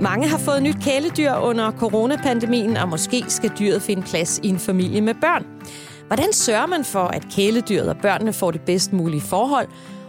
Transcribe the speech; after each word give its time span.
Mange 0.00 0.28
har 0.28 0.38
fået 0.38 0.62
nyt 0.62 0.76
kæledyr 0.82 1.32
under 1.32 1.70
coronapandemien, 1.70 2.76
og 2.76 2.88
måske 2.88 3.24
skal 3.28 3.50
dyret 3.58 3.82
finde 3.82 4.02
plads 4.02 4.40
i 4.42 4.48
en 4.48 4.58
familie 4.58 5.00
med 5.00 5.14
børn. 5.14 5.46
Hvordan 6.06 6.32
sørger 6.32 6.66
man 6.66 6.84
for, 6.84 7.04
at 7.04 7.26
kæledyret 7.36 7.88
og 7.88 7.96
børnene 7.96 8.32
får 8.32 8.50
det 8.50 8.60
bedst 8.60 8.92
mulige 8.92 9.20
forhold? 9.20 9.68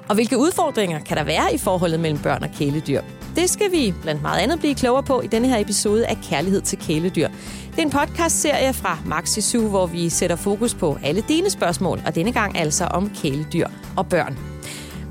Og 0.10 0.16
hvilke 0.16 0.38
udfordringer 0.38 1.00
kan 1.00 1.18
der 1.18 1.24
være 1.24 1.54
i 1.54 1.58
forholdet 1.58 2.00
mellem 2.00 2.20
børn 2.20 2.44
og 2.44 2.50
kæledyr? 2.58 3.02
Det 3.36 3.50
skal 3.50 3.72
vi 3.72 3.94
blandt 4.02 4.22
meget 4.22 4.40
andet 4.40 4.60
blive 4.60 4.76
klogere 4.76 5.04
på 5.04 5.22
i 5.22 5.28
denne 5.28 5.48
her 5.48 5.58
episode 5.58 6.08
af 6.08 6.18
Kærlighed 6.30 6.62
til 6.62 6.78
kæledyr. 6.78 7.28
Det 7.72 7.78
er 7.78 7.82
en 7.82 7.90
podcastserie 7.90 8.74
fra 8.74 8.98
Maxi 9.06 9.42
Zoo, 9.42 9.70
hvor 9.70 9.86
vi 9.86 10.10
sætter 10.10 10.36
fokus 10.36 10.74
på 10.74 10.98
alle 11.04 11.24
dine 11.28 11.50
spørgsmål, 11.50 12.02
og 12.06 12.16
denne 12.16 12.32
gang 12.32 12.58
altså 12.58 12.86
om 12.86 13.12
kæledyr 13.22 13.68
og 13.98 14.08
børn. 14.10 14.57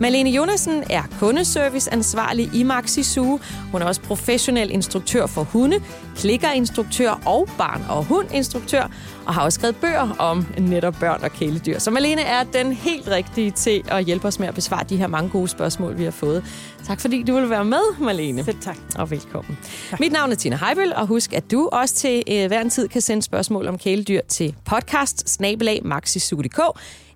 Malene 0.01 0.31
Jonasen 0.31 0.85
er 0.91 1.03
kundeserviceansvarlig 1.21 2.51
i 2.55 2.63
Maxi 2.63 3.03
Zoo. 3.03 3.41
Hun 3.73 3.83
er 3.83 3.87
også 3.87 4.01
professionel 4.01 4.71
instruktør 4.71 5.27
for 5.27 5.43
hunde, 5.43 5.81
klikkerinstruktør 6.17 7.21
og 7.27 7.49
barn- 7.59 7.85
og 7.89 8.05
hundinstruktør, 8.05 8.91
og 9.27 9.35
har 9.35 9.43
også 9.43 9.57
skrevet 9.57 9.77
bøger 9.77 10.17
om 10.19 10.47
netop 10.59 10.95
børn 11.01 11.21
og 11.23 11.33
kæledyr. 11.33 11.79
Så 11.79 11.91
Malene 11.91 12.23
er 12.23 12.45
den 12.45 12.73
helt 12.73 13.09
rigtige 13.09 13.51
til 13.51 13.83
at 13.89 14.05
hjælpe 14.05 14.29
os 14.29 14.39
med 14.39 14.49
at 14.49 14.55
besvare 14.55 14.85
de 14.89 14.97
her 14.97 15.07
mange 15.07 15.31
gode 15.31 15.49
spørgsmål, 15.49 15.99
vi 15.99 16.05
har 16.05 16.11
fået. 16.11 16.45
Tak 16.87 17.01
fordi 17.01 17.23
du 17.23 17.35
vil 17.35 17.51
være 17.51 17.65
med, 17.65 18.01
Malene. 18.01 18.45
Selv 18.45 18.61
tak. 18.61 18.77
Og 18.99 19.11
velkommen. 19.11 19.59
Tak. 19.91 20.01
Mit 20.01 20.13
navn 20.13 20.33
er 20.33 20.37
Tina 20.37 20.59
Heibel, 20.67 20.95
og 20.95 21.07
husk, 21.07 21.33
at 21.33 21.51
du 21.51 21.69
også 21.73 21.95
til 21.95 22.23
øh, 22.31 22.47
hver 22.47 22.61
en 22.61 22.71
tid 22.71 22.89
kan 22.89 23.01
sende 23.01 23.23
spørgsmål 23.23 23.67
om 23.67 23.79
kæledyr 23.79 24.21
til 24.29 24.55
podcast 24.65 25.41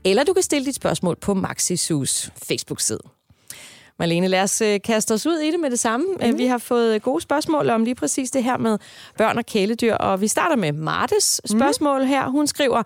eller 0.04 0.24
du 0.24 0.32
kan 0.32 0.42
stille 0.42 0.66
dit 0.66 0.74
spørgsmål 0.74 1.16
på 1.16 1.34
Maxisus 1.34 2.30
Facebook-side. 2.48 3.00
Marlene, 4.00 4.28
lad 4.28 4.42
os 4.42 4.60
øh, 4.60 4.80
kaste 4.84 5.14
os 5.14 5.26
ud 5.26 5.38
i 5.38 5.50
det 5.50 5.60
med 5.60 5.70
det 5.70 5.78
samme. 5.78 6.06
Mm. 6.20 6.38
Vi 6.38 6.46
har 6.46 6.58
fået 6.58 7.02
gode 7.02 7.20
spørgsmål 7.20 7.70
om 7.70 7.84
lige 7.84 7.94
præcis 7.94 8.30
det 8.30 8.44
her 8.44 8.56
med 8.56 8.78
børn 9.18 9.38
og 9.38 9.46
kæledyr, 9.46 9.94
og 9.94 10.20
vi 10.20 10.28
starter 10.28 10.56
med 10.56 10.72
Martes 10.72 11.40
mhm. 11.44 11.58
spørgsmål 11.58 12.00
mm. 12.00 12.06
her. 12.08 12.28
Hun 12.28 12.46
skriver, 12.46 12.82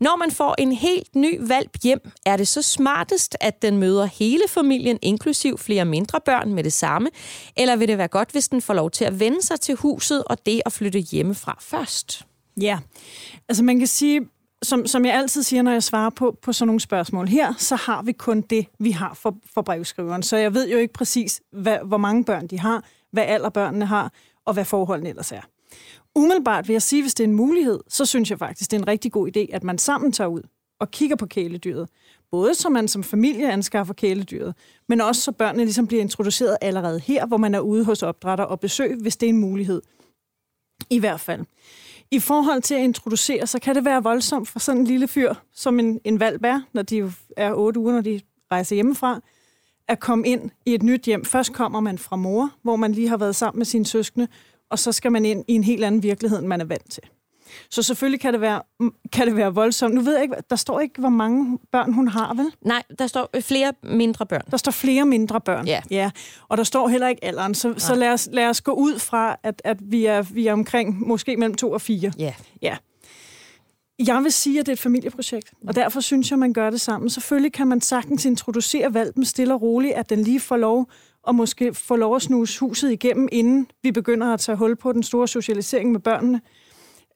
når 0.00 0.16
man 0.16 0.30
får 0.30 0.54
en 0.58 0.72
helt 0.72 1.14
ny 1.14 1.38
valp 1.40 1.70
hjem, 1.82 2.10
er 2.26 2.36
det 2.36 2.48
så 2.48 2.62
smartest, 2.62 3.36
at 3.40 3.62
den 3.62 3.78
møder 3.78 4.04
hele 4.04 4.42
familien, 4.48 4.98
inklusiv 5.02 5.58
flere 5.58 5.84
mindre 5.84 6.20
børn 6.20 6.54
med 6.54 6.64
det 6.64 6.72
samme? 6.72 7.08
Eller 7.56 7.76
vil 7.76 7.88
det 7.88 7.98
være 7.98 8.08
godt, 8.08 8.32
hvis 8.32 8.48
den 8.48 8.62
får 8.62 8.74
lov 8.74 8.90
til 8.90 9.04
at 9.04 9.20
vende 9.20 9.42
sig 9.42 9.60
til 9.60 9.74
huset 9.74 10.24
og 10.24 10.46
det 10.46 10.62
at 10.66 10.72
flytte 10.72 10.98
hjemmefra 10.98 11.58
først? 11.60 12.26
Ja, 12.60 12.78
altså 13.48 13.64
man 13.64 13.78
kan 13.78 13.86
sige, 13.86 14.20
som, 14.66 14.86
som 14.86 15.04
jeg 15.04 15.14
altid 15.14 15.42
siger, 15.42 15.62
når 15.62 15.72
jeg 15.72 15.82
svarer 15.82 16.10
på, 16.10 16.38
på 16.42 16.52
sådan 16.52 16.66
nogle 16.66 16.80
spørgsmål 16.80 17.28
her, 17.28 17.54
så 17.58 17.76
har 17.76 18.02
vi 18.02 18.12
kun 18.12 18.40
det, 18.40 18.66
vi 18.78 18.90
har 18.90 19.14
for, 19.14 19.36
for 19.54 19.62
brevskriveren. 19.62 20.22
Så 20.22 20.36
jeg 20.36 20.54
ved 20.54 20.68
jo 20.68 20.78
ikke 20.78 20.94
præcis, 20.94 21.40
hvad, 21.52 21.78
hvor 21.84 21.96
mange 21.96 22.24
børn 22.24 22.46
de 22.46 22.60
har, 22.60 22.84
hvad 23.12 23.24
alder 23.24 23.48
børnene 23.48 23.86
har, 23.86 24.12
og 24.44 24.54
hvad 24.54 24.64
forholdene 24.64 25.08
ellers 25.08 25.32
er. 25.32 25.40
Umiddelbart 26.14 26.68
vil 26.68 26.74
jeg 26.74 26.82
sige, 26.82 27.02
hvis 27.02 27.14
det 27.14 27.24
er 27.24 27.28
en 27.28 27.34
mulighed, 27.34 27.80
så 27.88 28.06
synes 28.06 28.30
jeg 28.30 28.38
faktisk, 28.38 28.70
det 28.70 28.76
er 28.76 28.80
en 28.80 28.88
rigtig 28.88 29.12
god 29.12 29.36
idé, 29.36 29.54
at 29.54 29.64
man 29.64 29.78
sammen 29.78 30.12
tager 30.12 30.28
ud 30.28 30.42
og 30.80 30.90
kigger 30.90 31.16
på 31.16 31.26
kæledyret. 31.26 31.88
Både 32.30 32.54
så 32.54 32.68
man 32.68 32.88
som 32.88 33.02
familie 33.02 33.52
anskaffer 33.52 33.94
kæledyret, 33.94 34.54
men 34.88 35.00
også 35.00 35.22
så 35.22 35.32
børnene 35.32 35.64
ligesom 35.64 35.86
bliver 35.86 36.02
introduceret 36.02 36.56
allerede 36.60 37.00
her, 37.00 37.26
hvor 37.26 37.36
man 37.36 37.54
er 37.54 37.60
ude 37.60 37.84
hos 37.84 38.02
opdrætter 38.02 38.44
og 38.44 38.60
besøg, 38.60 38.96
hvis 39.00 39.16
det 39.16 39.26
er 39.26 39.30
en 39.30 39.40
mulighed. 39.40 39.82
I 40.90 40.98
hvert 40.98 41.20
fald. 41.20 41.44
I 42.10 42.20
forhold 42.20 42.62
til 42.62 42.74
at 42.74 42.80
introducere, 42.80 43.46
så 43.46 43.58
kan 43.58 43.74
det 43.74 43.84
være 43.84 44.02
voldsomt 44.02 44.48
for 44.48 44.58
sådan 44.58 44.80
en 44.80 44.86
lille 44.86 45.08
fyr, 45.08 45.34
som 45.52 45.78
en, 45.78 46.00
en 46.04 46.20
valp 46.20 46.44
er, 46.44 46.60
når 46.72 46.82
de 46.82 47.12
er 47.36 47.52
otte 47.54 47.80
uger, 47.80 47.92
når 47.92 48.00
de 48.00 48.20
rejser 48.52 48.74
hjemmefra, 48.74 49.20
at 49.88 50.00
komme 50.00 50.28
ind 50.28 50.50
i 50.66 50.74
et 50.74 50.82
nyt 50.82 51.02
hjem. 51.02 51.24
Først 51.24 51.52
kommer 51.52 51.80
man 51.80 51.98
fra 51.98 52.16
mor, 52.16 52.50
hvor 52.62 52.76
man 52.76 52.92
lige 52.92 53.08
har 53.08 53.16
været 53.16 53.36
sammen 53.36 53.58
med 53.58 53.66
sine 53.66 53.86
søskende, 53.86 54.28
og 54.70 54.78
så 54.78 54.92
skal 54.92 55.12
man 55.12 55.24
ind 55.24 55.44
i 55.48 55.52
en 55.52 55.64
helt 55.64 55.84
anden 55.84 56.02
virkelighed, 56.02 56.38
end 56.38 56.46
man 56.46 56.60
er 56.60 56.64
vant 56.64 56.90
til. 56.90 57.02
Så 57.70 57.82
selvfølgelig 57.82 58.20
kan 58.20 58.32
det 58.32 58.40
være, 58.40 58.62
kan 59.12 59.26
det 59.26 59.36
være 59.36 59.54
voldsomt. 59.54 59.94
Nu 59.94 60.00
ved 60.00 60.14
jeg 60.14 60.22
ikke, 60.22 60.36
der 60.50 60.56
står 60.56 60.80
ikke, 60.80 61.00
hvor 61.00 61.08
mange 61.08 61.58
børn 61.72 61.92
hun 61.92 62.08
har, 62.08 62.34
vel? 62.34 62.46
Nej, 62.62 62.82
der 62.98 63.06
står 63.06 63.40
flere 63.40 63.72
mindre 63.82 64.26
børn. 64.26 64.42
Der 64.50 64.56
står 64.56 64.72
flere 64.72 65.06
mindre 65.06 65.40
børn, 65.40 65.66
ja. 65.66 65.82
ja. 65.90 66.10
Og 66.48 66.56
der 66.56 66.64
står 66.64 66.88
heller 66.88 67.08
ikke 67.08 67.24
alderen, 67.24 67.54
så, 67.54 67.74
så 67.76 67.94
lad, 67.94 68.12
os, 68.12 68.28
lad 68.32 68.48
os 68.48 68.60
gå 68.60 68.72
ud 68.72 68.98
fra, 68.98 69.36
at, 69.42 69.62
at 69.64 69.78
vi, 69.80 70.06
er, 70.06 70.22
vi 70.22 70.46
er 70.46 70.52
omkring 70.52 71.08
måske 71.08 71.36
mellem 71.36 71.54
to 71.54 71.70
og 71.70 71.80
fire. 71.80 72.12
Ja. 72.18 72.34
ja. 72.62 72.76
Jeg 74.06 74.22
vil 74.22 74.32
sige, 74.32 74.60
at 74.60 74.66
det 74.66 74.72
er 74.72 74.76
et 74.76 74.80
familieprojekt, 74.80 75.52
og 75.68 75.74
derfor 75.74 76.00
synes 76.00 76.30
jeg, 76.30 76.38
man 76.38 76.52
gør 76.52 76.70
det 76.70 76.80
sammen. 76.80 77.10
Selvfølgelig 77.10 77.52
kan 77.52 77.66
man 77.66 77.80
sagtens 77.80 78.24
introducere 78.24 78.94
valpen 78.94 79.24
stille 79.24 79.54
og 79.54 79.62
roligt, 79.62 79.94
at 79.94 80.10
den 80.10 80.22
lige 80.22 80.40
får 80.40 80.56
lov 80.56 80.88
og 81.22 81.34
måske 81.34 81.74
få 81.74 81.96
lov 81.96 82.16
at 82.16 82.22
snuse 82.22 82.60
huset 82.60 82.92
igennem, 82.92 83.28
inden 83.32 83.70
vi 83.82 83.92
begynder 83.92 84.34
at 84.34 84.40
tage 84.40 84.56
hul 84.56 84.76
på 84.76 84.92
den 84.92 85.02
store 85.02 85.28
socialisering 85.28 85.92
med 85.92 86.00
børnene. 86.00 86.40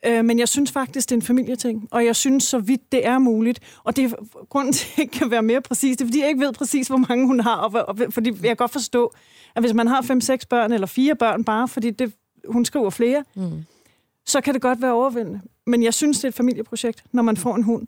Øh, 0.06 0.24
men 0.24 0.38
jeg 0.38 0.48
synes 0.48 0.72
faktisk, 0.72 1.08
det 1.08 1.14
er 1.14 1.18
en 1.18 1.22
familieting, 1.22 1.88
og 1.90 2.04
jeg 2.04 2.16
synes, 2.16 2.44
så 2.44 2.58
vidt 2.58 2.92
det 2.92 3.06
er 3.06 3.18
muligt, 3.18 3.60
og 3.84 3.96
det 3.96 4.04
er 4.04 4.16
grunden 4.48 4.72
til, 4.72 4.86
at 4.86 4.96
det 4.96 5.02
ikke 5.02 5.18
kan 5.18 5.30
være 5.30 5.42
mere 5.42 5.60
præcis, 5.60 5.96
det 5.96 6.04
er, 6.04 6.08
fordi 6.08 6.20
jeg 6.20 6.28
ikke 6.28 6.40
ved 6.40 6.52
præcis, 6.52 6.88
hvor 6.88 6.96
mange 7.08 7.26
hun 7.26 7.40
har, 7.40 7.56
og, 7.56 7.88
og 7.88 7.98
fordi 8.10 8.30
jeg 8.30 8.38
kan 8.42 8.56
godt 8.56 8.72
forstå, 8.72 9.12
at 9.56 9.62
hvis 9.62 9.74
man 9.74 9.86
har 9.86 10.02
fem-seks 10.02 10.46
børn, 10.46 10.72
eller 10.72 10.86
fire 10.86 11.14
børn 11.14 11.44
bare, 11.44 11.68
fordi 11.68 11.90
det, 11.90 12.12
hun 12.48 12.64
skriver 12.64 12.90
flere, 12.90 13.24
mm. 13.36 13.64
så 14.26 14.40
kan 14.40 14.54
det 14.54 14.62
godt 14.62 14.82
være 14.82 14.92
overvældende. 14.92 15.40
Men 15.66 15.82
jeg 15.82 15.94
synes, 15.94 16.16
det 16.18 16.24
er 16.24 16.28
et 16.28 16.34
familieprojekt, 16.34 17.04
når 17.12 17.22
man 17.22 17.36
får 17.36 17.54
en 17.54 17.62
hund. 17.62 17.86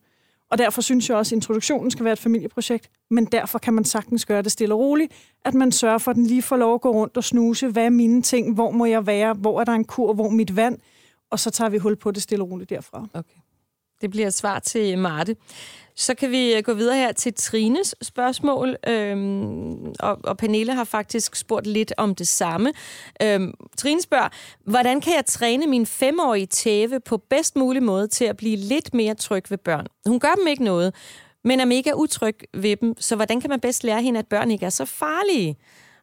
Og 0.50 0.58
derfor 0.58 0.82
synes 0.82 1.08
jeg 1.08 1.16
også, 1.16 1.34
at 1.34 1.36
introduktionen 1.36 1.90
skal 1.90 2.04
være 2.04 2.12
et 2.12 2.18
familieprojekt, 2.18 2.90
men 3.10 3.24
derfor 3.24 3.58
kan 3.58 3.74
man 3.74 3.84
sagtens 3.84 4.24
gøre 4.26 4.42
det 4.42 4.52
stille 4.52 4.74
og 4.74 4.80
roligt, 4.80 5.12
at 5.44 5.54
man 5.54 5.72
sørger 5.72 5.98
for, 5.98 6.10
at 6.10 6.16
den 6.16 6.26
lige 6.26 6.42
får 6.42 6.56
lov 6.56 6.74
at 6.74 6.80
gå 6.80 6.90
rundt 6.90 7.16
og 7.16 7.24
snuse, 7.24 7.68
hvad 7.68 7.84
er 7.84 7.90
mine 7.90 8.22
ting, 8.22 8.54
hvor 8.54 8.70
må 8.70 8.84
jeg 8.84 9.06
være, 9.06 9.32
hvor 9.34 9.60
er 9.60 9.64
der 9.64 9.72
en 9.72 9.84
kur, 9.84 10.14
hvor 10.14 10.28
mit 10.28 10.56
vand, 10.56 10.78
og 11.32 11.40
så 11.40 11.50
tager 11.50 11.68
vi 11.70 11.78
hul 11.78 11.96
på 11.96 12.10
det 12.10 12.22
stille 12.22 12.44
og 12.44 12.50
roligt 12.50 12.70
derfra. 12.70 13.06
Okay. 13.14 13.36
Det 14.00 14.10
bliver 14.10 14.26
et 14.26 14.34
svar 14.34 14.58
til 14.58 14.98
Marte. 14.98 15.36
Så 15.96 16.14
kan 16.14 16.30
vi 16.30 16.54
øh, 16.54 16.62
gå 16.62 16.74
videre 16.74 16.96
her 16.96 17.12
til 17.12 17.34
Trines 17.34 17.94
spørgsmål, 18.02 18.76
øhm, 18.88 19.94
og, 20.00 20.18
og 20.24 20.36
Pernille 20.36 20.74
har 20.74 20.84
faktisk 20.84 21.36
spurgt 21.36 21.66
lidt 21.66 21.92
om 21.96 22.14
det 22.14 22.28
samme. 22.28 22.72
Øhm, 23.22 23.54
Trine 23.78 24.02
spørger, 24.02 24.28
hvordan 24.64 25.00
kan 25.00 25.14
jeg 25.14 25.26
træne 25.26 25.66
min 25.66 25.86
femårige 25.86 26.46
tæve 26.46 27.00
på 27.00 27.16
bedst 27.16 27.56
mulig 27.56 27.82
måde 27.82 28.08
til 28.08 28.24
at 28.24 28.36
blive 28.36 28.56
lidt 28.56 28.94
mere 28.94 29.14
tryg 29.14 29.50
ved 29.50 29.58
børn? 29.58 29.86
Hun 30.06 30.20
gør 30.20 30.34
dem 30.38 30.46
ikke 30.46 30.64
noget, 30.64 30.94
men 31.44 31.60
er 31.60 31.64
mega 31.64 31.92
utryg 31.94 32.38
ved 32.54 32.76
dem, 32.76 32.94
så 32.98 33.16
hvordan 33.16 33.40
kan 33.40 33.50
man 33.50 33.60
bedst 33.60 33.84
lære 33.84 34.02
hende, 34.02 34.18
at 34.18 34.26
børn 34.26 34.50
ikke 34.50 34.66
er 34.66 34.70
så 34.70 34.84
farlige? 34.84 35.56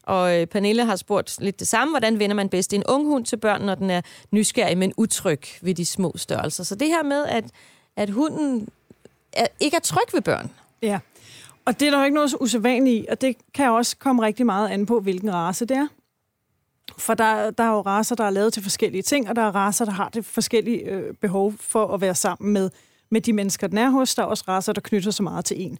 Og 0.09 0.39
øh, 0.39 0.47
Pernille 0.47 0.85
har 0.85 0.95
spurgt 0.95 1.37
lidt 1.41 1.59
det 1.59 1.67
samme. 1.67 1.91
Hvordan 1.91 2.19
vender 2.19 2.35
man 2.35 2.49
bedst 2.49 2.73
en 2.73 2.83
ung 2.87 3.07
hund 3.07 3.25
til 3.25 3.37
børn, 3.37 3.61
når 3.61 3.75
den 3.75 3.89
er 3.89 4.01
nysgerrig, 4.31 4.77
men 4.77 4.93
utryg 4.97 5.41
ved 5.61 5.75
de 5.75 5.85
små 5.85 6.13
størrelser? 6.15 6.63
Så 6.63 6.75
det 6.75 6.87
her 6.87 7.03
med, 7.03 7.25
at, 7.25 7.43
at 7.95 8.09
hunden 8.09 8.69
er, 9.33 9.47
ikke 9.59 9.77
er 9.77 9.81
tryg 9.81 10.13
ved 10.13 10.21
børn. 10.21 10.51
Ja, 10.81 10.99
og 11.65 11.79
det 11.79 11.87
er 11.87 11.91
der 11.91 11.97
jo 11.97 12.03
ikke 12.03 12.15
noget 12.15 12.35
usædvanligt 12.39 13.03
i, 13.03 13.07
og 13.09 13.21
det 13.21 13.35
kan 13.53 13.69
også 13.69 13.97
komme 13.97 14.21
rigtig 14.21 14.45
meget 14.45 14.69
an 14.69 14.85
på, 14.85 14.99
hvilken 14.99 15.33
race 15.33 15.65
det 15.65 15.77
er. 15.77 15.87
For 16.97 17.13
der, 17.13 17.51
der 17.51 17.63
er 17.63 17.71
jo 17.71 17.81
raser, 17.81 18.15
der 18.15 18.23
er 18.23 18.29
lavet 18.29 18.53
til 18.53 18.63
forskellige 18.63 19.01
ting, 19.01 19.29
og 19.29 19.35
der 19.35 19.41
er 19.41 19.55
raser, 19.55 19.85
der 19.85 19.91
har 19.91 20.09
det 20.09 20.25
forskellige 20.25 20.79
øh, 20.79 21.13
behov 21.13 21.53
for 21.59 21.93
at 21.93 22.01
være 22.01 22.15
sammen 22.15 22.53
med, 22.53 22.69
med 23.09 23.21
de 23.21 23.33
mennesker, 23.33 23.67
den 23.67 23.77
er 23.77 23.89
hos. 23.89 24.15
Der 24.15 24.21
er 24.21 24.27
også 24.27 24.43
raser, 24.47 24.73
der 24.73 24.81
knytter 24.81 25.11
sig 25.11 25.23
meget 25.23 25.45
til 25.45 25.61
en 25.61 25.79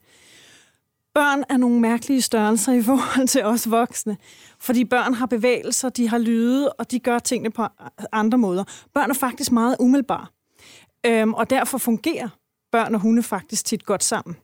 børn 1.14 1.44
er 1.50 1.58
nogle 1.58 1.80
mærkelige 1.80 2.22
størrelser 2.22 2.74
i 2.74 2.84
forhold 2.84 3.28
til 3.28 3.44
os 3.46 3.72
voksne. 3.72 4.18
Fordi 4.60 4.86
børn 4.86 5.14
har 5.14 5.26
bevægelser, 5.26 5.90
de 5.90 6.10
har 6.10 6.18
lyde, 6.18 6.74
og 6.74 6.92
de 6.92 7.00
gør 7.00 7.20
tingene 7.20 7.50
på 7.50 7.66
andre 8.12 8.38
måder. 8.38 8.64
Børn 8.94 9.10
er 9.10 9.14
faktisk 9.14 9.52
meget 9.52 9.76
umiddelbare. 9.80 10.26
Øhm, 11.06 11.34
og 11.34 11.50
derfor 11.50 11.78
fungerer 11.78 12.30
børn 12.72 12.96
og 12.96 13.02
hunde 13.02 13.24
faktisk 13.24 13.66
tit 13.66 13.86
godt 13.86 14.04
sammen. 14.04 14.36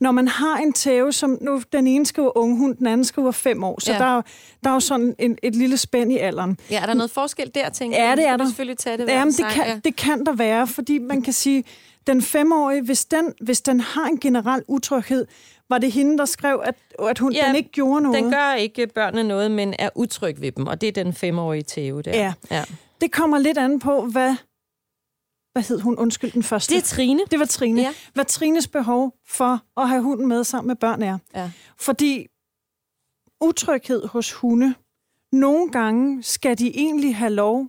Når 0.00 0.12
man 0.12 0.28
har 0.28 0.56
en 0.56 0.72
tæve, 0.72 1.12
som 1.12 1.38
nu 1.40 1.62
den 1.72 1.86
ene 1.86 2.06
skriver 2.06 2.38
unge 2.38 2.58
hund, 2.58 2.76
den 2.76 2.86
anden 2.86 3.04
skriver 3.04 3.30
fem 3.30 3.64
år, 3.64 3.80
så 3.80 3.92
ja. 3.92 3.98
der, 3.98 4.22
der 4.64 4.70
er 4.70 4.74
jo 4.74 4.80
sådan 4.80 5.14
en, 5.18 5.38
et 5.42 5.56
lille 5.56 5.76
spænd 5.76 6.12
i 6.12 6.18
alderen. 6.18 6.58
Ja, 6.70 6.82
er 6.82 6.86
der 6.86 6.94
noget 6.94 7.10
forskel 7.10 7.50
der, 7.54 7.68
tænker 7.68 8.04
Ja, 8.04 8.16
det 8.16 8.26
er 8.26 8.36
der. 8.36 8.46
selvfølgelig 8.46 8.78
tage 8.78 8.98
det 8.98 9.08
Jamen, 9.08 9.34
det, 9.34 9.46
kan, 9.50 9.66
ja. 9.66 9.80
det 9.84 9.96
kan 9.96 10.26
der 10.26 10.32
være, 10.32 10.66
fordi 10.66 10.98
man 10.98 11.22
kan 11.22 11.32
sige, 11.32 11.64
den 12.06 12.22
femårige, 12.22 12.82
hvis 12.82 13.04
den, 13.04 13.34
hvis 13.40 13.60
den 13.60 13.80
har 13.80 14.06
en 14.06 14.20
generel 14.20 14.62
utryghed, 14.68 15.26
var 15.70 15.78
det 15.78 15.92
hende, 15.92 16.18
der 16.18 16.24
skrev, 16.24 16.62
at, 16.64 16.74
at 17.08 17.18
hun, 17.18 17.32
ja, 17.32 17.46
den 17.46 17.56
ikke 17.56 17.70
gjorde 17.70 18.00
noget? 18.00 18.22
den 18.22 18.32
gør 18.32 18.54
ikke 18.54 18.86
børnene 18.86 19.28
noget, 19.28 19.50
men 19.50 19.74
er 19.78 19.90
utryg 19.94 20.40
ved 20.40 20.52
dem, 20.52 20.66
og 20.66 20.80
det 20.80 20.88
er 20.88 20.92
den 20.92 21.12
femårige 21.12 21.64
Theo 21.68 22.00
der. 22.00 22.16
Ja. 22.16 22.32
ja. 22.50 22.64
Det 23.00 23.12
kommer 23.12 23.38
lidt 23.38 23.58
an 23.58 23.78
på, 23.78 24.06
hvad... 24.06 24.36
Hvad 25.52 25.62
hed 25.62 25.80
hun? 25.80 25.98
Undskyld, 25.98 26.32
den 26.32 26.42
første. 26.42 26.74
Det 26.74 26.82
er 26.82 26.86
Trine. 26.86 27.20
Det 27.30 27.38
var 27.38 27.44
Trine. 27.44 27.80
Ja. 27.80 27.94
Hvad 28.14 28.24
Trines 28.24 28.68
behov 28.68 29.14
for 29.26 29.80
at 29.80 29.88
have 29.88 30.02
hunden 30.02 30.28
med 30.28 30.44
sammen 30.44 30.68
med 30.68 30.76
børn 30.76 31.02
er. 31.02 31.18
Ja. 31.34 31.50
Fordi 31.78 32.26
utryghed 33.40 34.06
hos 34.06 34.32
hunde, 34.32 34.74
nogle 35.32 35.70
gange 35.70 36.22
skal 36.22 36.58
de 36.58 36.76
egentlig 36.76 37.16
have 37.16 37.32
lov 37.32 37.66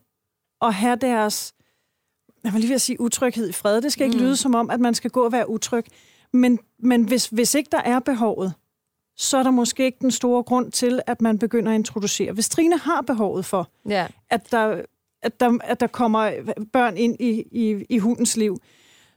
at 0.61 0.73
have 0.73 0.95
deres, 0.95 1.53
jeg 2.43 2.53
vil 2.53 2.61
lige 2.61 2.71
vil 2.71 2.79
sige 2.79 3.01
utryghed 3.01 3.49
i 3.49 3.51
fred. 3.51 3.81
Det 3.81 3.91
skal 3.91 4.05
ikke 4.05 4.17
mm. 4.17 4.23
lyde 4.23 4.35
som 4.35 4.55
om, 4.55 4.69
at 4.69 4.79
man 4.79 4.93
skal 4.93 5.11
gå 5.11 5.25
og 5.25 5.31
være 5.31 5.49
utryg. 5.49 5.85
Men, 6.33 6.59
men 6.79 7.03
hvis, 7.03 7.25
hvis 7.27 7.55
ikke 7.55 7.69
der 7.71 7.81
er 7.85 7.99
behovet, 7.99 8.53
så 9.17 9.37
er 9.37 9.43
der 9.43 9.51
måske 9.51 9.85
ikke 9.85 9.97
den 10.01 10.11
store 10.11 10.43
grund 10.43 10.71
til, 10.71 10.99
at 11.07 11.21
man 11.21 11.39
begynder 11.39 11.71
at 11.71 11.75
introducere. 11.75 12.31
Hvis 12.31 12.49
Trine 12.49 12.77
har 12.77 13.01
behovet 13.01 13.45
for, 13.45 13.69
Ja. 13.89 14.07
at 14.29 14.51
der, 14.51 14.81
at 15.21 15.39
der, 15.39 15.57
at 15.63 15.79
der 15.79 15.87
kommer 15.87 16.31
børn 16.73 16.97
ind 16.97 17.15
i, 17.19 17.43
i, 17.51 17.85
i 17.89 17.97
hundens 17.97 18.37
liv, 18.37 18.57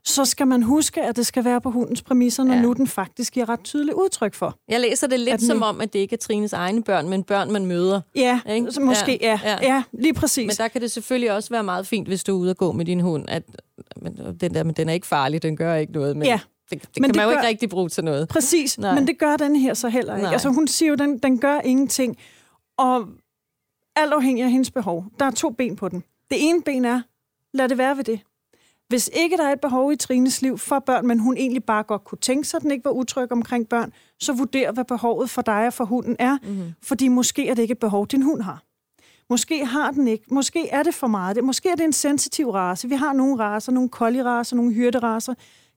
så 0.04 0.24
skal 0.24 0.46
man 0.46 0.62
huske, 0.62 1.02
at 1.02 1.16
det 1.16 1.26
skal 1.26 1.44
være 1.44 1.60
på 1.60 1.70
hundens 1.70 2.02
præmisser, 2.02 2.44
når 2.44 2.54
Ja. 2.54 2.62
nu 2.62 2.72
den 2.72 2.86
faktisk 2.86 3.32
giver 3.32 3.48
ret 3.48 3.60
tydeligt 3.64 3.94
udtryk 3.94 4.34
for. 4.34 4.56
Jeg 4.68 4.80
læser 4.80 5.06
det 5.06 5.20
lidt 5.20 5.42
som 5.42 5.62
om, 5.62 5.80
at 5.80 5.92
det 5.92 5.98
ikke 5.98 6.12
er 6.14 6.18
Trines 6.18 6.52
egne 6.52 6.82
børn, 6.82 7.08
men 7.08 7.24
børn, 7.24 7.52
man 7.52 7.66
møder. 7.66 8.00
Ja, 8.16 8.40
Ikke? 8.50 8.72
så 8.72 8.80
måske, 8.80 9.18
Ja, 9.20 9.40
ja, 9.44 9.50
ja. 9.50 9.58
ja, 9.62 9.74
ja 9.74 9.82
lige 9.92 10.14
præcis. 10.14 10.46
Men 10.46 10.54
der 10.56 10.68
kan 10.68 10.80
det 10.80 10.90
selvfølgelig 10.90 11.32
også 11.32 11.50
være 11.50 11.62
meget 11.64 11.86
fint, 11.86 12.08
hvis 12.08 12.24
du 12.24 12.32
er 12.36 12.40
ude 12.40 12.50
og 12.50 12.56
gå 12.56 12.72
med 12.72 12.84
din 12.84 13.00
hund, 13.00 13.24
at 13.28 13.42
men 13.96 14.18
den, 14.40 14.54
der, 14.54 14.64
men 14.64 14.74
den 14.74 14.88
er 14.88 14.92
ikke 14.92 15.06
farlig, 15.06 15.42
den 15.42 15.56
gør 15.56 15.74
ikke 15.74 15.92
noget. 15.92 16.16
Men 16.16 16.26
Ja. 16.26 16.40
Det, 16.70 16.82
det 16.82 16.88
Men 16.96 17.02
kan 17.02 17.08
det 17.08 17.16
man 17.16 17.24
jo 17.24 17.30
gør- 17.30 17.38
ikke 17.38 17.48
rigtig 17.48 17.68
bruge 17.70 17.88
til 17.88 18.04
noget. 18.04 18.28
Præcis, 18.28 18.78
Nej. 18.78 18.94
Men 18.94 19.06
det 19.06 19.18
gør 19.18 19.36
den 19.36 19.56
her 19.56 19.74
så 19.74 19.88
heller 19.88 20.14
ikke. 20.14 20.22
Nej. 20.24 20.32
Altså 20.32 20.48
hun 20.48 20.68
siger 20.68 20.88
jo, 20.88 20.94
den, 20.94 21.18
den 21.18 21.38
gør 21.38 21.60
ingenting. 21.64 22.16
Og 22.78 23.08
alt 23.96 24.12
afhængig 24.12 24.44
af 24.44 24.50
hendes 24.50 24.70
behov. 24.70 25.04
Der 25.18 25.24
er 25.26 25.30
to 25.30 25.50
ben 25.50 25.76
på 25.76 25.88
den. 25.88 25.98
Det 26.30 26.48
ene 26.48 26.62
ben 26.62 26.84
er, 26.84 27.00
lad 27.54 27.68
det 27.68 27.78
være 27.78 27.96
ved 27.96 28.04
det. 28.04 28.20
Hvis 28.88 29.10
ikke 29.12 29.36
der 29.36 29.44
er 29.48 29.52
et 29.52 29.60
behov 29.60 29.92
i 29.92 29.96
Trines 29.96 30.42
liv 30.42 30.58
for 30.58 30.78
børn, 30.78 31.06
men 31.06 31.18
hun 31.18 31.36
egentlig 31.36 31.64
bare 31.64 31.82
godt 31.82 32.04
kunne 32.04 32.18
tænke 32.18 32.48
sig, 32.48 32.56
at 32.58 32.62
den 32.62 32.70
ikke 32.70 32.84
var 32.84 32.90
utryg 32.90 33.32
omkring 33.32 33.68
børn, 33.68 33.92
så 34.20 34.32
vurder, 34.32 34.72
hvad 34.72 34.84
behovet 34.84 35.30
for 35.30 35.42
dig 35.42 35.66
og 35.66 35.72
for 35.72 35.84
hunden 35.84 36.16
er. 36.18 36.38
Mm-hmm. 36.42 36.72
Fordi 36.82 37.08
måske 37.08 37.48
er 37.48 37.54
det 37.54 37.62
ikke 37.62 37.72
et 37.72 37.78
behov, 37.78 38.06
din 38.06 38.22
hund 38.22 38.42
har. 38.42 38.62
Måske 39.30 39.64
har 39.66 39.90
den 39.90 40.08
ikke. 40.08 40.24
Måske 40.30 40.68
er 40.68 40.82
det 40.82 40.94
for 40.94 41.06
meget. 41.06 41.36
Det- 41.36 41.44
Måske 41.44 41.68
er 41.68 41.74
det 41.74 41.84
en 41.84 41.92
sensitiv 41.92 42.50
race. 42.50 42.88
Vi 42.88 42.94
har 42.94 43.12
nogle 43.12 43.38
racer, 43.44 43.72
nogle 43.72 43.88
koldiracer, 43.88 44.56
nogle 44.56 44.72
hyrderacer, 44.72 45.34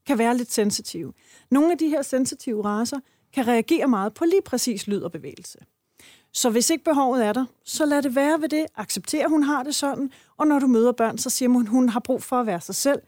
kan 0.07 0.17
være 0.17 0.37
lidt 0.37 0.51
sensitive. 0.51 1.13
Nogle 1.51 1.71
af 1.71 1.77
de 1.77 1.87
her 1.87 2.01
sensitive 2.01 2.65
racer 2.65 2.99
kan 3.33 3.47
reagere 3.47 3.87
meget 3.87 4.13
på 4.13 4.25
lige 4.25 4.41
præcis 4.41 4.87
lyd 4.87 5.01
og 5.01 5.11
bevægelse. 5.11 5.59
Så 6.33 6.49
hvis 6.49 6.69
ikke 6.69 6.83
behovet 6.83 7.25
er 7.25 7.33
der, 7.33 7.45
så 7.65 7.85
lad 7.85 8.01
det 8.01 8.15
være 8.15 8.41
ved 8.41 8.49
det. 8.49 8.65
Accepter, 8.75 9.27
hun 9.27 9.43
har 9.43 9.63
det 9.63 9.75
sådan. 9.75 10.11
Og 10.37 10.47
når 10.47 10.59
du 10.59 10.67
møder 10.67 10.91
børn, 10.91 11.17
så 11.17 11.29
siger 11.29 11.49
man, 11.49 11.61
at 11.61 11.67
hun 11.67 11.89
har 11.89 11.99
brug 11.99 12.23
for 12.23 12.39
at 12.39 12.45
være 12.47 12.61
sig 12.61 12.75
selv. 12.75 13.01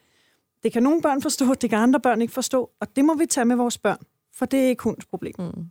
Det 0.64 0.74
kan 0.74 0.84
nogle 0.84 1.02
børn 1.02 1.22
forstå, 1.22 1.54
det 1.54 1.70
kan 1.70 1.80
andre 1.80 2.00
børn 2.00 2.22
ikke 2.22 2.34
forstå. 2.34 2.70
Og 2.80 2.96
det 2.96 3.06
må 3.06 3.14
vi 3.14 3.26
tage 3.26 3.46
med 3.46 3.56
vores 3.56 3.78
børn, 3.78 3.98
for 4.34 4.46
det 4.46 4.60
er 4.60 4.68
ikke 4.68 4.84
hundens 4.84 5.06
problem. 5.06 5.34
Mm. 5.40 5.66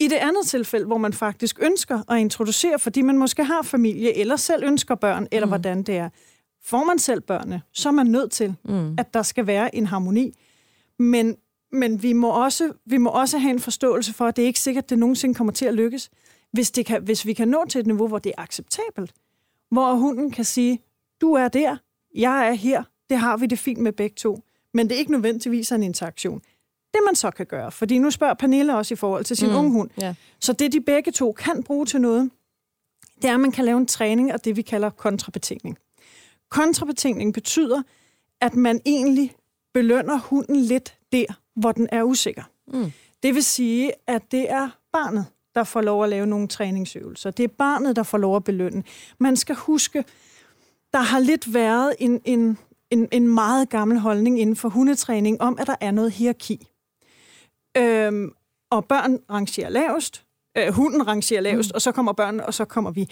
I 0.00 0.08
det 0.08 0.16
andet 0.16 0.46
tilfælde, 0.46 0.86
hvor 0.86 0.98
man 0.98 1.12
faktisk 1.12 1.58
ønsker 1.62 2.10
at 2.10 2.18
introducere, 2.18 2.78
fordi 2.78 3.02
man 3.02 3.18
måske 3.18 3.44
har 3.44 3.62
familie, 3.62 4.16
eller 4.16 4.36
selv 4.36 4.64
ønsker 4.64 4.94
børn, 4.94 5.28
eller 5.32 5.46
mm. 5.46 5.50
hvordan 5.50 5.82
det 5.82 5.96
er, 5.96 6.08
får 6.62 6.84
man 6.84 6.98
selv 6.98 7.20
børnene, 7.20 7.62
så 7.72 7.88
er 7.88 7.92
man 7.92 8.06
nødt 8.06 8.32
til, 8.32 8.54
mm. 8.64 8.94
at 8.98 9.14
der 9.14 9.22
skal 9.22 9.46
være 9.46 9.74
en 9.74 9.86
harmoni. 9.86 10.32
Men, 10.98 11.36
men 11.72 12.02
vi, 12.02 12.12
må 12.12 12.28
også, 12.28 12.72
vi 12.86 12.96
må 12.96 13.10
også 13.10 13.38
have 13.38 13.50
en 13.50 13.60
forståelse 13.60 14.12
for, 14.12 14.26
at 14.26 14.36
det 14.36 14.42
er 14.42 14.46
ikke 14.46 14.60
sikkert, 14.60 14.84
at 14.84 14.90
det 14.90 14.98
nogensinde 14.98 15.34
kommer 15.34 15.52
til 15.52 15.66
at 15.66 15.74
lykkes. 15.74 16.10
Hvis, 16.52 16.70
det 16.70 16.86
kan, 16.86 17.02
hvis 17.02 17.26
vi 17.26 17.32
kan 17.32 17.48
nå 17.48 17.64
til 17.68 17.78
et 17.78 17.86
niveau, 17.86 18.08
hvor 18.08 18.18
det 18.18 18.32
er 18.38 18.42
acceptabelt, 18.42 19.12
hvor 19.70 19.94
hunden 19.94 20.30
kan 20.30 20.44
sige, 20.44 20.82
du 21.20 21.32
er 21.32 21.48
der, 21.48 21.76
jeg 22.14 22.48
er 22.48 22.52
her, 22.52 22.82
det 23.10 23.18
har 23.18 23.36
vi 23.36 23.46
det 23.46 23.58
fint 23.58 23.78
med 23.78 23.92
begge 23.92 24.14
to. 24.14 24.40
Men 24.74 24.88
det 24.88 24.94
er 24.94 24.98
ikke 24.98 25.12
nødvendigvis 25.12 25.72
en 25.72 25.82
interaktion. 25.82 26.42
Det 26.92 27.00
man 27.06 27.14
så 27.14 27.30
kan 27.30 27.46
gøre, 27.46 27.72
fordi 27.72 27.98
nu 27.98 28.10
spørger 28.10 28.34
Pernille 28.34 28.76
også 28.76 28.94
i 28.94 28.96
forhold 28.96 29.24
til 29.24 29.36
sin 29.36 29.48
mm. 29.48 29.56
unge 29.56 29.70
hund. 29.70 29.90
Ja. 30.00 30.14
Så 30.40 30.52
det 30.52 30.72
de 30.72 30.80
begge 30.80 31.12
to 31.12 31.32
kan 31.32 31.62
bruge 31.62 31.86
til 31.86 32.00
noget, 32.00 32.30
det 33.22 33.30
er, 33.30 33.34
at 33.34 33.40
man 33.40 33.52
kan 33.52 33.64
lave 33.64 33.78
en 33.78 33.86
træning 33.86 34.30
af 34.30 34.40
det, 34.40 34.56
vi 34.56 34.62
kalder 34.62 34.90
kontrabetingning. 34.90 35.78
Kontrabetingning 36.50 37.34
betyder, 37.34 37.82
at 38.40 38.54
man 38.54 38.80
egentlig 38.86 39.34
belønner 39.74 40.18
hunden 40.18 40.56
lidt 40.56 40.98
der, 41.12 41.24
hvor 41.56 41.72
den 41.72 41.88
er 41.92 42.02
usikker. 42.02 42.42
Mm. 42.66 42.92
Det 43.22 43.34
vil 43.34 43.44
sige, 43.44 43.92
at 44.06 44.22
det 44.32 44.50
er 44.50 44.68
barnet, 44.92 45.26
der 45.54 45.64
får 45.64 45.80
lov 45.80 46.04
at 46.04 46.10
lave 46.10 46.26
nogle 46.26 46.48
træningsøvelser. 46.48 47.30
Det 47.30 47.44
er 47.44 47.48
barnet, 47.48 47.96
der 47.96 48.02
får 48.02 48.18
lov 48.18 48.36
at 48.36 48.44
belønne. 48.44 48.82
Man 49.18 49.36
skal 49.36 49.54
huske, 49.54 50.04
der 50.92 50.98
har 50.98 51.18
lidt 51.18 51.54
været 51.54 51.94
en, 51.98 52.20
en, 52.24 52.58
en, 52.90 53.08
en 53.12 53.28
meget 53.28 53.68
gammel 53.68 53.98
holdning 53.98 54.40
inden 54.40 54.56
for 54.56 54.68
hundetræning 54.68 55.40
om, 55.40 55.56
at 55.60 55.66
der 55.66 55.76
er 55.80 55.90
noget 55.90 56.12
hierarki. 56.12 56.66
Øhm, 57.76 58.32
og 58.70 58.84
børn 58.84 59.18
rangerer 59.30 59.68
lavest, 59.68 60.24
øh, 60.58 60.72
hunden 60.72 61.06
rangerer 61.06 61.40
lavest, 61.40 61.70
mm. 61.70 61.74
og 61.74 61.82
så 61.82 61.92
kommer 61.92 62.12
børnene, 62.12 62.46
og 62.46 62.54
så 62.54 62.64
kommer 62.64 62.90
vi. 62.90 63.08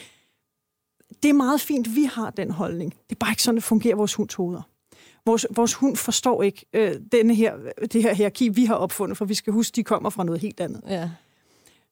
Det 1.23 1.29
er 1.29 1.33
meget 1.33 1.61
fint, 1.61 1.95
vi 1.95 2.05
har 2.05 2.31
den 2.31 2.51
holdning. 2.51 2.93
Det 2.93 3.17
er 3.17 3.19
bare 3.19 3.31
ikke 3.31 3.43
sådan, 3.43 3.57
det 3.57 3.65
fungerer 3.65 3.97
vores 3.97 4.15
hunds 4.15 4.35
hoveder. 4.35 4.63
Vores, 5.27 5.47
vores 5.51 5.75
hund 5.75 5.97
forstår 5.97 6.43
ikke 6.43 6.67
øh, 6.73 6.95
denne 7.13 7.35
her, 7.35 7.57
det 7.93 8.03
her 8.03 8.15
hierarki, 8.15 8.49
vi 8.49 8.65
har 8.65 8.75
opfundet, 8.75 9.19
for 9.19 9.25
vi 9.25 9.35
skal 9.35 9.53
huske, 9.53 9.77
de 9.77 9.85
kommer 9.85 10.11
fra 10.11 10.25
noget 10.25 10.41
helt 10.41 10.61
andet. 10.61 10.83
Ja. 10.89 11.11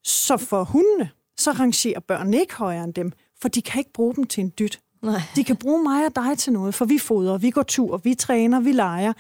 Så 0.05 0.37
for 0.37 0.65
hundene, 0.65 1.11
så 1.39 1.51
rangerer 1.53 2.01
børnene 2.01 2.41
ikke 2.41 2.55
højere 2.55 2.85
end 2.85 2.95
dem, 2.95 3.13
for 3.41 3.49
de 3.49 3.63
kan 3.63 3.79
ikke 3.79 3.93
bruge 3.93 4.15
dem 4.15 4.25
til 4.25 4.41
en 4.41 4.53
dyt. 4.59 4.81
Nej. 5.03 5.21
De 5.37 5.45
kan 5.45 5.57
bruge 5.57 5.83
mig 5.83 6.07
og 6.07 6.17
dig 6.17 6.39
til 6.39 6.53
noget, 6.53 6.75
for 6.75 6.85
vi 6.85 6.99
fodrer, 6.99 7.39
vi 7.39 7.51
går 7.51 7.63
tur, 7.63 7.97
vi 7.97 8.15
træner, 8.15 8.61
vi 8.61 8.73
leger. 8.73 9.13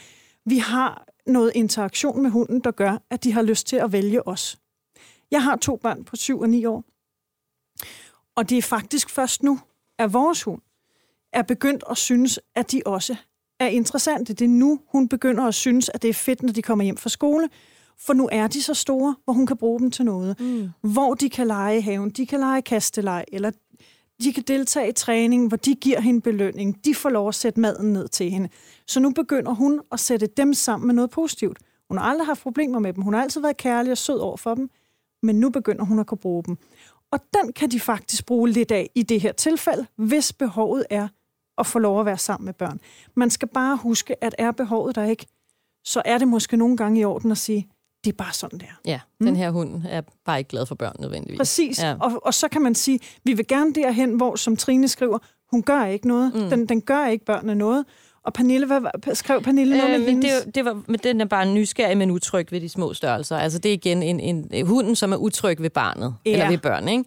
Vi 0.45 0.59
har 0.59 1.07
noget 1.27 1.53
interaktion 1.55 2.23
med 2.23 2.31
hunden, 2.31 2.61
der 2.61 2.71
gør, 2.71 2.99
at 3.11 3.25
de 3.25 3.33
har 3.33 3.43
lyst 3.43 3.67
til 3.67 3.77
at 3.77 3.93
vælge 3.93 4.29
os. 4.29 4.59
Jeg 5.31 5.43
har 5.43 5.57
to 5.57 5.77
børn 5.77 6.05
på 6.05 6.17
7 6.17 6.41
og 6.41 6.49
9 6.49 6.65
år, 6.65 6.85
og 8.37 8.51
det 8.51 8.59
er 8.59 8.63
faktisk 8.63 9.11
først 9.11 9.43
nu, 9.43 9.61
at 9.99 10.13
vores 10.13 10.43
hund 10.43 10.61
er 11.33 11.43
begyndt 11.43 11.85
at 11.91 11.97
synes, 11.97 12.41
at 12.55 12.73
de 12.73 12.83
også 12.87 13.17
er 13.61 13.67
interessante. 13.67 14.35
Det 14.35 14.45
er 14.45 14.49
nu, 14.49 14.81
hun 14.93 15.09
begynder 15.09 15.45
at 15.45 15.55
synes, 15.55 15.91
at 15.95 16.03
det 16.03 16.11
er 16.11 16.15
fedt, 16.15 16.43
når 16.43 16.53
de 16.53 16.63
kommer 16.63 16.85
hjem 16.85 16.97
fra 16.97 17.09
skole, 17.09 17.49
for 17.99 18.13
nu 18.13 18.29
er 18.33 18.47
de 18.47 18.63
så 18.63 18.75
store, 18.75 19.17
hvor 19.25 19.33
hun 19.33 19.47
kan 19.47 19.57
bruge 19.57 19.81
dem 19.81 19.91
til 19.91 20.05
noget. 20.05 20.41
Mm. 20.41 20.71
Hvor 20.81 21.15
de 21.15 21.31
kan 21.31 21.47
lege 21.47 21.79
i 21.79 21.81
haven, 21.81 22.11
de 22.11 22.27
kan 22.27 22.41
lege 22.41 22.63
kasteleg, 22.63 23.25
eller 23.33 23.51
de 24.23 24.33
kan 24.33 24.43
deltage 24.47 24.89
i 24.89 24.93
træning, 24.93 25.49
hvor 25.49 25.57
de 25.57 25.75
giver 25.75 26.01
hende 26.01 26.21
belønning. 26.21 26.85
De 26.85 26.95
får 26.95 27.09
lov 27.09 27.29
at 27.29 27.35
sætte 27.35 27.61
maden 27.61 27.93
ned 27.93 28.09
til 28.09 28.31
hende. 28.31 28.49
Så 28.87 29.01
nu 29.01 29.11
begynder 29.11 29.53
hun 29.53 29.81
at 29.93 30.01
sætte 30.01 30.27
dem 30.27 30.55
sammen 30.55 30.87
med 30.87 30.95
noget 30.95 31.11
positivt. 31.11 31.59
Hun 31.89 31.99
har 31.99 32.05
aldrig 32.05 32.27
haft 32.27 32.43
problemer 32.43 32.79
med 32.79 32.93
dem. 32.93 33.03
Hun 33.03 33.15
har 33.15 33.23
altid 33.23 33.41
været 33.41 33.57
kærlig 33.57 33.93
og 33.93 33.99
sød 33.99 34.19
over 34.19 34.37
for 34.37 34.55
dem. 34.55 34.71
Men 35.23 35.41
nu 35.41 35.51
begynder 35.51 35.85
hun 35.85 35.99
at 35.99 36.07
kunne 36.07 36.19
bruge 36.19 36.45
dem. 36.45 36.59
Og 37.17 37.23
den 37.35 37.53
kan 37.53 37.71
de 37.71 37.81
faktisk 37.81 38.27
bruge 38.27 38.51
lidt 38.51 38.73
af 38.73 38.91
i 38.95 39.03
det 39.03 39.21
her 39.21 39.33
tilfælde, 39.33 39.87
hvis 39.97 40.33
behovet 40.33 40.85
er 40.91 41.09
at 41.59 41.67
få 41.67 41.79
lov 41.79 42.01
at 42.01 42.07
være 42.07 42.19
sammen 42.19 42.45
med 42.45 42.55
børn. 42.55 42.81
Man 43.15 43.31
skal 43.31 43.49
bare 43.49 43.77
huske, 43.77 44.25
at 44.25 44.35
er 44.39 44.53
behovet 44.53 44.97
der 44.97 45.05
ikke, 45.05 45.27
så 45.85 46.03
er 46.05 46.19
det 46.19 46.29
måske 46.29 46.57
nogle 46.57 46.77
gange 46.77 47.01
i 47.01 47.05
orden 47.05 47.31
at 47.31 47.39
sige, 47.39 47.69
det 48.05 48.13
er 48.13 48.17
bare 48.17 48.33
sådan 48.33 48.59
der. 48.59 48.81
Ja, 48.85 49.01
den 49.21 49.37
her 49.37 49.51
hund 49.51 49.83
er 49.89 50.01
bare 50.25 50.39
ikke 50.39 50.49
glad 50.49 50.67
for 50.67 50.75
børn 50.75 50.97
nødvendigvis. 50.99 51.39
Præcis. 51.39 51.83
Ja. 51.83 51.97
Og, 52.01 52.21
og 52.25 52.35
så 52.35 52.49
kan 52.49 52.63
man 52.63 52.75
sige, 52.75 53.01
vi 53.25 53.33
vil 53.33 53.47
gerne 53.47 53.75
derhen, 53.75 54.11
hvor, 54.11 54.37
som 54.37 54.57
Trine 54.57 54.89
skriver, 54.89 55.19
hun 55.51 55.63
gør 55.63 55.85
ikke 55.85 56.09
noget. 56.09 56.35
Mm. 56.35 56.51
Den, 56.51 56.67
den 56.69 56.81
gør 56.81 57.07
ikke 57.07 57.25
børnene 57.25 57.55
noget. 57.55 57.85
Og 58.27 58.33
Pernille, 58.33 58.67
hvad 58.67 58.81
var- 58.81 59.15
skrev 59.15 59.43
Pernille 59.43 59.77
noget 59.77 59.85
Øh, 59.95 60.01
med 60.01 60.07
men 60.07 60.09
hendes? 60.09 60.43
det, 60.45 60.55
det 60.55 60.65
var, 60.65 60.83
men 60.89 61.01
den 61.03 61.21
er 61.21 61.25
bare 61.25 61.53
nysgerrig, 61.53 61.99
men 61.99 62.11
utryg 62.11 62.53
ved 62.53 62.61
de 62.61 62.69
små 62.69 62.95
størrelser. 62.95 63.37
Altså 63.39 63.59
det 63.59 63.69
er 63.69 63.73
igen 63.73 64.03
en, 64.03 64.21
en, 64.21 64.49
en 64.53 64.67
hunden, 64.67 64.97
som 64.97 65.13
er 65.13 65.17
utryg 65.17 65.63
ved 65.63 65.71
barnet, 65.71 66.15
Ja. 66.27 66.33
eller 66.33 66.49
ved 66.49 66.59
børn, 66.59 66.89
ikke? 66.89 67.05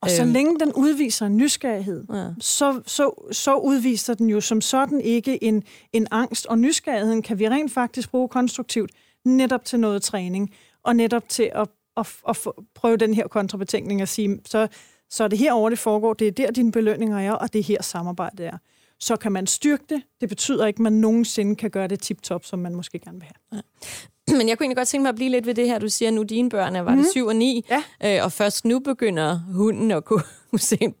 Og 0.00 0.10
så 0.10 0.22
Øhm. 0.22 0.32
længe 0.32 0.58
den 0.60 0.72
udviser 0.72 1.28
nysgerrighed, 1.28 2.04
Ja. 2.14 2.24
så, 2.40 2.80
så, 2.86 3.28
så 3.32 3.54
udviser 3.54 4.14
den 4.14 4.28
jo 4.30 4.40
som 4.40 4.60
sådan 4.60 5.00
ikke 5.00 5.44
en, 5.44 5.62
en 5.92 6.06
angst. 6.10 6.46
Og 6.46 6.58
nysgerrigheden 6.58 7.22
kan 7.22 7.38
vi 7.38 7.48
rent 7.48 7.72
faktisk 7.72 8.10
bruge 8.10 8.28
konstruktivt 8.28 8.90
netop 9.24 9.64
til 9.64 9.80
noget 9.80 10.02
træning, 10.02 10.54
og 10.84 10.96
netop 10.96 11.28
til 11.28 11.50
at, 11.54 11.68
at, 11.96 12.06
at 12.28 12.36
få- 12.36 12.64
prøve 12.74 12.96
den 12.96 13.14
her 13.14 13.26
kontrabetænkning 13.28 14.02
at 14.02 14.08
sige, 14.08 14.38
så, 14.46 14.68
så 15.10 15.24
er 15.24 15.28
det 15.28 15.38
herovre, 15.38 15.70
det 15.70 15.78
foregår, 15.78 16.14
det 16.14 16.26
er 16.26 16.32
der, 16.32 16.50
dine 16.50 16.72
belønninger 16.72 17.18
er, 17.18 17.32
og 17.32 17.52
det 17.52 17.58
er 17.58 17.62
her 17.62 17.82
samarbejdet 17.82 18.46
er. 18.46 18.58
Så 19.02 19.16
kan 19.16 19.32
man 19.32 19.46
styrke 19.46 19.84
det. 19.88 20.02
Det 20.20 20.28
betyder 20.28 20.66
ikke, 20.66 20.76
at 20.76 20.80
man 20.80 20.92
nogensinde 20.92 21.56
kan 21.56 21.70
gøre 21.70 21.88
det 21.88 22.00
tip-top, 22.00 22.44
som 22.44 22.58
man 22.58 22.74
måske 22.74 22.98
gerne 22.98 23.18
vil 23.20 23.28
have. 23.52 23.62
Men 24.38 24.48
jeg 24.48 24.58
kunne 24.58 24.64
egentlig 24.64 24.76
godt 24.76 24.88
tænke 24.88 25.02
mig 25.02 25.08
at 25.08 25.14
blive 25.14 25.30
lidt 25.30 25.46
ved 25.46 25.54
det 25.54 25.66
her, 25.68 25.78
du 25.78 25.88
siger, 25.88 26.10
nu 26.10 26.22
dine 26.22 26.50
børn 26.50 26.76
er, 26.76 26.80
var 26.80 26.94
det 26.94 27.06
7 27.10 27.26
og 27.26 27.36
9, 27.36 27.64
Mhm. 27.70 27.82
Ja. 28.02 28.16
øh, 28.18 28.24
og 28.24 28.32
først 28.32 28.64
nu 28.64 28.78
begynder 28.78 29.40
hunden 29.54 29.90
at 29.90 30.04
kunne 30.04 30.22
se 30.58 30.78
en 30.80 30.94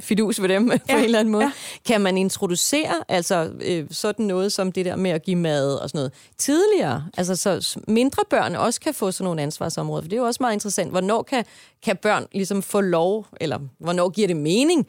fidus 0.00 0.42
ved 0.42 0.48
dem 0.48 0.68
på 0.68 0.74
Ja, 0.88 0.98
en 0.98 1.04
eller 1.04 1.18
anden 1.18 1.32
måde. 1.32 1.44
ja. 1.44 1.52
Kan 1.86 2.00
man 2.00 2.16
introducere 2.18 2.94
altså 3.08 3.52
øh, 3.60 3.86
sådan 3.90 4.26
noget 4.26 4.52
som 4.52 4.72
det 4.72 4.84
der 4.84 4.96
med 4.96 5.10
at 5.10 5.22
give 5.22 5.36
mad 5.36 5.74
og 5.74 5.88
sådan 5.90 5.98
noget 5.98 6.12
tidligere? 6.38 7.06
Altså 7.16 7.36
så 7.36 7.80
mindre 7.88 8.22
børn 8.30 8.54
også 8.54 8.80
kan 8.80 8.94
få 8.94 9.10
sådan 9.10 9.24
nogle 9.24 9.42
ansvarsområder, 9.42 10.02
for 10.02 10.08
det 10.08 10.16
er 10.16 10.20
jo 10.20 10.26
også 10.26 10.42
meget 10.42 10.52
interessant. 10.54 10.90
Hvornår 10.90 11.22
kan, 11.22 11.44
kan 11.82 11.96
børn 11.96 12.26
ligesom 12.32 12.62
få 12.62 12.80
lov, 12.80 13.26
eller 13.40 13.58
hvornår 13.78 14.08
giver 14.08 14.26
det 14.28 14.36
mening 14.36 14.86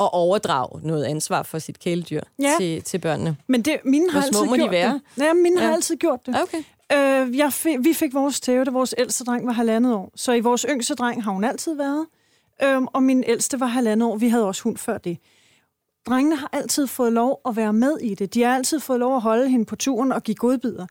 at 0.00 0.08
overdrage 0.12 0.80
noget 0.86 1.04
ansvar 1.04 1.42
for 1.42 1.58
sit 1.58 1.78
kæledyr 1.78 2.20
Ja. 2.38 2.52
til, 2.58 2.82
til 2.82 2.98
børnene? 2.98 3.36
Men 3.46 3.62
det, 3.62 3.76
mine 3.84 4.10
har 4.10 4.20
Hvor 4.20 4.28
små 4.32 4.38
altid 4.40 4.48
må 4.50 4.54
de 4.56 4.60
gjort 4.60 4.70
være? 4.70 5.00
det. 5.16 5.22
Ja, 5.22 5.32
mine 5.34 5.60
ja. 5.60 5.66
har 5.66 5.74
altid 5.74 5.96
gjort 5.96 6.26
det. 6.26 6.36
Okay. 6.42 6.58
Øh, 6.92 7.36
jeg 7.38 7.52
fik, 7.52 7.76
vi 7.84 7.92
fik 7.92 8.14
vores 8.14 8.40
tæve, 8.40 8.64
da 8.64 8.70
vores 8.70 8.94
ældste 8.98 9.24
dreng 9.24 9.46
var 9.46 9.52
halvandet 9.52 9.94
år. 9.94 10.10
Så 10.16 10.32
i 10.32 10.40
vores 10.40 10.66
yngste 10.70 10.94
dreng 10.94 11.24
har 11.24 11.32
hun 11.32 11.44
altid 11.44 11.74
været. 11.76 12.06
Øhm, 12.62 12.86
og 12.92 13.02
min 13.02 13.24
ældste 13.26 13.60
var 13.60 13.66
halvandet 13.66 14.08
år. 14.08 14.16
Vi 14.16 14.28
havde 14.28 14.46
også 14.46 14.62
hund 14.62 14.76
før 14.76 14.98
det. 14.98 15.18
Drengene 16.08 16.36
har 16.36 16.48
altid 16.52 16.86
fået 16.86 17.12
lov 17.12 17.40
at 17.48 17.56
være 17.56 17.72
med 17.72 17.96
i 17.98 18.14
det. 18.14 18.34
De 18.34 18.42
har 18.42 18.54
altid 18.54 18.80
fået 18.80 19.00
lov 19.00 19.14
at 19.16 19.22
holde 19.22 19.48
hende 19.48 19.64
på 19.64 19.76
turen 19.76 20.12
og 20.12 20.22
give 20.22 20.34
godbidder. 20.34 20.86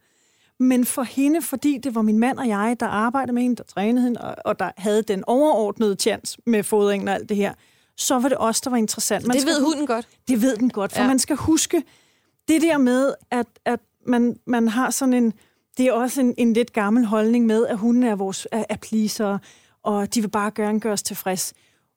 Men 0.60 0.86
for 0.86 1.04
hende, 1.04 1.42
fordi 1.42 1.78
det 1.78 1.96
var 1.96 2.02
min 2.02 2.20
mand 2.20 2.38
og 2.40 2.48
jeg, 2.48 2.76
der 2.80 2.86
arbejdede 2.86 3.34
med 3.34 3.42
hende, 3.42 3.56
der 3.56 3.64
trænede 3.64 4.04
hende, 4.06 4.22
og, 4.22 4.36
og 4.46 4.60
der 4.60 4.72
havde 4.78 5.02
den 5.02 5.24
overordnede 5.28 5.96
chance 6.00 6.38
med 6.46 6.64
fodringen 6.64 7.08
og 7.08 7.14
alt 7.14 7.30
det 7.30 7.38
her, 7.38 7.54
så 8.00 8.20
var 8.20 8.30
det 8.30 8.38
også 8.38 8.62
der 8.64 8.70
var 8.70 8.78
interessant. 8.78 9.28
Man 9.28 9.38
det 9.38 9.46
ved 9.46 9.62
hunden 9.64 9.88
godt. 9.88 10.08
Det 10.28 10.42
ved 10.42 10.58
den 10.58 10.70
godt, 10.70 10.92
for 10.94 11.02
ja. 11.02 11.08
man 11.08 11.20
skal 11.20 11.36
huske 11.36 11.84
det 12.48 12.62
der 12.62 12.78
med, 12.78 13.14
at, 13.32 13.48
at 13.66 13.80
man, 14.08 14.40
man 14.46 14.68
har 14.68 14.90
sådan 14.90 15.14
en... 15.14 15.34
Det 15.78 15.88
er 15.88 15.92
også 15.92 16.22
en, 16.22 16.34
en 16.38 16.54
lidt 16.54 16.74
gammel 16.74 17.06
holdning 17.06 17.46
med, 17.46 17.68
at 17.68 17.78
hunden 17.78 18.04
er 18.04 18.16
vores 18.16 18.48
er, 18.52 18.64
er 18.70 18.78
pleaser, 18.78 19.38
og 19.84 20.14
de 20.16 20.22
vil 20.22 20.28
bare 20.28 20.52
gøre 20.52 20.94
os 20.94 21.04
tilfreds. 21.04 21.54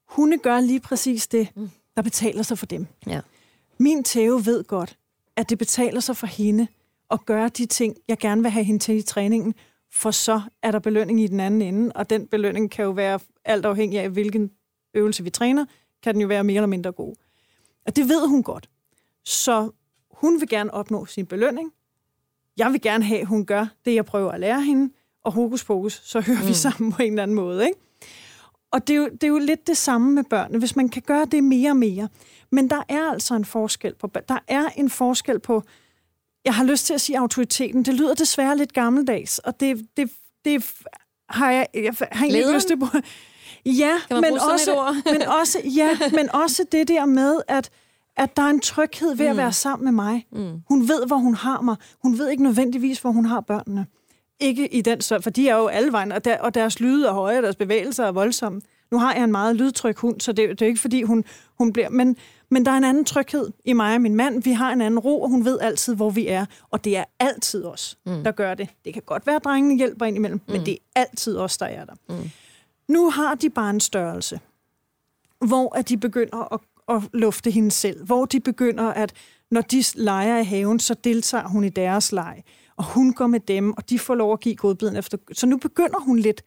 Hunde 0.09 0.39
gør 0.39 0.61
lige 0.61 0.81
præcis 0.81 1.27
det, 1.27 1.49
mm. 1.57 1.71
der 1.97 2.03
betaler 2.03 2.43
sig 2.43 2.59
for 2.59 2.67
dem. 2.67 2.87
Ja. 3.07 3.21
Min 3.79 4.05
Theo 4.05 4.41
ved 4.45 4.65
godt, 4.65 4.97
at 5.37 5.51
det 5.51 5.59
betaler 5.59 6.01
sig 6.01 6.17
for 6.17 6.27
hende 6.27 6.67
at 7.11 7.27
gøre 7.27 7.49
de 7.49 7.67
ting, 7.67 7.97
jeg 8.09 8.19
gerne 8.19 8.43
vil 8.43 8.51
have 8.51 8.65
hende 8.65 8.79
til 8.79 8.97
i 8.97 9.03
træningen, 9.03 9.55
for 9.93 10.11
så 10.11 10.41
er 10.63 10.71
der 10.71 10.79
belønning 10.79 11.21
i 11.21 11.27
den 11.27 11.41
anden 11.41 11.63
ende, 11.63 11.93
og 11.95 12.11
den 12.11 12.27
belønning 12.27 12.71
kan 12.71 12.85
jo 12.85 12.91
være 12.91 13.19
alt 13.45 13.67
afhængig 13.67 14.01
af, 14.01 14.11
hvilken 14.11 14.51
øvelse 14.95 15.25
vi 15.25 15.31
træner, 15.31 15.67
kan 16.03 16.15
den 16.15 16.23
jo 16.23 16.29
være 16.29 16.45
mere 16.45 16.57
eller 16.57 16.67
mindre 16.67 16.93
god. 16.93 17.15
Og 17.87 17.97
det 17.97 18.09
ved 18.09 18.29
hun 18.29 18.43
godt. 18.43 18.71
Så 19.25 19.71
hun 20.11 20.41
vil 20.41 20.49
gerne 20.49 20.75
opnå 20.75 21.07
sin 21.07 21.27
belønning. 21.27 21.73
Jeg 22.57 22.73
vil 22.73 22.81
gerne 22.81 23.05
have, 23.05 23.21
at 23.21 23.27
hun 23.27 23.47
gør 23.47 23.67
det, 23.85 23.95
jeg 23.95 24.05
prøver 24.05 24.33
at 24.33 24.41
lære 24.41 24.63
hende, 24.63 24.93
og 25.25 25.33
hokus 25.33 25.65
pokus, 25.65 26.01
så 26.05 26.21
hører 26.21 26.43
mm. 26.43 26.49
vi 26.49 26.55
sammen 26.55 26.93
på 26.93 27.03
en 27.03 27.13
eller 27.13 27.23
anden 27.23 27.35
måde. 27.35 27.67
Ikke? 27.67 27.79
Og 28.71 28.89
det 28.89 28.95
er, 28.95 28.99
jo, 28.99 29.09
det 29.09 29.25
er 29.25 29.29
jo 29.29 29.39
lidt 29.39 29.67
det 29.67 29.77
samme 29.77 30.13
med 30.13 30.25
børnene, 30.25 30.59
hvis 30.59 30.77
man 30.77 30.89
kan 30.89 31.03
gøre 31.03 31.25
det 31.25 31.45
mere 31.45 31.71
og 31.71 31.77
mere. 31.77 32.09
Men 32.51 32.71
der 32.71 32.83
er 32.89 33.11
altså 33.11 33.35
en 33.35 33.45
forskel 33.45 33.95
på 33.95 34.11
Der 34.29 34.39
er 34.49 34.69
en 34.77 34.91
forskel 34.91 35.39
på, 35.39 35.63
jeg 36.45 36.55
har 36.55 36.65
lyst 36.65 36.87
til 36.87 36.95
at 36.95 37.01
sige 37.01 37.19
autoriteten. 37.19 37.85
Det 37.85 37.95
lyder 37.95 38.15
desværre 38.15 38.57
lidt 38.57 38.73
gammeldags, 38.73 39.39
og 39.39 39.61
det, 39.61 39.87
det, 39.97 40.11
det 40.45 40.73
har 41.29 41.51
jeg, 41.51 41.67
jeg 41.75 41.95
har 42.13 42.27
ikke 42.27 42.55
lyst 42.55 42.69
til 42.69 42.79
på. 42.79 42.87
Ja, 43.67 43.95
men 44.11 44.33
også, 44.33 44.95
men 45.13 45.23
også, 45.23 45.59
ja, 45.65 45.99
men 46.19 46.35
også 46.35 46.65
det 46.73 46.89
der 46.89 47.07
med, 47.07 47.37
at 47.49 47.71
at 48.17 48.37
der 48.37 48.43
er 48.43 48.51
en 48.51 48.61
tryghed 48.61 49.17
ved 49.17 49.27
at 49.27 49.33
mm. 49.33 49.39
være 49.39 49.53
sammen 49.53 49.85
med 49.85 49.93
mig. 49.93 50.27
Mm. 50.33 50.63
Hun 50.69 50.89
ved, 50.89 51.07
hvor 51.07 51.17
hun 51.17 51.35
har 51.35 51.61
mig. 51.61 51.77
Hun 52.03 52.19
ved 52.19 52.29
ikke 52.31 52.43
nødvendigvis, 52.43 52.99
hvor 52.99 53.11
hun 53.11 53.27
har 53.27 53.41
børnene. 53.41 53.87
Ikke 54.41 54.75
i 54.75 54.81
den 54.81 55.01
så, 55.01 55.21
for 55.21 55.31
de 55.31 55.49
er 55.49 55.57
jo 55.57 55.67
alle 55.67 55.93
vejen, 55.93 56.13
og, 56.13 56.25
der, 56.25 56.39
og 56.39 56.55
deres 56.55 56.81
lyde 56.81 57.07
er 57.07 57.13
høje, 57.13 57.37
og 57.37 57.43
deres 57.43 57.57
bevægelser 57.57 58.05
er 58.05 58.13
voldsomme. 58.13 58.61
Nu 58.91 58.99
har 58.99 59.15
jeg 59.15 59.25
en 59.25 59.33
meget 59.33 59.57
lydtryk 59.57 59.99
hund, 59.99 60.21
så 60.21 60.33
det, 60.33 60.49
det 60.49 60.63
er 60.63 60.67
ikke 60.67 60.81
fordi, 60.81 61.03
hun, 61.03 61.25
hun 61.59 61.73
bliver... 61.73 61.89
Men, 61.89 62.17
men 62.51 62.67
der 62.67 62.73
er 62.73 62.77
en 62.77 62.85
anden 62.85 63.05
tryghed 63.05 63.51
i 63.65 63.73
mig 63.73 63.95
og 63.95 64.01
min 64.01 64.15
mand. 64.15 64.43
Vi 64.43 64.53
har 64.53 64.73
en 64.73 64.81
anden 64.81 65.01
ro, 65.01 65.23
og 65.23 65.29
hun 65.29 65.45
ved 65.45 65.59
altid, 65.61 65.95
hvor 65.95 66.11
vi 66.11 66.27
er. 66.27 66.47
Og 66.71 66.85
det 66.85 66.97
er 66.97 67.05
altid 67.21 67.65
os, 67.65 67.99
mm. 68.07 68.25
der 68.25 68.31
gør 68.31 68.55
det. 68.55 68.69
Det 68.85 68.93
kan 68.93 69.03
godt 69.07 69.27
være, 69.27 69.37
at 69.37 69.45
drengene 69.45 69.77
hjælper 69.77 70.07
ind 70.07 70.17
imellem, 70.17 70.41
mm. 70.47 70.53
men 70.53 70.67
det 70.67 70.73
er 70.73 71.01
altid 71.01 71.37
os, 71.37 71.59
der 71.59 71.67
er 71.67 71.85
der. 71.85 71.95
Mm. 72.09 72.31
Nu 72.89 73.11
har 73.11 73.35
de 73.35 73.51
bare 73.51 73.71
en 73.71 73.81
størrelse, 73.81 74.41
hvor 75.47 75.77
at 75.77 75.89
de 75.89 75.97
begynder 75.97 76.53
at, 76.55 76.61
at 76.89 77.03
lufte 77.13 77.51
hende 77.51 77.71
selv. 77.71 78.05
Hvor 78.05 78.25
de 78.25 78.41
begynder 78.41 78.85
at, 78.85 79.13
når 79.51 79.61
de 79.61 79.85
leger 79.95 80.39
i 80.39 80.45
haven, 80.45 80.81
så 80.81 80.95
deltager 80.95 81.49
hun 81.49 81.65
i 81.65 81.69
deres 81.69 82.13
leg. 82.13 82.43
Og 82.77 82.85
hun 82.85 83.13
går 83.13 83.27
med 83.27 83.41
dem, 83.41 83.73
og 83.73 83.91
de 83.91 83.99
får 83.99 84.15
lov 84.15 84.33
at 84.33 84.41
give 84.41 84.57
godbiden 84.57 84.97
efter. 84.97 85.19
Så 85.33 85.47
nu 85.47 85.57
begynder 85.57 86.01
hun 86.01 86.19
lidt 86.19 86.43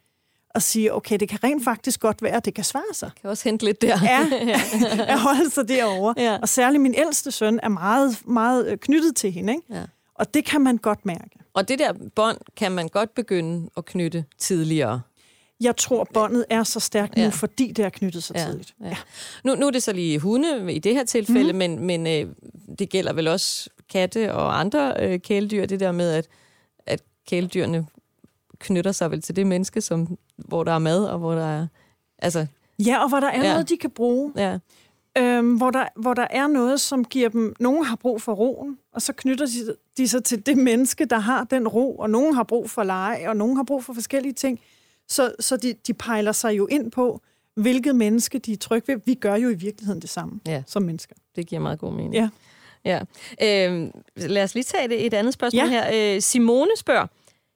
og 0.55 0.61
sige, 0.61 0.93
okay, 0.93 1.17
det 1.19 1.29
kan 1.29 1.43
rent 1.43 1.63
faktisk 1.63 1.99
godt 1.99 2.21
være, 2.21 2.35
at 2.35 2.45
det 2.45 2.53
kan 2.53 2.63
svare 2.63 2.93
sig. 2.93 3.11
Kan 3.21 3.29
også 3.29 3.43
hente 3.49 3.65
lidt 3.65 3.81
der. 3.81 3.99
Ja, 4.03 4.27
at 5.13 5.19
holde 5.19 5.49
sig 5.49 5.67
derovre. 5.67 6.13
Ja. 6.17 6.37
Og 6.41 6.49
særligt 6.49 6.81
min 6.81 6.95
ældste 6.97 7.31
søn 7.31 7.59
er 7.63 7.69
meget, 7.69 8.27
meget 8.27 8.67
øh, 8.67 8.77
knyttet 8.77 9.15
til 9.15 9.31
hende. 9.31 9.53
Ikke? 9.53 9.73
Ja. 9.73 9.83
Og 10.15 10.33
det 10.33 10.45
kan 10.45 10.61
man 10.61 10.77
godt 10.77 11.05
mærke. 11.05 11.39
Og 11.53 11.67
det 11.67 11.79
der 11.79 11.93
bånd 12.15 12.37
kan 12.57 12.71
man 12.71 12.87
godt 12.87 13.15
begynde 13.15 13.69
at 13.77 13.85
knytte 13.85 14.25
tidligere. 14.37 15.01
Jeg 15.61 15.77
tror, 15.77 16.07
båndet 16.13 16.45
er 16.49 16.63
så 16.63 16.79
stærkt 16.79 17.17
ja. 17.17 17.25
nu, 17.25 17.31
fordi 17.31 17.71
det 17.71 17.85
er 17.85 17.89
knyttet 17.89 18.23
så 18.23 18.33
ja. 18.35 18.45
tidligt. 18.45 18.75
Ja. 18.83 18.97
Nu, 19.43 19.55
nu 19.55 19.67
er 19.67 19.71
det 19.71 19.83
så 19.83 19.93
lige 19.93 20.19
hunde 20.19 20.73
i 20.73 20.79
det 20.79 20.93
her 20.93 21.03
tilfælde, 21.03 21.53
mm. 21.53 21.57
men, 21.57 21.79
men 21.79 22.07
øh, 22.07 22.35
det 22.79 22.89
gælder 22.89 23.13
vel 23.13 23.27
også 23.27 23.69
katte 23.89 24.33
og 24.33 24.59
andre 24.59 24.93
øh, 24.99 25.19
kæledyr, 25.19 25.65
det 25.65 25.79
der 25.79 25.91
med, 25.91 26.11
at, 26.11 26.27
at 26.85 27.03
kæledyrene 27.27 27.85
knytter 28.59 28.91
sig 28.91 29.11
vel 29.11 29.21
til 29.21 29.35
det 29.35 29.47
menneske, 29.47 29.81
som, 29.81 30.17
hvor 30.37 30.63
der 30.63 30.71
er 30.71 30.79
mad, 30.79 31.05
og 31.05 31.19
hvor 31.19 31.35
der 31.35 31.45
er... 31.45 31.67
Altså, 32.19 32.45
ja, 32.79 33.03
og 33.03 33.09
hvor 33.09 33.19
der 33.19 33.27
er 33.27 33.43
ja. 33.43 33.51
noget, 33.51 33.69
de 33.69 33.77
kan 33.77 33.91
bruge. 33.91 34.33
Ja. 34.35 34.57
Øhm, 35.17 35.55
hvor, 35.55 35.71
der, 35.71 35.85
hvor 35.95 36.13
der 36.13 36.27
er 36.29 36.47
noget, 36.47 36.81
som 36.81 37.05
giver 37.05 37.29
dem... 37.29 37.55
Nogen 37.59 37.85
har 37.85 37.95
brug 37.95 38.21
for 38.21 38.33
roen, 38.33 38.77
og 38.93 39.01
så 39.01 39.13
knytter 39.13 39.45
de, 39.45 39.75
de 39.97 40.07
sig 40.07 40.23
til 40.23 40.45
det 40.45 40.57
menneske, 40.57 41.05
der 41.05 41.19
har 41.19 41.43
den 41.43 41.67
ro, 41.67 41.95
og 41.95 42.09
nogen 42.09 42.35
har 42.35 42.43
brug 42.43 42.69
for 42.69 42.83
leje, 42.83 43.29
og 43.29 43.37
nogen 43.37 43.55
har 43.55 43.63
brug 43.63 43.83
for 43.83 43.93
forskellige 43.93 44.33
ting. 44.33 44.59
Så, 45.07 45.35
så 45.39 45.57
de, 45.57 45.73
de 45.87 45.93
pejler 45.93 46.31
sig 46.31 46.57
jo 46.57 46.67
ind 46.67 46.91
på, 46.91 47.21
hvilket 47.55 47.95
menneske 47.95 48.39
de 48.39 48.53
er 48.53 48.57
trygge 48.57 48.93
ved. 48.93 49.01
Vi 49.05 49.13
gør 49.13 49.35
jo 49.35 49.49
i 49.49 49.53
virkeligheden 49.53 50.01
det 50.01 50.09
samme 50.09 50.39
ja. 50.47 50.63
som 50.67 50.83
mennesker. 50.83 51.15
Det 51.35 51.47
giver 51.47 51.61
meget 51.61 51.79
god 51.79 51.93
mening. 51.93 52.13
Ja. 52.13 52.29
ja. 52.85 52.99
Øh, 53.41 53.91
lad 54.15 54.43
os 54.43 54.53
lige 54.53 54.63
tage 54.63 54.87
det, 54.87 55.05
et 55.05 55.13
andet 55.13 55.33
spørgsmål 55.33 55.63
ja. 55.63 55.69
her. 55.69 56.15
Øh, 56.15 56.21
Simone 56.21 56.77
spørger, 56.77 57.07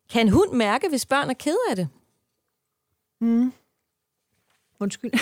kan 0.10 0.22
en 0.22 0.30
hund 0.30 0.52
mærke, 0.54 0.90
hvis 0.90 1.06
børn 1.06 1.30
er 1.30 1.34
ked 1.34 1.58
af 1.70 1.76
det? 1.76 1.88
Mm. 3.22 3.54
Undskyld. 4.80 5.12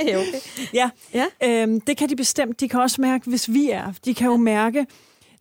okay. 0.00 0.40
ja, 0.74 0.90
ja. 1.14 1.26
Øhm, 1.44 1.80
det 1.80 1.96
kan 1.96 2.08
de 2.08 2.16
bestemt. 2.16 2.60
De 2.60 2.68
kan 2.68 2.80
også 2.80 3.00
mærke, 3.00 3.30
hvis 3.30 3.48
vi 3.48 3.70
er. 3.70 3.92
De 4.04 4.14
kan 4.14 4.26
jo 4.26 4.36
mærke, 4.36 4.86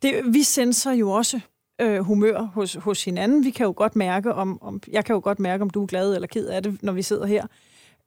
det, 0.02 0.34
vi 0.34 0.44
senser 0.44 0.92
jo 0.92 1.12
også 1.12 1.40
øh, 1.82 2.00
humør 2.00 2.42
hos, 2.42 2.74
hos 2.74 3.06
hinanden. 3.06 3.44
Vi 3.44 3.50
kan 3.50 3.66
jo 3.66 3.74
godt 3.76 3.96
mærke, 3.96 4.34
om, 4.34 4.62
om, 4.62 4.82
jeg 4.92 5.06
kan 5.06 5.14
jo 5.14 5.22
godt 5.24 5.40
mærke, 5.40 5.62
om 5.62 5.70
du 5.70 5.84
er 5.84 5.88
glad 5.88 6.16
eller 6.16 6.28
ked 6.28 6.48
af 6.48 6.64
det, 6.64 6.84
når 6.84 6.94
vi 6.94 7.02
sidder 7.02 7.26
her. 7.26 7.48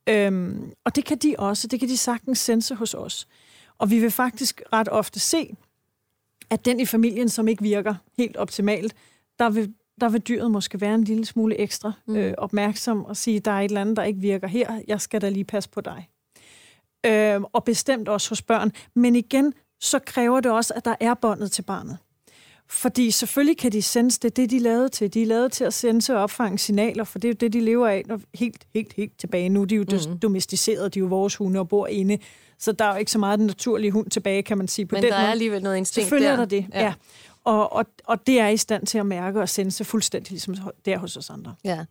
Øhm, 0.06 0.72
og 0.84 0.96
det 0.96 1.04
kan 1.04 1.18
de 1.18 1.34
også. 1.38 1.68
Det 1.68 1.80
kan 1.80 1.88
de 1.88 1.96
sagtens 1.96 2.38
sense 2.38 2.74
hos 2.74 2.94
os. 2.94 3.28
Og 3.78 3.90
vi 3.90 3.98
vil 3.98 4.10
faktisk 4.10 4.62
ret 4.72 4.88
ofte 4.88 5.20
se, 5.20 5.56
at 6.50 6.64
den 6.64 6.80
i 6.80 6.86
familien, 6.86 7.28
som 7.28 7.48
ikke 7.48 7.62
virker 7.62 7.94
helt 8.18 8.36
optimalt, 8.36 8.94
der 9.38 9.50
vil 9.50 9.74
der 10.00 10.08
vil 10.08 10.20
dyret 10.20 10.50
måske 10.50 10.80
være 10.80 10.94
en 10.94 11.04
lille 11.04 11.24
smule 11.24 11.56
ekstra 11.56 11.92
mm. 12.06 12.16
øh, 12.16 12.34
opmærksom 12.38 13.04
og 13.04 13.16
sige, 13.16 13.40
der 13.40 13.50
er 13.50 13.60
et 13.60 13.64
eller 13.64 13.80
andet, 13.80 13.96
der 13.96 14.02
ikke 14.02 14.20
virker 14.20 14.48
her, 14.48 14.80
jeg 14.88 15.00
skal 15.00 15.20
da 15.20 15.28
lige 15.28 15.44
passe 15.44 15.70
på 15.70 15.80
dig. 15.80 16.08
Øh, 17.06 17.40
og 17.52 17.64
bestemt 17.64 18.08
også 18.08 18.28
hos 18.28 18.42
børn. 18.42 18.72
Men 18.94 19.16
igen, 19.16 19.54
så 19.80 19.98
kræver 19.98 20.40
det 20.40 20.52
også, 20.52 20.74
at 20.74 20.84
der 20.84 20.94
er 21.00 21.14
båndet 21.14 21.52
til 21.52 21.62
barnet. 21.62 21.98
Fordi 22.68 23.10
selvfølgelig 23.10 23.58
kan 23.58 23.72
de 23.72 23.82
sense 23.82 24.20
det, 24.20 24.36
det 24.36 24.50
de 24.50 24.56
er 24.56 24.60
lavet 24.60 24.92
til. 24.92 25.14
De 25.14 25.22
er 25.22 25.26
lavet 25.26 25.52
til 25.52 25.64
at 25.64 25.74
sense 25.74 26.16
og 26.16 26.22
opfange 26.22 26.58
signaler, 26.58 27.04
for 27.04 27.18
det 27.18 27.28
er 27.28 27.32
jo 27.32 27.36
det, 27.40 27.52
de 27.52 27.60
lever 27.60 27.88
af 27.88 28.02
når 28.06 28.20
helt, 28.34 28.66
helt, 28.74 28.92
helt 28.92 29.18
tilbage. 29.18 29.48
Nu 29.48 29.64
de 29.64 29.74
er 29.74 29.78
jo 29.78 29.84
mm. 30.10 30.18
domesticeret, 30.18 30.94
de 30.94 30.98
er 30.98 31.00
jo 31.00 31.06
vores 31.06 31.36
hunde 31.36 31.60
og 31.60 31.68
bor 31.68 31.86
inde. 31.86 32.18
Så 32.58 32.72
der 32.72 32.84
er 32.84 32.92
jo 32.92 32.98
ikke 32.98 33.10
så 33.10 33.18
meget 33.18 33.38
den 33.38 33.46
naturlige 33.46 33.90
hund 33.90 34.10
tilbage, 34.10 34.42
kan 34.42 34.58
man 34.58 34.68
sige. 34.68 34.86
På 34.86 34.96
Men 34.96 35.02
den 35.02 35.10
der 35.10 35.18
måde. 35.18 35.26
er 35.26 35.30
alligevel 35.30 35.62
noget 35.62 35.76
instinkt 35.76 36.04
Selvfølgelig 36.04 36.28
der. 36.28 36.32
er 36.32 36.36
der 36.36 36.44
det, 36.44 36.66
ja. 36.72 36.84
ja. 36.84 36.94
Og, 37.44 37.72
og, 37.72 37.86
og 38.04 38.26
det 38.26 38.40
er 38.40 38.48
i 38.48 38.56
stand 38.56 38.86
til 38.86 38.98
at 38.98 39.06
mærke 39.06 39.40
og 39.40 39.48
sense 39.48 39.84
fuldstændig 39.84 40.30
ligesom 40.30 40.56
der 40.84 40.98
hos 40.98 41.16
os 41.16 41.30
andre. 41.30 41.54
Ja, 41.64 41.84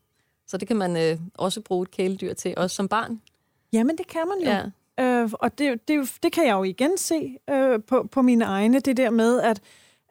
så 0.47 0.57
det 0.57 0.67
kan 0.67 0.77
man 0.77 0.97
øh, 0.97 1.17
også 1.33 1.61
bruge 1.61 1.83
et 1.83 1.91
kæledyr 1.91 2.33
til, 2.33 2.53
også 2.57 2.75
som 2.75 2.87
barn? 2.87 3.21
Jamen, 3.73 3.97
det 3.97 4.07
kan 4.07 4.21
man 4.27 4.37
jo. 4.47 4.69
Ja. 4.97 5.21
Øh, 5.21 5.31
og 5.33 5.57
det, 5.57 5.87
det, 5.87 6.11
det 6.23 6.31
kan 6.31 6.47
jeg 6.47 6.53
jo 6.53 6.63
igen 6.63 6.97
se 6.97 7.37
øh, 7.49 7.79
på, 7.87 8.07
på 8.11 8.21
mine 8.21 8.45
egne, 8.45 8.79
det 8.79 8.97
der 8.97 9.09
med, 9.09 9.41
at, 9.41 9.61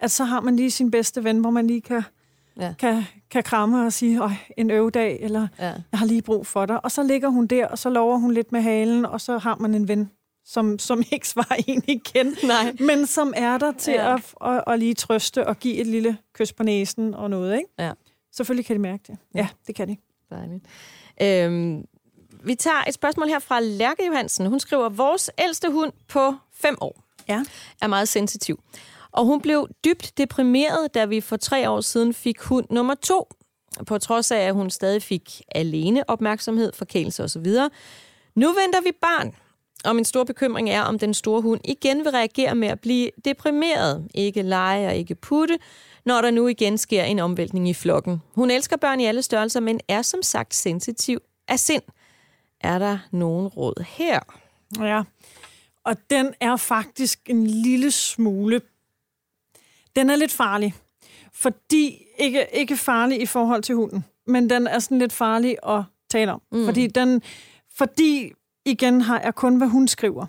at 0.03 0.11
så 0.11 0.25
har 0.25 0.41
man 0.41 0.57
lige 0.57 0.71
sin 0.71 0.91
bedste 0.91 1.25
ven, 1.25 1.39
hvor 1.39 1.51
man 1.51 1.67
lige 1.67 1.81
kan, 1.81 2.03
ja. 2.61 2.75
kan, 2.79 3.05
kan 3.31 3.43
kramme 3.43 3.87
og 3.87 3.93
sige, 3.93 4.21
en 4.57 4.71
øvedag, 4.71 5.19
eller 5.21 5.49
ja. 5.59 5.65
jeg 5.65 5.99
har 5.99 6.07
lige 6.07 6.23
brug 6.23 6.47
for 6.47 6.67
dig. 6.67 6.85
Og 6.85 6.91
så 6.91 7.03
ligger 7.03 7.29
hun 7.29 7.47
der, 7.47 7.67
og 7.67 7.79
så 7.79 7.91
lover 7.91 8.19
hun 8.19 8.35
lidt 8.35 8.53
med 8.53 8.61
halen, 8.61 9.07
og 9.07 9.21
så 9.21 9.39
har 9.39 9.57
man 9.57 9.75
en 9.75 9.89
ven, 9.89 10.11
som, 10.45 10.79
som 10.79 11.03
ikke 11.13 11.29
svarer 11.29 11.57
en 11.67 11.83
igen, 11.87 12.37
Nej. 12.45 12.77
men 12.81 13.07
som 13.07 13.33
er 13.37 13.59
der 13.59 13.73
til 13.73 13.93
ja. 13.93 14.15
at, 14.15 14.35
at, 14.45 14.65
at 14.67 14.79
lige 14.79 14.95
trøste 14.95 15.47
og 15.47 15.59
give 15.59 15.75
et 15.75 15.87
lille 15.87 16.17
kys 16.33 16.53
på 16.53 16.63
næsen 16.63 17.15
og 17.15 17.31
noget. 17.31 17.57
Ikke? 17.57 17.69
Ja. 17.79 17.93
Selvfølgelig 18.33 18.67
kan 18.67 18.77
de 18.77 18.81
mærke 18.81 19.03
det. 19.07 19.19
Ja, 19.35 19.49
det 19.67 19.75
kan 19.75 19.89
de. 19.89 19.97
Dejligt. 20.31 20.65
Øhm, 21.23 21.85
vi 22.45 22.55
tager 22.55 22.85
et 22.89 22.95
spørgsmål 22.95 23.29
her 23.29 23.39
fra 23.39 23.61
Lærke 23.61 24.07
Johansen. 24.07 24.47
Hun 24.47 24.61
skriver, 24.61 24.89
vores 24.89 25.31
ældste 25.39 25.71
hund 25.71 25.93
på 26.09 26.35
fem 26.53 26.77
år 26.81 27.03
ja. 27.29 27.45
er 27.83 27.87
meget 27.87 28.09
sensitiv. 28.09 28.61
Og 29.13 29.25
hun 29.25 29.41
blev 29.41 29.69
dybt 29.85 30.19
deprimeret, 30.19 30.95
da 30.95 31.05
vi 31.05 31.21
for 31.21 31.37
tre 31.37 31.71
år 31.71 31.81
siden 31.81 32.15
fik 32.15 32.41
hund 32.41 32.67
nummer 32.71 32.95
to. 32.95 33.29
På 33.87 33.99
trods 33.99 34.31
af, 34.31 34.39
at 34.39 34.55
hun 34.55 34.71
stadig 34.71 35.03
fik 35.03 35.43
alene 35.55 36.11
opmærksomhed, 36.11 36.73
forkælelse 36.75 37.25
osv. 37.25 37.47
Nu 38.35 38.47
venter 38.47 38.83
vi 38.85 38.93
barn, 39.01 39.35
og 39.85 39.97
min 39.97 40.05
store 40.05 40.27
bekymring 40.27 40.71
er, 40.71 40.83
om 40.83 40.99
den 40.99 41.15
store 41.15 41.43
hund 41.43 41.61
igen 41.65 41.99
vil 41.99 42.11
reagere 42.11 42.55
med 42.55 42.69
at 42.69 42.81
blive 42.81 43.11
deprimeret, 43.25 44.09
ikke 44.15 44.43
lege 44.43 44.89
og 44.89 44.97
ikke 44.97 45.15
putte, 45.15 45.59
når 46.05 46.21
der 46.21 46.31
nu 46.31 46.49
igen 46.49 46.79
sker 46.79 47.05
en 47.05 47.19
omvæltning 47.19 47.69
i 47.69 47.75
flokken. 47.75 48.23
Hun 48.35 48.51
elsker 48.51 48.77
børn 48.77 49.01
i 49.01 49.07
alle 49.07 49.23
størrelser, 49.23 49.61
men 49.61 49.81
er 49.89 50.03
som 50.03 50.23
sagt 50.23 50.55
sensitiv 50.55 51.19
af 51.49 51.59
sind. 51.59 51.83
Er 52.61 52.79
der 52.79 52.99
nogen 53.11 53.47
råd 53.47 53.85
her? 53.89 54.21
Ja, 54.81 55.03
og 55.85 55.97
den 56.11 56.35
er 56.41 56.57
faktisk 56.57 57.21
en 57.27 57.47
lille 57.47 57.91
smule... 57.91 58.61
Den 59.97 60.11
er 60.11 60.17
lidt 60.17 60.33
farlig, 60.33 60.75
Fordi, 61.33 62.05
ikke, 62.19 62.47
ikke 62.53 62.77
farlig 62.77 63.23
i 63.23 63.27
forhold 63.27 63.63
til 63.63 63.75
hunden, 63.75 64.05
men 64.27 64.51
den 64.51 64.67
er 64.67 64.79
sådan 64.79 64.99
lidt 64.99 65.13
farlig 65.13 65.57
at 65.67 65.83
tale 66.11 66.33
om. 66.33 66.43
Mm. 66.53 66.65
Fordi, 66.65 66.87
den, 66.87 67.23
fordi, 67.77 68.33
igen 68.65 69.01
har 69.01 69.21
jeg 69.21 69.35
kun, 69.35 69.57
hvad 69.57 69.69
hun 69.69 69.89
skriver. 69.89 70.27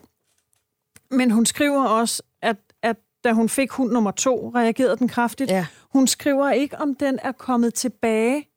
Men 1.12 1.32
hun 1.32 1.46
skriver 1.46 1.86
også, 1.86 2.24
at, 2.42 2.58
at 2.82 2.98
da 3.24 3.32
hun 3.32 3.50
fik 3.50 3.72
hund 3.72 3.92
nummer 3.92 4.12
to, 4.12 4.52
reagerede 4.56 4.98
den 4.98 5.08
kraftigt. 5.08 5.52
Ja. 5.52 5.66
Hun 5.94 6.08
skriver 6.08 6.52
ikke, 6.52 6.78
om 6.78 6.96
den 6.96 7.20
er 7.22 7.32
kommet 7.32 7.74
tilbage, 7.74 8.48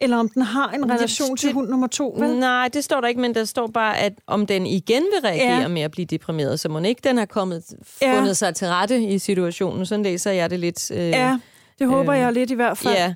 eller 0.00 0.16
om 0.16 0.28
den 0.28 0.42
har 0.42 0.68
en 0.70 0.90
relation 0.90 1.30
det- 1.30 1.40
til 1.40 1.52
hund 1.52 1.68
nummer 1.68 1.86
to. 1.86 2.14
Vel? 2.18 2.38
Nej, 2.38 2.68
det 2.68 2.84
står 2.84 3.00
der 3.00 3.08
ikke, 3.08 3.20
men 3.20 3.34
der 3.34 3.44
står 3.44 3.66
bare, 3.66 3.98
at 3.98 4.12
om 4.26 4.46
den 4.46 4.66
igen 4.66 5.02
vil 5.02 5.20
reagere 5.30 5.54
Ja. 5.54 5.60
ja. 5.60 5.68
med 5.68 5.82
at 5.82 5.90
blive 5.90 6.06
deprimeret, 6.06 6.60
så 6.60 6.68
må 6.68 6.78
ikke 6.78 7.00
den 7.04 7.16
har 7.18 7.26
kommet, 7.26 7.64
Ja. 8.02 8.18
fundet 8.18 8.36
sig 8.36 8.54
til 8.54 8.68
rette 8.68 9.02
i 9.04 9.18
situationen. 9.18 9.86
Sådan 9.86 10.02
læser 10.02 10.30
jeg 10.30 10.50
det 10.50 10.60
lidt. 10.60 10.90
Øh, 10.90 10.98
Ja, 10.98 11.38
det 11.78 11.88
håber 11.88 12.12
øh, 12.14 12.18
jeg 12.20 12.32
lidt 12.32 12.50
i 12.50 12.54
hvert 12.54 12.78
fald. 12.78 12.94
ja. 12.94 13.14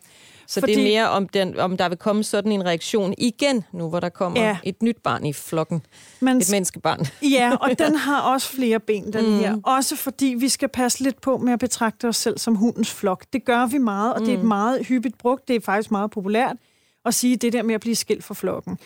Så 0.50 0.60
Fordi- 0.60 0.74
det 0.74 0.80
er 0.82 0.84
mere, 0.88 1.08
om, 1.10 1.28
den, 1.28 1.58
om 1.60 1.76
der 1.76 1.88
vil 1.88 1.98
komme 1.98 2.24
sådan 2.24 2.52
en 2.52 2.64
reaktion 2.64 3.14
igen, 3.18 3.64
nu 3.72 3.88
hvor 3.88 4.00
der 4.00 4.08
kommer 4.08 4.40
Ja. 4.40 4.46
ja. 4.48 4.56
et 4.64 4.82
nyt 4.82 4.96
barn 5.04 5.26
i 5.26 5.32
flokken. 5.32 5.82
Men, 6.20 6.36
Et 6.38 6.48
menneskebarn. 6.50 7.06
ja, 7.38 7.52
og 7.60 7.70
den 7.78 7.94
har 8.06 8.20
også 8.20 8.48
flere 8.48 8.80
ben, 8.80 9.12
den 9.12 9.26
mm. 9.26 9.38
her. 9.38 9.56
Også 9.64 9.96
fordi 9.96 10.26
vi 10.38 10.48
skal 10.48 10.68
passe 10.68 11.02
lidt 11.02 11.20
på 11.20 11.36
med 11.38 11.52
at 11.52 11.58
betragte 11.58 12.08
os 12.08 12.16
selv 12.16 12.38
som 12.38 12.54
hundens 12.54 12.90
flok. 12.92 13.24
Det 13.32 13.44
gør 13.44 13.66
vi 13.66 13.78
meget, 13.78 14.14
og 14.14 14.20
mm. 14.20 14.26
det 14.26 14.34
er 14.34 14.38
et 14.38 14.44
meget 14.44 14.86
hyppigt 14.86 15.18
brugt. 15.18 15.48
Det 15.48 15.56
er 15.56 15.60
faktisk 15.64 15.90
meget 15.90 16.10
populært 16.10 16.56
at 17.04 17.14
sige 17.14 17.36
det 17.36 17.52
der 17.52 17.62
med 17.62 17.74
at 17.74 17.80
blive 17.80 17.94
skilt 17.94 18.24
fra 18.24 18.34
flokken. 18.34 18.78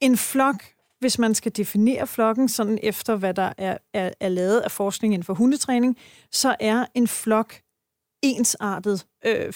En 0.00 0.16
flok, 0.16 0.64
hvis 1.00 1.18
man 1.18 1.34
skal 1.34 1.52
definere 1.56 2.06
flokken 2.06 2.48
sådan 2.48 2.78
efter, 2.82 3.16
hvad 3.16 3.34
der 3.34 3.52
er, 3.58 3.78
er, 3.92 4.10
er 4.20 4.28
lavet 4.28 4.60
af 4.60 4.70
forskning 4.70 5.14
inden 5.14 5.24
for 5.24 5.34
hundetræning, 5.34 5.96
så 6.32 6.56
er 6.60 6.84
en 6.94 7.08
flok 7.08 7.54
ensartet 8.22 9.06
øh, 9.26 9.52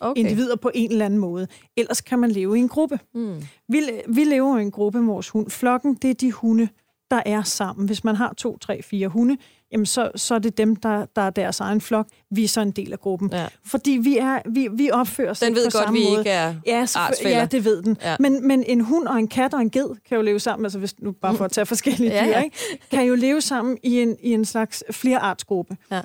okay. 0.00 0.20
individer 0.20 0.56
på 0.56 0.70
en 0.74 0.90
eller 0.90 1.06
anden 1.06 1.20
måde. 1.20 1.48
Ellers 1.76 2.00
kan 2.00 2.18
man 2.18 2.30
leve 2.30 2.56
i 2.56 2.60
en 2.60 2.68
gruppe. 2.68 3.00
Mm. 3.14 3.42
Vi, 3.68 3.80
vi 4.08 4.24
lever 4.24 4.58
i 4.58 4.62
en 4.62 4.70
gruppe 4.70 4.98
med 4.98 5.06
vores 5.06 5.28
hund. 5.28 5.50
Flokken, 5.50 5.94
det 5.94 6.10
er 6.10 6.14
de 6.14 6.32
hunde, 6.32 6.68
der 7.10 7.22
er 7.26 7.42
sammen. 7.42 7.86
Hvis 7.86 8.04
man 8.04 8.16
har 8.16 8.32
to, 8.32 8.58
tre, 8.58 8.82
fire 8.82 9.08
hunde, 9.08 9.36
jamen 9.72 9.86
så, 9.86 10.10
så 10.16 10.34
er 10.34 10.38
det 10.38 10.58
dem, 10.58 10.76
der, 10.76 11.06
der 11.16 11.22
er 11.22 11.30
deres 11.30 11.60
egen 11.60 11.80
flok. 11.80 12.06
Vi 12.30 12.44
er 12.44 12.48
så 12.48 12.60
en 12.60 12.70
del 12.70 12.92
af 12.92 13.00
gruppen. 13.00 13.30
Ja. 13.32 13.46
Fordi 13.66 13.90
vi, 13.90 14.18
er, 14.18 14.38
vi, 14.50 14.68
vi 14.72 14.90
opfører 14.90 15.30
os 15.30 15.38
Den 15.40 15.48
ikke 15.48 15.58
ved 15.60 15.66
på 15.70 15.76
godt, 15.78 15.84
samme 15.84 15.98
vi 16.00 16.04
måde. 16.08 16.18
ikke 16.20 16.30
er 16.30 16.54
Ja, 16.66 16.86
artsfæller. 16.94 17.38
ja, 17.38 17.44
det 17.44 17.64
ved 17.64 17.82
den. 17.82 17.96
Ja. 18.02 18.16
Men, 18.20 18.48
men 18.48 18.64
en 18.66 18.80
hund 18.80 19.06
og 19.08 19.18
en 19.18 19.28
kat 19.28 19.54
og 19.54 19.60
en 19.60 19.70
ged 19.70 19.88
kan 20.08 20.16
jo 20.16 20.22
leve 20.22 20.40
sammen, 20.40 20.66
altså 20.66 20.78
hvis 20.78 20.94
nu 21.00 21.12
bare 21.12 21.34
for 21.36 21.44
at 21.44 21.52
tage 21.52 21.66
forskellige 21.66 22.10
Ja, 22.14 22.24
dyr, 22.24 22.30
ja. 22.30 22.42
ikke? 22.42 22.56
kan 22.90 23.04
jo 23.04 23.14
leve 23.14 23.40
sammen 23.40 23.78
i 23.82 24.00
en, 24.02 24.16
i 24.22 24.32
en 24.32 24.44
slags 24.44 24.84
flerartsgruppe. 24.90 25.76
Ja. 25.90 26.00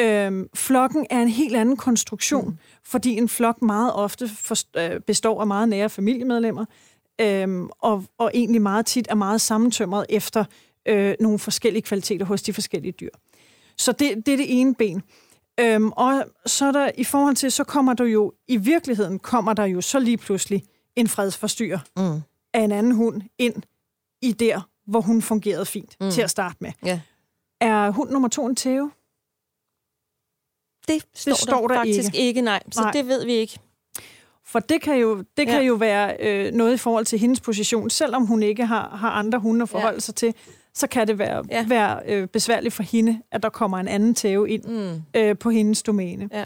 Øhm, 0.00 0.48
flokken 0.54 1.06
er 1.10 1.22
en 1.22 1.28
helt 1.28 1.56
anden 1.56 1.76
konstruktion, 1.76 2.48
mm. 2.48 2.58
fordi 2.84 3.16
en 3.16 3.28
flok 3.28 3.62
meget 3.62 3.92
ofte 3.92 4.28
forst- 4.28 4.70
øh, 4.80 5.00
består 5.00 5.40
af 5.40 5.46
meget 5.46 5.68
nære 5.68 5.88
familiemedlemmer, 5.90 6.64
øhm, 7.20 7.68
og, 7.80 8.04
og 8.18 8.30
egentlig 8.34 8.62
meget 8.62 8.86
tit 8.86 9.06
er 9.10 9.14
meget 9.14 9.40
sammentømret 9.40 10.06
efter 10.08 10.44
øh, 10.86 11.14
nogle 11.20 11.38
forskellige 11.38 11.82
kvaliteter 11.82 12.26
hos 12.26 12.42
de 12.42 12.52
forskellige 12.52 12.92
dyr. 12.92 13.10
Så 13.76 13.92
det, 13.92 14.26
det 14.26 14.32
er 14.32 14.36
det 14.36 14.60
ene 14.60 14.74
ben. 14.74 15.02
Øhm, 15.60 15.92
og 15.92 16.24
så 16.46 16.66
er 16.66 16.72
der, 16.72 16.90
i 16.98 17.04
forhold 17.04 17.36
til, 17.36 17.52
så 17.52 17.64
kommer 17.64 17.94
der 17.94 18.04
jo, 18.04 18.32
i 18.48 18.56
virkeligheden 18.56 19.18
kommer 19.18 19.52
der 19.52 19.64
jo 19.64 19.80
så 19.80 19.98
lige 19.98 20.16
pludselig 20.16 20.62
en 20.96 21.08
fredsforstyrrer 21.08 21.78
Mm. 21.96 22.20
af 22.54 22.60
en 22.60 22.72
anden 22.72 22.92
hund 22.92 23.22
ind 23.38 23.62
i 24.22 24.32
der, 24.32 24.68
hvor 24.86 25.00
hun 25.00 25.22
fungerede 25.22 25.66
fint 25.66 25.96
mm. 26.00 26.10
Til 26.10 26.22
at 26.22 26.30
starte 26.30 26.56
med. 26.60 26.72
Ja. 26.84 27.00
Er 27.60 27.90
hund 27.90 28.10
nummer 28.10 28.28
to 28.28 28.46
en 28.46 28.56
tæve? 28.56 28.90
Det 30.88 31.02
står, 31.14 31.34
står 31.34 31.68
der 31.68 31.74
faktisk 31.74 32.14
ikke. 32.14 32.18
ikke. 32.28 32.40
nej. 32.40 32.62
Så 32.70 32.80
Nej. 32.80 32.90
det 32.92 33.06
ved 33.06 33.24
vi 33.24 33.32
ikke. 33.32 33.58
For 34.44 34.58
det 34.58 34.82
kan 34.82 34.96
jo, 34.96 35.16
det 35.36 35.46
kan 35.46 35.60
Ja. 35.60 35.66
jo 35.66 35.74
være 35.74 36.16
øh, 36.20 36.52
noget 36.52 36.74
i 36.74 36.76
forhold 36.76 37.04
til 37.06 37.18
hendes 37.18 37.40
position. 37.40 37.90
Selvom 37.90 38.26
hun 38.26 38.42
ikke 38.42 38.66
har, 38.66 38.88
har 38.96 39.10
andre 39.10 39.38
hunde 39.38 39.62
at 39.62 39.68
forholde 39.68 39.94
Ja. 39.96 40.00
sig 40.00 40.14
til, 40.14 40.34
så 40.76 40.86
kan 40.86 41.06
det 41.08 41.18
være, 41.18 41.44
ja. 41.50 41.64
Være 41.68 42.00
øh, 42.06 42.28
besværligt 42.28 42.74
for 42.74 42.82
hende, 42.82 43.20
at 43.30 43.42
der 43.42 43.48
kommer 43.48 43.78
en 43.78 43.88
anden 43.88 44.14
tæve 44.14 44.50
ind 44.50 44.64
Mm. 44.64 45.02
øh, 45.20 45.38
på 45.38 45.50
hendes 45.50 45.82
domæne. 45.82 46.28
Ja. 46.32 46.44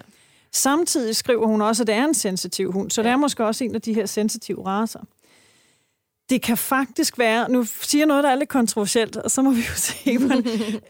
Samtidig 0.52 1.16
skriver 1.16 1.46
hun 1.46 1.62
også, 1.62 1.82
at 1.82 1.86
det 1.86 1.94
er 1.94 2.04
en 2.04 2.14
sensitiv 2.14 2.72
hund, 2.72 2.90
så 2.90 3.00
ja. 3.02 3.08
det 3.08 3.12
er 3.12 3.16
måske 3.16 3.44
også 3.46 3.64
en 3.64 3.74
af 3.74 3.82
de 3.82 3.94
her 3.94 4.06
sensitive 4.06 4.66
raser. 4.66 5.00
Det 6.30 6.42
kan 6.42 6.56
faktisk 6.56 7.18
være, 7.18 7.50
nu 7.50 7.64
siger 7.64 8.00
jeg 8.02 8.06
noget, 8.06 8.24
der 8.24 8.30
er 8.30 8.34
lidt 8.34 8.48
kontroversielt, 8.48 9.16
og 9.16 9.30
så 9.30 9.42
må 9.42 9.50
vi 9.50 9.60
jo 9.60 9.74
se, 9.76 10.18
men 10.28 10.38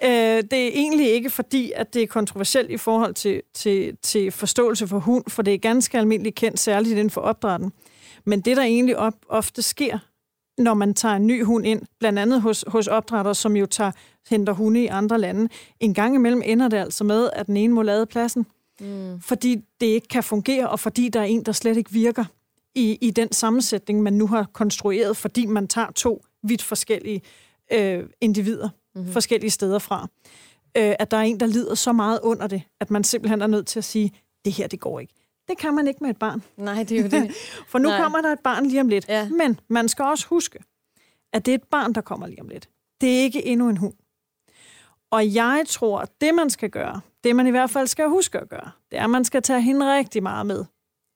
øh, 0.03 0.43
det 0.51 0.53
er 0.53 0.71
egentlig 0.75 1.11
ikke 1.11 1.31
fordi, 1.31 1.73
at 1.77 1.95
det 1.95 2.03
er 2.03 2.07
kontroversielt 2.07 2.71
i 2.71 2.77
forhold 2.77 3.15
til, 3.15 3.43
til, 3.55 3.97
til 4.03 4.31
forståelse 4.33 4.87
for 4.87 4.99
hund, 4.99 5.25
for 5.29 5.43
det 5.43 5.55
er 5.55 5.59
ganske 5.59 5.99
almindeligt 5.99 6.37
kendt, 6.37 6.61
særligt 6.61 6.93
inden 6.93 7.11
for 7.11 7.21
opdrætten. 7.21 7.73
Men 8.25 8.41
det, 8.41 8.57
der 8.57 8.63
egentlig 8.63 8.97
op, 8.97 9.15
ofte 9.29 9.63
sker, 9.63 9.99
når 10.59 10.75
man 10.75 10.95
tager 10.95 11.15
en 11.15 11.27
ny 11.27 11.45
hund 11.45 11.67
ind, 11.67 11.83
blandt 11.99 12.19
andet 12.19 12.41
hos, 12.41 12.65
hos 12.69 12.87
opdrætter, 12.87 13.33
som 13.33 13.57
jo 13.57 13.67
tager, 13.67 13.93
henter 14.31 14.53
hunde 14.53 14.83
i 14.83 14.87
andre 14.87 15.19
lande, 15.19 15.49
en 15.81 15.95
gang 15.95 16.15
imellem 16.15 16.43
ender 16.45 16.69
det 16.69 16.77
altså 16.77 17.05
med, 17.05 17.31
at 17.33 17.47
den 17.47 17.57
ene 17.57 17.75
må 17.75 17.83
lade 17.83 18.07
pladsen, 18.07 18.47
mm. 18.81 19.21
fordi 19.21 19.57
det 19.81 19.87
ikke 19.87 20.09
kan 20.09 20.23
fungere, 20.23 20.69
og 20.69 20.81
fordi 20.81 21.09
der 21.09 21.21
er 21.21 21.25
en, 21.25 21.45
der 21.45 21.53
slet 21.53 21.77
ikke 21.77 21.93
virker 21.93 22.25
i, 22.75 22.99
i 23.01 23.11
den 23.11 23.33
sammensætning, 23.33 24.03
man 24.03 24.13
nu 24.13 24.27
har 24.27 24.47
konstrueret, 24.53 25.17
fordi 25.17 25.47
man 25.47 25.69
tager 25.69 25.91
to 25.91 26.25
vidt 26.43 26.63
forskellige 26.63 27.23
øh, 27.73 28.05
individer 28.21 28.69
mm-hmm. 28.95 29.13
forskellige 29.13 29.51
steder 29.51 29.79
fra. 29.79 30.09
Øh, 30.77 30.95
at 30.99 31.11
der 31.11 31.17
er 31.17 31.23
en, 31.23 31.41
der 31.41 31.47
lider 31.47 31.75
så 31.75 31.93
meget 31.93 32.21
under 32.23 32.47
det, 32.47 32.63
at 32.81 32.91
man 32.91 33.05
simpelthen 33.05 33.43
er 33.43 33.47
nødt 33.47 33.67
til 33.67 33.81
at 33.81 33.85
sige, 33.85 34.13
det 34.45 34.53
her, 34.53 34.67
det 34.67 34.81
går 34.81 35.01
ikke. 35.01 35.15
Det 35.51 35.59
kan 35.59 35.75
man 35.75 35.87
ikke 35.87 36.01
med 36.01 36.11
et 36.11 36.17
barn. 36.17 36.43
Nej, 36.57 36.83
det 36.83 36.99
er 36.99 37.03
jo 37.03 37.09
det. 37.09 37.35
For 37.71 37.79
nu 37.79 37.89
Nej. 37.89 38.03
kommer 38.03 38.21
der 38.21 38.33
et 38.33 38.41
barn 38.41 38.67
lige 38.67 38.81
om 38.81 38.89
lidt. 38.89 39.09
Ja. 39.09 39.29
Men 39.29 39.61
man 39.69 39.89
skal 39.89 40.05
også 40.05 40.27
huske, 40.27 40.59
at 41.33 41.47
det 41.47 41.53
er 41.53 41.59
et 41.59 41.65
barn, 41.71 41.93
der 41.93 42.01
kommer 42.01 42.27
lige 42.27 42.41
om 42.41 42.49
lidt. 42.49 42.69
Det 43.01 43.19
er 43.19 43.23
ikke 43.23 43.47
endnu 43.47 43.69
en 43.69 43.77
hund. 43.77 43.95
Og 45.11 45.35
jeg 45.35 45.65
tror, 45.69 45.99
at 45.99 46.11
det 46.21 46.35
man 46.35 46.51
skal 46.51 46.71
gøre, 46.71 47.01
det 47.25 47.37
man 47.37 47.47
i 47.47 47.51
hvert 47.51 47.71
fald 47.71 47.87
skal 47.87 48.09
huske 48.09 48.39
at 48.39 48.49
gøre, 48.49 48.71
det 48.91 48.99
er, 48.99 49.05
at 49.05 49.11
man 49.11 49.25
skal 49.25 49.43
tage 49.43 49.61
hende 49.61 49.97
rigtig 49.97 50.23
meget 50.23 50.47
med 50.47 50.65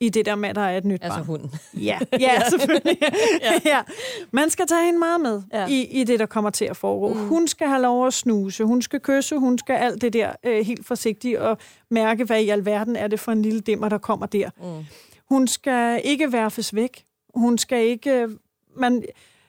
i 0.06 0.08
det 0.08 0.26
der 0.26 0.34
med, 0.34 0.48
at 0.48 0.56
der 0.56 0.62
er 0.62 0.78
et 0.78 0.84
nyt 0.84 1.00
altså 1.02 1.18
barn. 1.18 1.26
hunden. 1.26 1.50
Ja, 1.74 1.98
ja 2.20 2.48
selvfølgelig. 2.50 2.98
ja. 3.42 3.52
ja. 3.64 3.82
Man 4.30 4.50
skal 4.50 4.66
tage 4.66 4.84
hende 4.84 4.98
meget 4.98 5.20
med 5.20 5.42
ja. 5.52 5.60
Ja. 5.60 5.66
i, 5.66 6.00
i 6.00 6.04
det, 6.04 6.18
der 6.18 6.26
kommer 6.26 6.50
til 6.50 6.64
at 6.64 6.76
foregå. 6.76 7.14
Mm. 7.14 7.28
Hun 7.28 7.48
skal 7.48 7.66
have 7.66 7.82
lov 7.82 8.06
at 8.06 8.14
snuse, 8.14 8.64
hun 8.64 8.82
skal 8.82 9.00
kysse, 9.00 9.36
hun 9.36 9.58
skal 9.58 9.74
alt 9.74 10.02
det 10.02 10.12
der 10.12 10.32
øh, 10.44 10.66
helt 10.66 10.86
forsigtigt 10.86 11.38
og 11.38 11.58
mærke, 11.90 12.24
hvad 12.24 12.40
i 12.42 12.48
alverden 12.48 12.96
er 12.96 13.08
det 13.08 13.20
for 13.20 13.32
en 13.32 13.42
lille 13.42 13.60
dimmer, 13.60 13.88
der 13.88 13.98
kommer 13.98 14.26
der. 14.26 14.50
Mm. 14.62 14.84
Hun 15.28 15.48
skal 15.48 16.00
ikke 16.04 16.32
værfes 16.32 16.74
væk. 16.74 17.04
Hun 17.34 17.58
skal 17.58 17.86
ikke... 17.86 18.28
Man, 18.76 19.04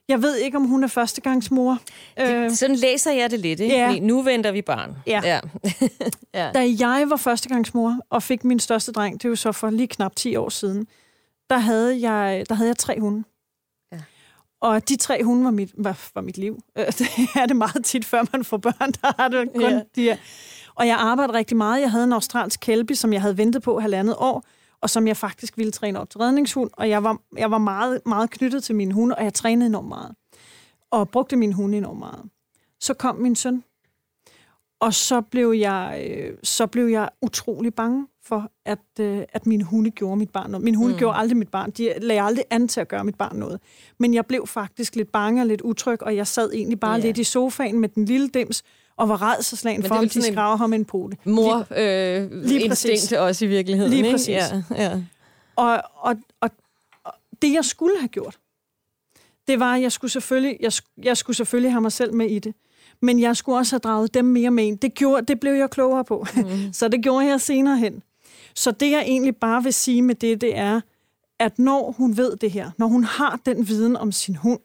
jeg 0.09 0.21
ved 0.21 0.35
ikke, 0.37 0.57
om 0.57 0.63
hun 0.65 0.83
er 0.83 0.87
førstegangsmor. 0.87 1.77
Øh, 2.19 2.27
Det, 2.27 2.57
sådan 2.57 2.75
læser 2.75 3.11
jeg 3.11 3.31
det 3.31 3.39
lidt, 3.39 3.59
ikke? 3.59 3.75
Ja. 3.75 3.87
Fordi 3.87 3.99
Nu 3.99 4.21
venter 4.21 4.51
vi 4.51 4.61
barn. 4.61 4.95
Ja. 5.07 5.21
ja. 5.23 5.39
ja. 6.45 6.51
Da 6.51 6.59
jeg 6.79 7.05
var 7.07 7.15
førstegangsmor 7.15 7.97
og 8.09 8.23
fik 8.23 8.43
min 8.43 8.59
største 8.59 8.91
dreng, 8.91 9.13
det 9.13 9.25
er 9.25 9.29
jo 9.29 9.35
så 9.35 9.51
for 9.51 9.69
lige 9.69 9.87
knap 9.87 10.15
10 10.15 10.35
år 10.35 10.49
siden, 10.49 10.87
der 11.49 11.57
havde 11.57 12.09
jeg, 12.11 12.43
der 12.49 12.55
havde 12.55 12.67
jeg 12.67 12.77
tre 12.77 12.99
hunde. 12.99 13.23
Ja. 13.91 13.97
Og 14.61 14.89
de 14.89 14.95
tre 14.95 15.23
hunde 15.23 15.43
var 15.45 15.51
mit, 15.51 15.71
var, 15.77 15.97
var 16.15 16.21
mit 16.21 16.37
liv. 16.37 16.59
Øh, 16.77 16.85
Det 16.99 17.07
er 17.35 17.45
det 17.45 17.55
meget 17.55 17.85
tit, 17.85 18.05
før 18.05 18.23
man 18.33 18.43
får 18.43 18.57
børn, 18.57 18.91
der 19.01 19.21
har 19.21 19.27
det 19.27 19.49
kun 19.53 19.61
Ja. 19.61 19.79
de 19.95 20.03
her. 20.03 20.17
Og 20.75 20.87
jeg 20.87 20.95
arbejdede 20.97 21.37
rigtig 21.37 21.57
meget. 21.57 21.81
Jeg 21.81 21.91
havde 21.91 22.03
en 22.03 22.13
australsk 22.13 22.59
kælpi, 22.59 22.95
som 22.95 23.13
jeg 23.13 23.21
havde 23.21 23.37
ventet 23.37 23.61
på 23.61 23.79
halvandet 23.79 24.15
år, 24.19 24.43
og 24.81 24.89
som 24.89 25.07
jeg 25.07 25.17
faktisk 25.17 25.57
ville 25.57 25.71
træne 25.71 25.99
op 25.99 26.09
til 26.09 26.19
redningshund. 26.19 26.69
Og 26.73 26.89
jeg 26.89 27.03
var, 27.03 27.17
jeg 27.37 27.51
var 27.51 27.57
meget, 27.57 28.01
meget 28.05 28.29
knyttet 28.29 28.63
til 28.63 28.75
mine 28.75 28.93
hunde, 28.93 29.15
og 29.15 29.23
jeg 29.23 29.33
trænede 29.33 29.67
enormt 29.67 29.87
meget. 29.87 30.15
Og 30.91 31.09
brugte 31.09 31.35
mine 31.35 31.53
hunde 31.53 31.77
enormt 31.77 31.99
meget. 31.99 32.21
Så 32.79 32.93
kom 32.93 33.15
min 33.15 33.35
søn, 33.35 33.63
og 34.79 34.93
så 34.93 35.21
blev 35.21 35.51
jeg, 35.51 36.05
øh, 36.09 36.37
så 36.43 36.67
blev 36.67 36.87
jeg 36.87 37.09
utrolig 37.21 37.73
bange 37.73 38.07
for, 38.23 38.51
at, 38.65 38.79
øh, 38.99 39.23
at 39.33 39.45
mine 39.45 39.63
hunde 39.63 39.91
gjorde 39.91 40.17
mit 40.17 40.29
barn 40.29 40.51
noget. 40.51 40.63
Min 40.63 40.75
hunde 40.75 40.93
mm. 40.93 40.99
gjorde 40.99 41.17
aldrig 41.17 41.37
mit 41.37 41.49
barn. 41.49 41.71
De 41.71 41.93
lagde 42.01 42.21
aldrig 42.21 42.45
an 42.49 42.67
til 42.67 42.81
at 42.81 42.87
gøre 42.87 43.03
mit 43.03 43.15
barn 43.15 43.35
noget. 43.35 43.59
Men 43.97 44.13
jeg 44.13 44.25
blev 44.25 44.47
faktisk 44.47 44.95
lidt 44.95 45.11
bange 45.11 45.41
og 45.41 45.47
lidt 45.47 45.61
utryg, 45.61 46.03
og 46.03 46.15
jeg 46.15 46.27
sad 46.27 46.51
egentlig 46.53 46.79
bare 46.79 46.95
Ja. 46.95 47.05
lidt 47.05 47.17
i 47.17 47.23
sofaen 47.23 47.79
med 47.79 47.89
den 47.89 48.05
lille 48.05 48.27
dims, 48.27 48.63
og 48.97 49.09
var 49.09 49.21
redselslagen 49.21 49.83
for, 49.83 49.95
om 49.95 50.09
de 50.09 50.21
skraver 50.21 50.55
ham 50.55 50.73
en 50.73 50.85
pote. 50.85 51.17
Mor 51.23 51.67
øh, 51.77 52.31
Lige 52.31 52.61
instinkt 52.61 53.13
også 53.13 53.45
i 53.45 53.47
virkeligheden. 53.47 53.89
Lige 53.89 54.05
ikke? 54.05 54.11
præcis. 54.11 54.27
Ja, 54.29 54.61
ja. 54.71 55.01
Og, 55.55 55.81
og, 55.95 56.15
og, 56.41 56.51
og 57.03 57.13
det, 57.41 57.53
jeg 57.53 57.65
skulle 57.65 57.99
have 57.99 58.07
gjort, 58.07 58.37
det 59.47 59.59
var, 59.59 59.73
at 59.73 59.81
jeg 59.81 59.91
skulle 59.91 60.11
selvfølgelig, 60.11 60.57
jeg, 60.59 60.71
jeg 61.03 61.17
skulle 61.17 61.37
selvfølgelig 61.37 61.71
have 61.71 61.81
mig 61.81 61.91
selv 61.91 62.13
med 62.13 62.29
i 62.29 62.39
det. 62.39 62.53
Men 63.01 63.19
jeg 63.19 63.37
skulle 63.37 63.57
også 63.57 63.73
have 63.73 63.79
draget 63.79 64.13
dem 64.13 64.25
mere 64.25 64.51
med 64.51 64.65
ind. 64.65 64.77
Det, 64.77 64.93
gjorde, 64.93 65.25
det 65.25 65.39
blev 65.39 65.53
jeg 65.53 65.69
klogere 65.69 66.05
på. 66.05 66.25
Mm. 66.35 66.43
så 66.73 66.87
det 66.87 67.03
gjorde 67.03 67.25
jeg 67.25 67.41
senere 67.41 67.77
hen. 67.77 68.03
Så 68.55 68.71
det, 68.71 68.91
jeg 68.91 69.01
egentlig 69.01 69.35
bare 69.35 69.63
vil 69.63 69.73
sige 69.73 70.01
med 70.01 70.15
det, 70.15 70.41
det 70.41 70.57
er, 70.57 70.81
at 71.39 71.59
når 71.59 71.91
hun 71.91 72.17
ved 72.17 72.35
det 72.35 72.51
her, 72.51 72.71
når 72.77 72.87
hun 72.87 73.03
har 73.03 73.39
den 73.45 73.67
viden 73.67 73.97
om 73.97 74.11
sin 74.11 74.35
hund, 74.35 74.59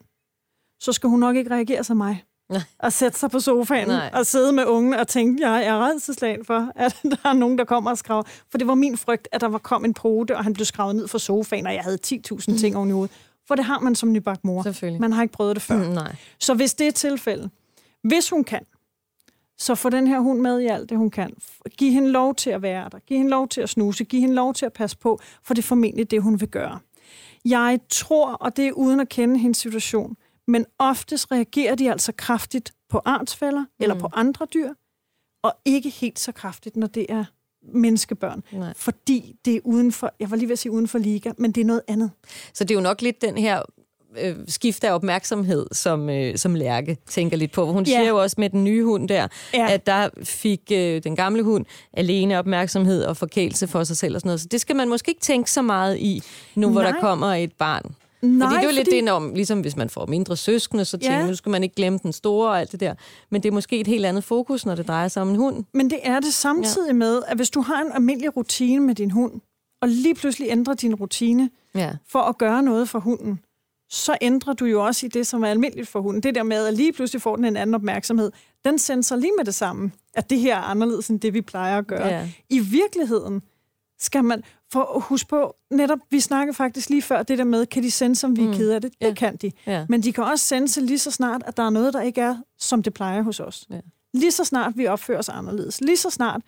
så 0.79 0.93
skal 0.93 1.09
hun 1.09 1.19
nok 1.19 1.35
ikke 1.35 1.51
reagere 1.51 1.83
som 1.83 1.97
mig. 1.97 2.23
Nej. 2.51 2.61
at 2.79 2.93
sætte 2.93 3.19
sig 3.19 3.31
på 3.31 3.39
sofaen 3.39 3.87
Nej. 3.87 4.09
og 4.13 4.25
sidde 4.25 4.53
med 4.53 4.65
ungen 4.65 4.93
og 4.93 5.07
tænke, 5.07 5.49
jeg 5.49 5.65
er 5.65 5.85
redselslagen 5.87 6.45
for, 6.45 6.71
at 6.75 6.97
der 7.03 7.29
er 7.29 7.33
nogen, 7.33 7.57
der 7.57 7.65
kommer 7.65 7.91
og 7.91 7.97
skraver. 7.97 8.23
For 8.49 8.57
det 8.57 8.67
var 8.67 8.75
min 8.75 8.97
frygt, 8.97 9.27
at 9.31 9.41
der 9.41 9.47
var 9.47 9.57
kom 9.57 9.85
en 9.85 9.93
pote, 9.93 10.37
og 10.37 10.43
han 10.43 10.53
blev 10.53 10.65
skravet 10.65 10.95
ned 10.95 11.07
fra 11.07 11.19
sofaen, 11.19 11.67
og 11.67 11.73
jeg 11.73 11.83
havde 11.83 11.97
10.000 12.07 12.59
ting 12.59 12.77
oven 12.77 12.89
i 12.89 12.91
hovedet. 12.91 13.15
For 13.47 13.55
det 13.55 13.65
har 13.65 13.79
man 13.79 13.95
som 13.95 14.11
nybagt 14.11 14.43
mor. 14.43 14.63
Man 14.99 15.13
har 15.13 15.21
ikke 15.21 15.33
prøvet 15.33 15.55
det 15.55 15.63
før. 15.63 15.77
Mm, 15.77 15.93
nej. 15.93 16.15
Så 16.39 16.53
hvis 16.53 16.73
det 16.73 16.87
er 16.87 16.91
tilfældet, 16.91 17.49
hvis 18.03 18.29
hun 18.29 18.43
kan, 18.43 18.65
så 19.57 19.75
få 19.75 19.89
den 19.89 20.07
her 20.07 20.19
hund 20.19 20.39
med 20.39 20.59
i 20.59 20.65
alt 20.65 20.89
det, 20.89 20.97
hun 20.97 21.09
kan. 21.09 21.33
Giv 21.77 21.91
hende 21.91 22.09
lov 22.09 22.35
til 22.35 22.49
at 22.49 22.61
være 22.61 22.89
der. 22.91 22.99
Giv 22.99 23.17
hende 23.17 23.29
lov 23.29 23.47
til 23.47 23.61
at 23.61 23.69
snuse. 23.69 24.03
Giv 24.03 24.19
hende 24.19 24.35
lov 24.35 24.53
til 24.53 24.65
at 24.65 24.73
passe 24.73 24.97
på, 24.97 25.19
for 25.43 25.53
det 25.53 25.61
er 25.61 25.67
formentlig 25.67 26.11
det, 26.11 26.21
hun 26.21 26.39
vil 26.39 26.47
gøre. 26.49 26.79
Jeg 27.45 27.79
tror, 27.89 28.31
og 28.31 28.57
det 28.57 28.67
er 28.67 28.71
uden 28.71 28.99
at 28.99 29.09
kende 29.09 29.37
hendes 29.37 29.57
situation, 29.57 30.15
men 30.51 30.65
oftest 30.79 31.31
reagerer 31.31 31.75
de 31.75 31.91
altså 31.91 32.11
kraftigt 32.17 32.73
på 32.89 33.01
artsfælder 33.05 33.59
mm. 33.61 33.65
eller 33.79 33.95
på 33.95 34.09
andre 34.13 34.47
dyr, 34.53 34.69
og 35.43 35.53
ikke 35.65 35.89
helt 35.89 36.19
så 36.19 36.31
kraftigt, 36.31 36.75
når 36.77 36.87
det 36.87 37.05
er 37.09 37.25
menneskebørn. 37.73 38.43
Nej. 38.51 38.73
Fordi 38.75 39.35
det 39.45 39.55
er 39.55 39.59
uden 39.63 39.91
for, 39.91 40.13
jeg 40.19 40.31
var 40.31 40.35
lige 40.37 40.47
ved 40.47 40.53
at 40.53 40.59
sige 40.59 40.71
uden 40.71 40.87
for 40.87 40.97
liga, 40.99 41.31
men 41.37 41.51
det 41.51 41.61
er 41.61 41.65
noget 41.65 41.81
andet. 41.87 42.11
Så 42.53 42.63
det 42.63 42.71
er 42.71 42.75
jo 42.75 42.81
nok 42.81 43.01
lidt 43.01 43.21
den 43.21 43.37
her 43.37 43.61
øh, 44.21 44.35
skift 44.47 44.83
af 44.83 44.93
opmærksomhed, 44.93 45.65
som, 45.71 46.09
øh, 46.09 46.37
som 46.37 46.55
Lærke 46.55 46.97
tænker 47.07 47.37
lidt 47.37 47.51
på. 47.51 47.65
Hun 47.71 47.83
Ja. 47.83 47.89
siger 47.91 48.07
jo 48.09 48.21
også 48.21 48.35
med 48.39 48.49
den 48.49 48.63
nye 48.63 48.83
hund 48.83 49.07
der, 49.09 49.27
Ja. 49.53 49.71
at 49.73 49.85
der 49.85 50.09
fik 50.23 50.61
øh, 50.71 51.03
den 51.03 51.15
gamle 51.15 51.43
hund 51.43 51.65
alene 51.93 52.39
opmærksomhed 52.39 53.03
og 53.03 53.17
forkælelse 53.17 53.67
for 53.67 53.83
sig 53.83 53.97
selv 53.97 54.15
og 54.15 54.21
sådan 54.21 54.27
noget. 54.27 54.41
Så 54.41 54.47
det 54.51 54.61
skal 54.61 54.75
man 54.75 54.89
måske 54.89 55.09
ikke 55.11 55.21
tænke 55.21 55.51
så 55.51 55.61
meget 55.61 55.97
i, 55.97 56.21
nu 56.55 56.69
hvor 56.69 56.81
Nej. 56.81 56.91
der 56.91 56.99
kommer 56.99 57.27
et 57.33 57.53
barn. 57.53 57.95
Nej, 58.21 58.47
fordi 58.49 58.55
det 58.55 58.63
er 58.63 58.69
jo 58.69 58.75
lidt 58.75 58.87
fordi- 58.87 58.95
det, 58.95 59.03
når, 59.03 59.31
ligesom 59.35 59.61
hvis 59.61 59.75
man 59.75 59.89
får 59.89 60.05
mindre 60.05 60.37
søskende, 60.37 60.85
så 60.85 60.97
tænker 60.97 61.19
ja. 61.19 61.27
nu 61.27 61.35
skal 61.35 61.49
man 61.49 61.63
ikke 61.63 61.75
glemme 61.75 61.99
den 62.03 62.13
store 62.13 62.49
og 62.49 62.59
alt 62.59 62.71
det 62.71 62.79
der. 62.79 62.93
Men 63.29 63.43
det 63.43 63.49
er 63.49 63.53
måske 63.53 63.79
et 63.79 63.87
helt 63.87 64.05
andet 64.05 64.23
fokus, 64.23 64.65
når 64.65 64.75
det 64.75 64.87
drejer 64.87 65.07
sig 65.07 65.21
om 65.21 65.29
en 65.29 65.35
hund. 65.35 65.63
Men 65.73 65.89
det 65.89 65.99
er 66.03 66.19
det 66.19 66.33
samtidig 66.33 66.87
ja. 66.87 66.93
med, 66.93 67.21
at 67.27 67.37
hvis 67.37 67.49
du 67.49 67.61
har 67.61 67.81
en 67.81 67.91
almindelig 67.91 68.37
rutine 68.37 68.79
med 68.85 68.95
din 68.95 69.11
hund, 69.11 69.41
og 69.81 69.87
lige 69.87 70.15
pludselig 70.15 70.47
ændrer 70.51 70.73
din 70.73 70.95
rutine 70.95 71.49
Ja. 71.75 71.91
for 72.07 72.19
at 72.19 72.37
gøre 72.37 72.63
noget 72.63 72.89
for 72.89 72.99
hunden, 72.99 73.39
så 73.89 74.17
ændrer 74.21 74.53
du 74.53 74.65
jo 74.65 74.85
også 74.85 75.05
i 75.05 75.09
det, 75.09 75.27
som 75.27 75.43
er 75.43 75.47
almindeligt 75.47 75.87
for 75.89 76.01
hunden. 76.01 76.23
Det 76.23 76.35
der 76.35 76.43
med, 76.43 76.65
at 76.67 76.73
lige 76.73 76.93
pludselig 76.93 77.21
får 77.21 77.35
den 77.35 77.45
en 77.45 77.57
anden 77.57 77.73
opmærksomhed, 77.75 78.31
den 78.65 78.79
sender 78.79 79.15
lige 79.15 79.31
med 79.37 79.45
det 79.45 79.55
samme, 79.55 79.91
at 80.15 80.29
det 80.29 80.39
her 80.39 80.55
er 80.57 80.61
anderledes 80.61 81.07
end 81.07 81.19
det, 81.19 81.33
vi 81.33 81.41
plejer 81.41 81.77
at 81.77 81.87
gøre. 81.87 82.07
Ja. 82.07 82.29
I 82.49 82.59
virkeligheden 82.59 83.41
skal 84.01 84.23
man, 84.23 84.43
for 84.71 84.99
huske 85.09 85.27
på, 85.29 85.55
netop, 85.71 85.99
vi 86.09 86.19
snakkede 86.19 86.55
faktisk 86.55 86.89
lige 86.89 87.01
før 87.01 87.23
det 87.23 87.37
der 87.37 87.43
med, 87.43 87.65
kan 87.65 87.83
de 87.83 87.91
sende, 87.91 88.15
som 88.15 88.35
vi 88.37 88.43
er 88.43 88.47
Mm. 88.47 88.53
kede 88.53 88.75
af 88.75 88.81
det? 88.81 88.91
Det 89.01 89.07
Ja. 89.07 89.13
kan 89.13 89.35
de. 89.35 89.51
Ja. 89.67 89.85
Men 89.89 90.03
de 90.03 90.13
kan 90.13 90.23
også 90.23 90.45
sende 90.45 90.85
lige 90.85 90.99
så 90.99 91.11
snart, 91.11 91.43
at 91.45 91.57
der 91.57 91.63
er 91.63 91.69
noget, 91.69 91.93
der 91.93 92.01
ikke 92.01 92.21
er, 92.21 92.35
som 92.59 92.83
det 92.83 92.93
plejer 92.93 93.21
hos 93.21 93.39
os. 93.39 93.65
Ja. 93.69 93.79
Lige 94.13 94.31
så 94.31 94.43
snart 94.43 94.73
vi 94.77 94.87
opfører 94.87 95.19
os 95.19 95.29
anderledes. 95.29 95.81
Lige 95.81 95.97
så 95.97 96.09
snart 96.09 96.41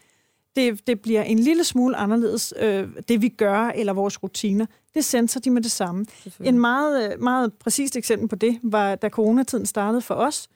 det, 0.55 0.87
det 0.87 1.01
bliver 1.01 1.23
en 1.23 1.39
lille 1.39 1.63
smule 1.63 1.95
anderledes, 1.95 2.53
øh, 2.59 2.87
det 3.07 3.21
vi 3.21 3.29
gør, 3.29 3.59
eller 3.75 3.93
vores 3.93 4.23
rutiner, 4.23 4.65
det 4.93 5.05
sender 5.05 5.39
de 5.39 5.49
med 5.49 5.61
det 5.61 5.71
samme. 5.71 6.05
En 6.43 6.59
meget, 6.59 7.13
øh, 7.13 7.21
meget 7.23 7.53
præcist 7.53 7.95
eksempel 7.95 8.27
på 8.27 8.35
det 8.35 8.59
var, 8.63 8.95
da 8.95 9.09
coronatiden 9.09 9.65
startede 9.65 10.01
for 10.01 10.15
os. 10.15 10.49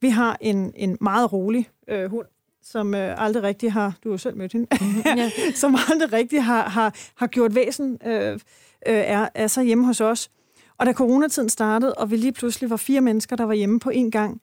Vi 0.00 0.08
har 0.08 0.36
en, 0.40 0.72
en 0.76 0.98
meget 1.00 1.32
rolig 1.32 1.68
øh, 1.88 2.10
hund, 2.10 2.26
som 2.64 2.94
øh, 2.94 3.22
aldrig 3.24 3.42
rigtig 3.42 3.72
har, 3.72 3.94
du 4.04 4.08
har 4.08 4.14
jo 4.14 4.18
selv 4.18 4.36
mødt 4.36 4.52
hende, 4.52 4.66
Ja. 5.16 5.30
som 5.54 5.76
aldrig 5.90 6.12
rigtig 6.12 6.44
har, 6.44 6.68
har, 6.68 6.94
har 7.14 7.26
gjort 7.26 7.54
væsen 7.54 7.98
øh, 8.06 8.32
øh, 8.32 8.38
er, 8.86 9.28
er 9.34 9.46
så 9.46 9.62
hjemme 9.62 9.86
hos 9.86 10.00
os. 10.00 10.30
Og 10.78 10.86
da 10.86 10.92
coronatiden 10.92 11.48
startede, 11.48 11.94
og 11.94 12.10
vi 12.10 12.16
lige 12.16 12.32
pludselig 12.32 12.70
var 12.70 12.76
fire 12.76 13.00
mennesker, 13.00 13.36
der 13.36 13.44
var 13.44 13.54
hjemme 13.54 13.80
på 13.80 13.90
én 13.90 14.10
gang, 14.10 14.40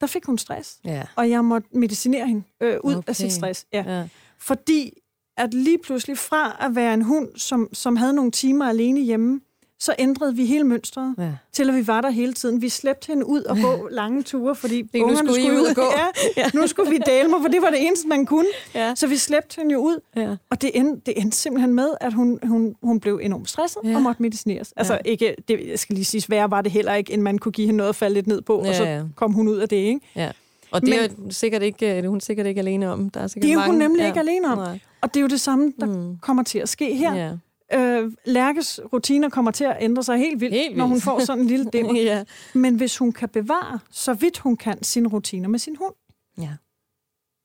der 0.00 0.06
fik 0.06 0.24
hun 0.24 0.38
stress. 0.38 0.78
Ja. 0.84 1.02
Og 1.16 1.30
jeg 1.30 1.44
måtte 1.44 1.68
medicinere 1.72 2.26
hende 2.26 2.42
øh, 2.60 2.76
ud 2.82 2.92
okay. 2.92 2.98
Okay. 2.98 3.08
af 3.08 3.16
sit 3.16 3.32
stress. 3.32 3.66
Ja. 3.72 3.84
Ja. 3.86 4.08
Fordi 4.38 4.92
at 5.36 5.54
lige 5.54 5.78
pludselig 5.78 6.18
fra 6.18 6.56
at 6.60 6.74
være 6.74 6.94
en 6.94 7.02
hund, 7.02 7.28
som, 7.36 7.68
som 7.72 7.96
havde 7.96 8.12
nogle 8.12 8.30
timer 8.30 8.68
alene 8.68 9.00
hjemme, 9.00 9.40
så 9.86 9.94
ændrede 9.98 10.36
vi 10.36 10.46
hele 10.46 10.64
mønstret, 10.64 11.14
Ja. 11.18 11.30
til 11.52 11.68
at 11.68 11.74
vi 11.76 11.86
var 11.86 12.00
der 12.00 12.10
hele 12.10 12.32
tiden. 12.32 12.62
Vi 12.62 12.68
slæbte 12.68 13.06
hende 13.06 13.26
ud 13.26 13.42
og 13.42 13.56
gå 13.62 13.88
lange 14.00 14.22
ture, 14.22 14.54
fordi 14.54 14.82
nu 14.94 15.02
ungerne 15.04 15.16
skulle 15.34 15.42
I 15.42 15.50
ud 15.50 15.66
og 15.66 15.74
gå. 15.76 15.82
Ja, 16.36 16.50
nu 16.54 16.66
skulle 16.66 16.90
vi 16.90 16.98
dele 17.06 17.28
mig, 17.28 17.38
for 17.42 17.48
det 17.48 17.62
var 17.62 17.70
det 17.70 17.86
eneste, 17.86 18.08
man 18.08 18.26
kunne. 18.26 18.46
Ja. 18.74 18.94
Så 18.94 19.06
vi 19.06 19.16
slæbte 19.16 19.56
hende 19.60 19.72
jo 19.72 19.78
ud, 19.78 20.00
Ja. 20.16 20.36
og 20.50 20.62
det 20.62 20.70
endte, 20.74 21.00
det 21.06 21.14
endte 21.20 21.36
simpelthen 21.36 21.74
med, 21.74 21.88
at 22.00 22.12
hun, 22.12 22.38
hun, 22.42 22.74
hun 22.82 23.00
blev 23.00 23.20
enormt 23.22 23.50
stresset 23.50 23.80
ja. 23.84 23.88
Ja. 23.88 23.96
og 23.96 24.02
måtte 24.02 24.22
medicineres. 24.22 24.72
Altså 24.76 24.92
Ja. 24.94 24.98
ikke, 25.04 25.34
det 25.48 25.60
jeg 25.70 25.78
skal 25.78 25.94
lige 25.94 26.04
sige, 26.04 26.20
sværere 26.20 26.50
var 26.50 26.60
det 26.62 26.72
heller 26.72 26.94
ikke, 26.94 27.12
end 27.12 27.22
man 27.22 27.38
kunne 27.38 27.52
give 27.52 27.66
hende 27.66 27.76
noget 27.76 27.88
at 27.88 27.96
falde 27.96 28.14
lidt 28.14 28.26
ned 28.26 28.42
på, 28.42 28.62
Ja, 28.64 28.68
og 28.68 28.74
så 28.74 28.84
ja. 28.84 29.02
kom 29.16 29.32
hun 29.32 29.48
ud 29.48 29.56
af 29.58 29.68
det, 29.68 29.76
ikke? 29.76 30.00
Ja. 30.16 30.30
Og 30.70 30.82
det 30.82 30.94
er 30.94 31.02
jo 31.02 31.08
sikkert 31.30 31.62
ikke, 31.62 31.76
det 31.96 32.04
er 32.04 32.08
hun 32.08 32.20
sikkert 32.20 32.46
ikke 32.46 32.58
alene 32.58 32.92
om. 32.92 33.10
Der 33.10 33.20
er 33.20 33.26
sikkert 33.26 33.42
Det 33.48 33.52
er 33.52 33.56
mange, 33.56 33.70
hun 33.72 33.78
nemlig 33.78 34.06
ikke 34.06 34.20
alene 34.20 34.48
om. 34.52 34.58
Nej. 34.58 34.78
Og 35.00 35.14
det 35.14 35.20
er 35.20 35.22
jo 35.22 35.28
det 35.28 35.40
samme, 35.40 35.72
der 35.80 35.86
mm. 35.86 36.16
kommer 36.22 36.42
til 36.42 36.58
at 36.58 36.68
ske 36.68 36.94
her. 36.94 37.14
Ja. 37.14 37.30
Øh, 37.74 38.12
Lærkes 38.24 38.80
rutiner 38.92 39.28
kommer 39.28 39.50
til 39.50 39.64
at 39.64 39.76
ændre 39.80 40.02
sig 40.02 40.18
helt 40.18 40.40
vildt, 40.40 40.54
Helt 40.54 40.64
vildt. 40.68 40.78
når 40.78 40.86
hun 40.86 41.00
får 41.00 41.24
sådan 41.24 41.42
en 41.42 41.48
lille 41.48 41.70
dimmer. 41.72 41.94
ja. 42.00 42.24
Men 42.54 42.74
hvis 42.76 42.98
hun 42.98 43.12
kan 43.12 43.28
bevare, 43.28 43.78
så 43.90 44.14
vidt 44.14 44.38
hun 44.38 44.56
kan, 44.56 44.82
sine 44.82 45.08
rutiner 45.08 45.48
med 45.48 45.58
sin 45.58 45.76
hund. 45.76 45.94
ja. 46.38 46.48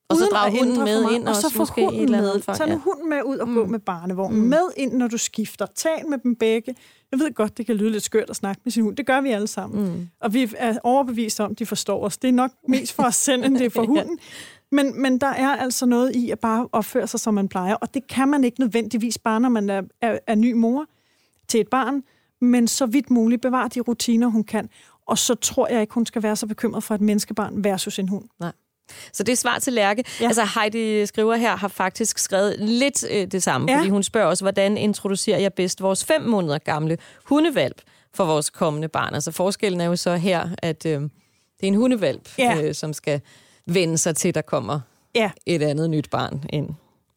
Og 0.10 0.18
så 0.18 0.24
uden 0.24 0.34
drage 0.34 0.52
at 0.52 0.58
hunden 0.66 0.84
med 0.84 0.96
for 0.98 1.02
meget, 1.04 1.16
ind 1.16 1.28
og 1.28 1.36
så 1.36 1.48
også, 1.48 1.56
få 1.56 1.62
måske 1.62 1.82
hunden 1.84 2.02
eller 2.04 2.18
andet 2.18 2.30
med. 2.30 2.36
omfang. 2.36 2.58
Tag 2.58 2.68
nu 2.68 2.74
Ja. 2.74 2.80
hunden 2.80 3.10
med 3.10 3.24
ud 3.26 3.38
og 3.38 3.48
gå 3.48 3.66
Mm. 3.66 3.72
med 3.72 3.80
barnevognen. 3.80 4.42
Mm. 4.42 4.48
Med 4.48 4.62
ind, 4.78 4.94
når 4.94 5.08
du 5.08 5.18
skifter. 5.18 5.66
Tal 5.76 6.08
med 6.10 6.18
dem 6.18 6.36
begge. 6.36 6.76
Jeg 7.12 7.20
ved 7.20 7.34
godt, 7.34 7.58
det 7.58 7.66
kan 7.66 7.76
lyde 7.76 7.90
lidt 7.90 8.04
skørt 8.04 8.30
at 8.30 8.36
snakke 8.36 8.62
med 8.66 8.72
sin 8.72 8.84
hund. 8.84 8.96
Det 8.96 9.06
gør 9.06 9.22
vi 9.22 9.30
alle 9.32 9.48
sammen. 9.48 9.84
Mm. 9.94 10.08
Og 10.22 10.34
vi 10.34 10.52
er 10.58 10.78
overbevist 10.84 11.40
om, 11.40 11.52
at 11.52 11.60
de 11.60 11.66
forstår 11.66 12.06
os. 12.06 12.18
Det 12.18 12.28
er 12.28 12.32
nok 12.32 12.52
mest 12.68 12.94
for 12.94 13.04
os 13.04 13.16
selv, 13.16 13.44
end 13.46 13.58
det 13.58 13.66
er 13.66 13.70
for 13.70 13.86
hunden. 13.96 14.20
Men, 14.72 15.02
men 15.02 15.18
der 15.18 15.28
er 15.28 15.56
altså 15.56 15.86
noget 15.86 16.16
i 16.16 16.32
at 16.32 16.40
bare 16.40 16.68
opføre 16.72 17.08
sig, 17.08 17.20
som 17.20 17.34
man 17.34 17.48
plejer. 17.48 17.76
Og 17.76 17.94
det 17.94 18.08
kan 18.08 18.28
man 18.28 18.44
ikke 18.44 18.60
nødvendigvis 18.60 19.18
bare, 19.18 19.40
når 19.40 19.50
man 19.50 19.70
er, 19.70 19.82
er, 20.02 20.20
er 20.28 20.36
ny 20.36 20.54
mor 20.54 20.86
til 21.48 21.60
et 21.60 21.68
barn. 21.68 22.04
Men 22.42 22.68
så 22.68 22.86
vidt 22.86 23.10
muligt 23.10 23.42
bevare 23.42 23.68
de 23.68 23.80
rutiner, 23.80 24.28
hun 24.28 24.44
kan. 24.44 24.70
Og 25.06 25.18
så 25.18 25.36
tror 25.36 25.68
jeg 25.68 25.82
ikke, 25.82 25.94
hun 25.94 26.06
skal 26.06 26.24
være 26.24 26.36
så 26.36 26.48
bekymret 26.48 26.84
for 26.84 26.96
et 26.96 27.02
menneskebarn 27.02 27.64
versus 27.64 28.00
en 28.00 28.10
hund. 28.10 28.24
Så 29.14 29.24
det 29.24 29.32
er 29.32 29.36
svar 29.36 29.60
til 29.60 29.74
Lærke. 29.74 30.04
Ja. 30.22 30.26
Altså 30.26 30.48
Heidi 30.60 31.06
skriver 31.06 31.36
her, 31.36 31.56
har 31.56 31.68
faktisk 31.68 32.18
skrevet 32.18 32.56
lidt 32.60 33.06
øh, 33.12 33.28
det 33.28 33.44
samme, 33.44 33.72
ja. 33.72 33.78
fordi 33.78 33.90
hun 33.90 34.04
spørger 34.04 34.28
også, 34.28 34.44
hvordan 34.44 34.78
introducerer 34.78 35.40
jeg 35.40 35.54
bedst 35.54 35.82
vores 35.82 36.06
fem 36.06 36.22
måneder 36.22 36.58
gamle 36.58 36.98
hundevalp 37.26 37.82
for 38.14 38.26
vores 38.26 38.50
kommende 38.50 38.88
barn? 38.88 39.14
Altså 39.14 39.32
forskellen 39.32 39.82
er 39.82 39.86
jo 39.86 39.96
så 39.96 40.16
her, 40.16 40.50
at 40.58 40.86
øh, 40.86 40.92
det 40.92 41.10
er 41.64 41.68
en 41.68 41.76
hundevalp, 41.76 42.30
Ja. 42.38 42.62
øh, 42.64 42.76
som 42.76 42.94
skal 42.94 43.22
vende 43.66 43.98
sig 43.98 44.16
til, 44.16 44.36
der 44.36 44.42
kommer 44.42 44.80
Ja, 45.16 45.32
et 45.46 45.62
andet 45.62 45.90
nyt 45.90 46.10
barn 46.10 46.44
ind. 46.50 46.70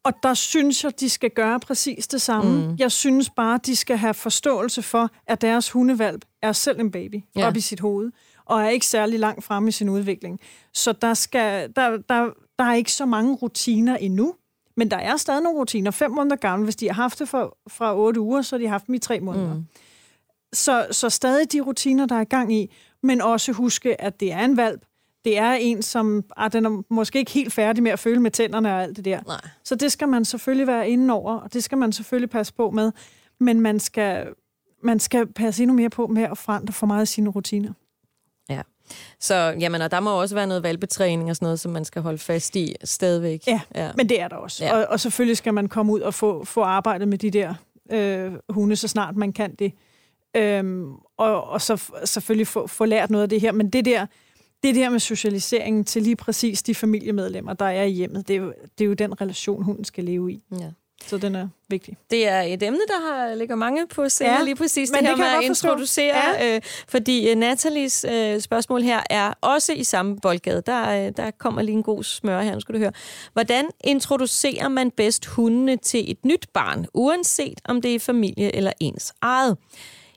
Og 0.03 0.13
der 0.23 0.33
synes 0.33 0.83
jeg, 0.83 0.99
de 0.99 1.09
skal 1.09 1.29
gøre 1.29 1.59
præcis 1.59 2.07
det 2.07 2.21
samme. 2.21 2.67
Mm. 2.67 2.75
Jeg 2.79 2.91
synes 2.91 3.29
bare, 3.29 3.59
de 3.65 3.75
skal 3.75 3.97
have 3.97 4.13
forståelse 4.13 4.81
for, 4.81 5.09
at 5.27 5.41
deres 5.41 5.69
hundevalp 5.69 6.25
er 6.41 6.51
selv 6.51 6.79
en 6.79 6.91
baby 6.91 7.23
ja. 7.35 7.41
Ja. 7.41 7.47
op 7.47 7.57
i 7.57 7.61
sit 7.61 7.79
hoved, 7.79 8.11
og 8.45 8.61
er 8.61 8.69
ikke 8.69 8.85
særlig 8.85 9.19
langt 9.19 9.43
fremme 9.43 9.69
i 9.69 9.71
sin 9.71 9.89
udvikling. 9.89 10.39
Så 10.73 10.91
der, 10.91 11.13
skal, 11.13 11.73
der, 11.75 11.89
der, 12.09 12.29
der 12.59 12.65
er 12.65 12.73
ikke 12.73 12.91
så 12.91 13.05
mange 13.05 13.35
rutiner 13.35 13.97
endnu, 13.97 14.35
men 14.77 14.91
der 14.91 14.97
er 14.97 15.17
stadig 15.17 15.43
nogle 15.43 15.59
rutiner. 15.59 15.91
Fem 15.91 16.11
måneder 16.11 16.35
gamle, 16.35 16.63
hvis 16.63 16.75
de 16.75 16.87
har 16.87 16.93
haft 16.93 17.19
det 17.19 17.29
fra, 17.29 17.49
fra 17.67 17.97
otte 17.97 18.19
uger, 18.19 18.41
så 18.41 18.55
har 18.55 18.63
de 18.63 18.67
haft 18.67 18.87
dem 18.87 18.95
i 18.95 18.99
tre 18.99 19.19
måneder. 19.19 19.53
Mm. 19.53 19.65
Så, 20.53 20.87
så 20.91 21.09
stadig 21.09 21.51
de 21.51 21.61
rutiner, 21.61 22.05
der 22.05 22.15
er 22.15 22.21
i 22.21 22.25
gang 22.25 22.53
i, 22.53 22.71
men 23.03 23.21
også 23.21 23.51
huske, 23.51 24.01
at 24.01 24.19
det 24.19 24.31
er 24.31 24.45
en 24.45 24.57
valp. 24.57 24.81
Det 25.25 25.37
er 25.37 25.51
en, 25.51 25.81
som 25.81 26.23
ah, 26.37 26.53
den 26.53 26.65
er 26.65 26.83
måske 26.89 27.19
ikke 27.19 27.31
helt 27.31 27.53
færdig 27.53 27.83
med 27.83 27.91
at 27.91 27.99
føle 27.99 28.21
med 28.21 28.31
tænderne 28.31 28.69
og 28.69 28.83
alt 28.83 28.97
det 28.97 29.05
der. 29.05 29.19
Nej. 29.27 29.41
Så 29.63 29.75
det 29.75 29.91
skal 29.91 30.07
man 30.07 30.25
selvfølgelig 30.25 30.67
være 30.67 30.89
inde 30.89 31.13
over, 31.13 31.33
og 31.33 31.53
det 31.53 31.63
skal 31.63 31.77
man 31.77 31.91
selvfølgelig 31.91 32.29
passe 32.29 32.53
på 32.53 32.71
med. 32.71 32.91
Men 33.39 33.61
man 33.61 33.79
skal, 33.79 34.27
man 34.83 34.99
skal 34.99 35.27
passe 35.27 35.63
endnu 35.63 35.75
mere 35.75 35.89
på 35.89 36.07
med 36.07 36.23
at 36.23 36.37
forandre 36.37 36.73
for 36.73 36.87
meget 36.87 37.01
af 37.01 37.07
sine 37.07 37.29
rutiner. 37.29 37.73
Ja. 38.49 38.61
Så 39.19 39.35
jamen, 39.35 39.81
og 39.81 39.91
der 39.91 39.99
må 39.99 40.21
også 40.21 40.35
være 40.35 40.47
noget 40.47 40.63
valpetræning 40.63 41.29
og 41.29 41.35
sådan 41.35 41.45
noget, 41.45 41.59
som 41.59 41.71
man 41.71 41.85
skal 41.85 42.01
holde 42.01 42.17
fast 42.17 42.55
i 42.55 42.75
stadigvæk. 42.83 43.47
Ja, 43.47 43.61
ja. 43.75 43.91
Men 43.97 44.09
det 44.09 44.21
er 44.21 44.27
der 44.27 44.35
også. 44.35 44.65
Ja. 44.65 44.77
Og, 44.77 44.85
og 44.89 44.99
selvfølgelig 44.99 45.37
skal 45.37 45.53
man 45.53 45.67
komme 45.67 45.93
ud 45.93 45.99
og 45.99 46.13
få, 46.13 46.45
få 46.45 46.61
arbejdet 46.61 47.07
med 47.07 47.17
de 47.17 47.31
der 47.31 47.53
øh, 47.91 48.33
hunde, 48.49 48.75
så 48.75 48.87
snart 48.87 49.15
man 49.15 49.33
kan 49.33 49.55
det. 49.55 49.73
Øhm, 50.35 50.93
og, 51.17 51.43
og 51.43 51.61
så 51.61 51.91
selvfølgelig 52.05 52.47
få, 52.47 52.67
få 52.67 52.85
lært 52.85 53.09
noget 53.09 53.23
af 53.23 53.29
det 53.29 53.41
her. 53.41 53.51
Men 53.51 53.69
det 53.69 53.85
der, 53.85 54.05
det 54.63 54.75
der 54.75 54.89
med 54.89 54.99
socialiseringen 54.99 55.83
til 55.83 56.01
lige 56.01 56.15
præcis 56.15 56.63
de 56.63 56.75
familiemedlemmer, 56.75 57.53
der 57.53 57.65
er 57.65 57.83
i 57.83 57.89
hjemmet, 57.91 58.27
det 58.27 58.35
er 58.35 58.39
jo, 58.39 58.53
det 58.77 58.83
er 58.83 58.87
jo 58.87 58.93
den 58.93 59.21
relation, 59.21 59.63
hunden 59.63 59.85
skal 59.85 60.03
leve 60.03 60.31
i. 60.31 60.41
ja. 60.59 60.69
Så 61.07 61.17
den 61.17 61.35
er 61.35 61.47
vigtig. 61.69 61.97
Det 62.11 62.27
er 62.27 62.41
et 62.41 62.63
emne, 62.63 62.79
der 62.87 63.01
har, 63.11 63.35
ligger 63.35 63.55
mange 63.55 63.87
på 63.87 64.09
scenen 64.09 64.33
Ja, 64.33 64.43
lige 64.43 64.55
præcis. 64.55 64.91
men 64.91 64.97
Det 64.99 65.07
her 65.07 65.15
det 65.15 65.17
kan 65.17 65.23
med 65.25 65.31
jeg 65.31 65.37
at 65.37 65.45
introducere, 65.49 66.15
ja. 66.39 66.55
øh, 66.55 66.61
fordi 66.87 67.29
øh, 67.29 67.35
Nathalies 67.35 68.05
øh, 68.11 68.39
spørgsmål 68.41 68.81
her 68.81 69.01
er 69.09 69.33
også 69.41 69.73
i 69.73 69.83
samme 69.83 70.17
boldgade. 70.21 70.61
Der, 70.65 71.07
øh, 71.07 71.13
der 71.17 71.31
kommer 71.31 71.61
lige 71.61 71.75
en 71.75 71.83
god 71.83 72.03
smør 72.03 72.41
her, 72.41 72.53
nu 72.53 72.59
skal 72.59 72.75
du 72.75 72.79
høre. 72.79 72.91
Hvordan 73.33 73.65
introducerer 73.83 74.67
man 74.69 74.91
bedst 74.91 75.25
hundene 75.25 75.77
til 75.77 76.11
et 76.11 76.25
nyt 76.25 76.45
barn, 76.53 76.85
uanset 76.93 77.61
om 77.65 77.81
det 77.81 77.95
er 77.95 77.99
familie 77.99 78.55
eller 78.55 78.71
ens 78.79 79.13
eget? 79.21 79.57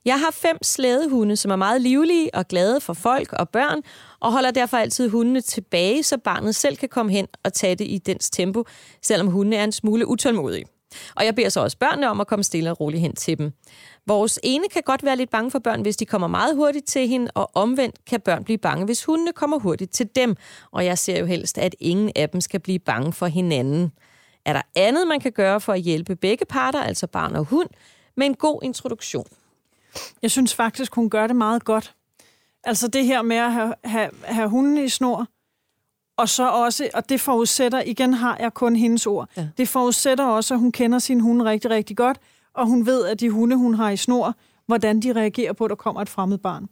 Jeg 0.05 0.21
har 0.21 0.31
fem 0.31 0.59
slædehunde, 0.63 1.37
som 1.37 1.51
er 1.51 1.57
meget 1.57 1.81
livlige 1.81 2.35
og 2.35 2.49
glade 2.49 2.81
for 2.81 2.93
folk 2.93 3.33
og 3.33 3.49
børn, 3.49 3.83
og 4.21 4.33
holder 4.33 4.51
derfor 4.51 4.77
altid 4.77 5.09
hundene 5.09 5.41
tilbage, 5.41 6.03
så 6.03 6.19
barnet 6.19 6.55
selv 6.55 6.77
kan 6.77 6.89
komme 6.89 7.13
hen 7.13 7.27
og 7.45 7.53
tage 7.53 7.75
det 7.75 7.85
i 7.85 7.99
dens 7.99 8.31
tempo, 8.31 8.65
selvom 9.03 9.29
hundene 9.29 9.57
er 9.57 9.65
en 9.65 9.73
smule 9.73 10.07
utålmodige. 10.07 10.65
Og 11.17 11.25
jeg 11.25 11.35
beder 11.35 11.49
så 11.49 11.61
også 11.61 11.79
børnene 11.79 12.11
om 12.11 12.21
at 12.21 12.27
komme 12.27 12.43
stille 12.43 12.71
og 12.71 12.81
roligt 12.81 13.01
hen 13.01 13.15
til 13.15 13.39
dem. 13.39 13.53
Vores 14.07 14.41
ene 14.43 14.65
kan 14.73 14.83
godt 14.83 15.05
være 15.05 15.17
lidt 15.17 15.31
bange 15.31 15.51
for 15.51 15.59
børn, 15.59 15.83
hvis 15.83 15.97
de 15.97 16.07
kommer 16.07 16.29
meget 16.29 16.57
hurtigt 16.57 16.87
til 16.87 17.09
hende, 17.09 17.31
og 17.35 17.51
omvendt 17.55 18.05
kan 18.07 18.21
børn 18.21 18.45
blive 18.45 18.59
bange, 18.59 18.85
hvis 18.85 19.05
hundene 19.05 19.33
kommer 19.33 19.59
hurtigt 19.59 19.93
til 19.93 20.09
dem. 20.15 20.37
Og 20.71 20.85
jeg 20.85 20.99
ser 20.99 21.19
jo 21.19 21.27
helst, 21.27 21.59
at 21.59 21.75
ingen 21.81 22.13
af 22.17 22.29
dem 22.29 22.41
skal 22.41 22.61
blive 22.61 22.79
bange 22.79 23.13
for 23.13 23.27
hinanden. 23.27 23.93
Er 24.45 24.53
der 24.53 24.63
andet, 24.75 25.09
man 25.09 25.21
kan 25.21 25.33
gøre 25.33 25.61
for 25.61 25.73
at 25.73 25.81
hjælpe 25.81 26.17
begge 26.17 26.45
parter, 26.45 26.83
altså 26.83 27.07
barn 27.07 27.37
og 27.37 27.45
hund, 27.45 27.69
med 28.17 28.27
en 28.27 28.35
god 28.35 28.61
introduktion? 28.63 29.27
Jeg 30.23 30.31
synes 30.31 30.55
faktisk, 30.55 30.95
hun 30.95 31.11
gør 31.11 31.27
det 31.27 31.37
meget 31.37 31.65
godt. 31.65 31.95
Altså 32.65 32.89
det 32.89 33.05
her 33.05 33.23
med 33.23 33.37
at 33.37 33.53
have, 33.53 33.75
have, 33.85 34.11
have 34.25 34.49
hunden 34.49 34.79
i 34.79 34.89
snor, 34.89 35.27
og 36.17 36.29
så 36.29 36.51
også, 36.51 36.89
og 36.95 37.09
det 37.09 37.21
forudsætter, 37.21 37.83
igen 37.87 38.15
har 38.15 38.37
jeg 38.41 38.55
kun 38.55 38.77
hendes 38.77 39.07
ord, 39.07 39.29
ja. 39.37 39.49
det 39.59 39.69
forudsætter 39.69 40.25
også, 40.25 40.55
at 40.55 40.61
hun 40.61 40.73
kender 40.73 40.99
sin 40.99 41.21
hunde 41.21 41.45
rigtig, 41.45 41.71
rigtig 41.71 41.97
godt, 41.97 42.19
og 42.55 42.67
hun 42.67 42.87
ved, 42.87 43.07
at 43.07 43.21
de 43.21 43.31
hunde, 43.31 43.57
hun 43.57 43.75
har 43.75 43.91
i 43.91 43.97
snor, 43.97 44.35
hvordan 44.67 45.01
de 45.01 45.13
reagerer 45.13 45.53
på, 45.53 45.65
at 45.65 45.69
der 45.69 45.77
kommer 45.77 46.03
et 46.03 46.09
fremmed 46.09 46.39
barn. 46.39 46.69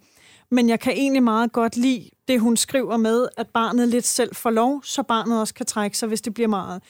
Men 0.50 0.68
jeg 0.68 0.80
kan 0.80 0.92
egentlig 0.92 1.22
meget 1.22 1.52
godt 1.52 1.76
lide 1.76 2.10
det, 2.28 2.40
hun 2.40 2.56
skriver 2.56 2.96
med, 2.96 3.28
at 3.36 3.48
barnet 3.48 3.88
lidt 3.88 4.06
selv 4.06 4.34
får 4.34 4.50
lov, 4.50 4.84
så 4.84 5.02
barnet 5.02 5.40
også 5.40 5.54
kan 5.54 5.66
trække 5.66 5.98
sig, 5.98 6.08
hvis 6.08 6.20
det 6.20 6.34
bliver 6.34 6.48
meget. 6.48 6.82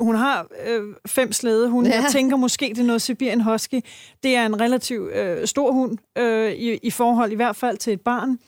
Hun 0.00 0.14
har 0.14 0.46
øh, 0.66 0.82
fem 1.06 1.32
slæde. 1.32 1.68
Hun, 1.68 1.86
ja. 1.86 1.94
Jeg 1.94 2.04
tænker 2.12 2.36
måske, 2.36 2.68
det 2.68 2.78
er 2.78 2.84
noget 2.84 3.02
Sibirien 3.02 3.40
Husky. 3.40 3.80
Det 4.22 4.36
er 4.36 4.46
en 4.46 4.60
relativt 4.60 5.12
øh, 5.12 5.46
stor 5.46 5.72
hund 5.72 5.98
øh, 6.18 6.52
i, 6.52 6.78
i 6.82 6.90
forhold 6.90 7.32
i 7.32 7.34
hvert 7.34 7.56
fald 7.56 7.78
til 7.78 7.92
et 7.92 8.00
barn. 8.00 8.38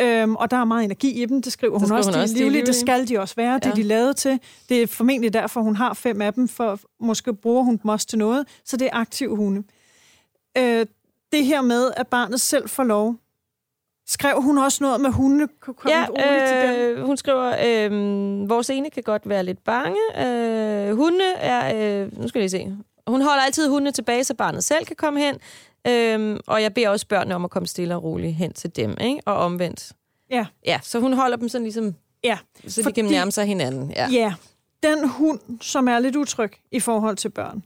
Øhm, 0.00 0.36
og 0.36 0.50
der 0.50 0.56
er 0.56 0.64
meget 0.64 0.84
energi 0.84 1.22
i 1.22 1.26
dem, 1.26 1.42
det 1.42 1.52
skriver 1.52 1.78
hun 1.78 1.92
også. 1.92 2.10
Hun 2.10 2.20
også 2.20 2.34
de 2.34 2.40
er 2.40 2.44
livlige, 2.44 2.66
det 2.66 2.74
skal 2.74 3.08
de 3.08 3.18
også 3.18 3.34
være, 3.34 3.52
ja. 3.52 3.58
det 3.58 3.66
er 3.66 3.74
de 3.74 3.82
lavet 3.82 4.16
til. 4.16 4.40
Det 4.68 4.82
er 4.82 4.86
formentlig 4.86 5.32
derfor, 5.32 5.60
hun 5.60 5.76
har 5.76 5.94
fem 5.94 6.22
af 6.22 6.34
dem, 6.34 6.48
for 6.48 6.80
måske 7.00 7.34
bruger 7.34 7.62
hun 7.62 7.76
dem 7.82 7.88
også 7.88 8.06
til 8.06 8.18
noget, 8.18 8.46
så 8.64 8.76
det 8.76 8.86
er 8.86 8.96
aktiv 8.96 9.36
hunde. 9.36 9.62
Øh, 10.58 10.86
det 11.32 11.46
her 11.46 11.62
med, 11.62 11.90
at 11.96 12.06
barnet 12.06 12.40
selv 12.40 12.68
får 12.68 12.84
lov, 12.84 13.16
Skrev 14.06 14.42
hun 14.42 14.58
også 14.58 14.84
noget 14.84 15.00
med, 15.00 15.12
kunne 15.60 15.74
komme 15.74 15.96
ja, 15.96 16.06
øh, 16.10 16.48
til 16.48 16.96
dem? 16.96 17.06
hun 17.06 17.16
skriver, 17.16 17.56
øh, 17.66 18.48
vores 18.48 18.70
ene 18.70 18.90
kan 18.90 19.02
godt 19.02 19.28
være 19.28 19.44
lidt 19.44 19.64
bange. 19.64 20.00
Øh, 20.18 20.96
hunde 20.96 21.32
er... 21.36 22.02
Øh, 22.02 22.18
nu 22.18 22.28
skal 22.28 22.38
jeg 22.38 22.50
lige 22.50 22.50
se. 22.50 22.76
Hun 23.06 23.22
holder 23.22 23.42
altid 23.42 23.68
hundene 23.68 23.92
tilbage, 23.92 24.24
så 24.24 24.34
barnet 24.34 24.64
selv 24.64 24.86
kan 24.86 24.96
komme 24.96 25.20
hen. 25.20 25.38
Øhm, 25.86 26.40
og 26.46 26.62
jeg 26.62 26.74
beder 26.74 26.88
også 26.88 27.06
børnene 27.06 27.34
om 27.34 27.44
at 27.44 27.50
komme 27.50 27.66
stille 27.66 27.96
og 27.96 28.02
roligt 28.02 28.34
hen 28.34 28.52
til 28.52 28.76
dem, 28.76 28.96
ikke? 29.00 29.20
Og 29.26 29.36
omvendt. 29.36 29.92
Ja. 30.30 30.46
Ja, 30.66 30.80
så 30.82 31.00
hun 31.00 31.12
holder 31.12 31.36
dem 31.36 31.48
sådan 31.48 31.62
ligesom... 31.62 31.94
Ja. 32.24 32.38
Så 32.66 32.82
de 32.82 32.92
kan 32.92 33.04
nærme 33.04 33.32
sig 33.32 33.46
hinanden. 33.46 33.92
Ja. 33.96 34.08
ja. 34.12 34.34
Den 34.82 35.08
hund, 35.08 35.40
som 35.60 35.88
er 35.88 35.98
lidt 35.98 36.16
utryg 36.16 36.52
i 36.70 36.80
forhold 36.80 37.16
til 37.16 37.28
børn, 37.28 37.62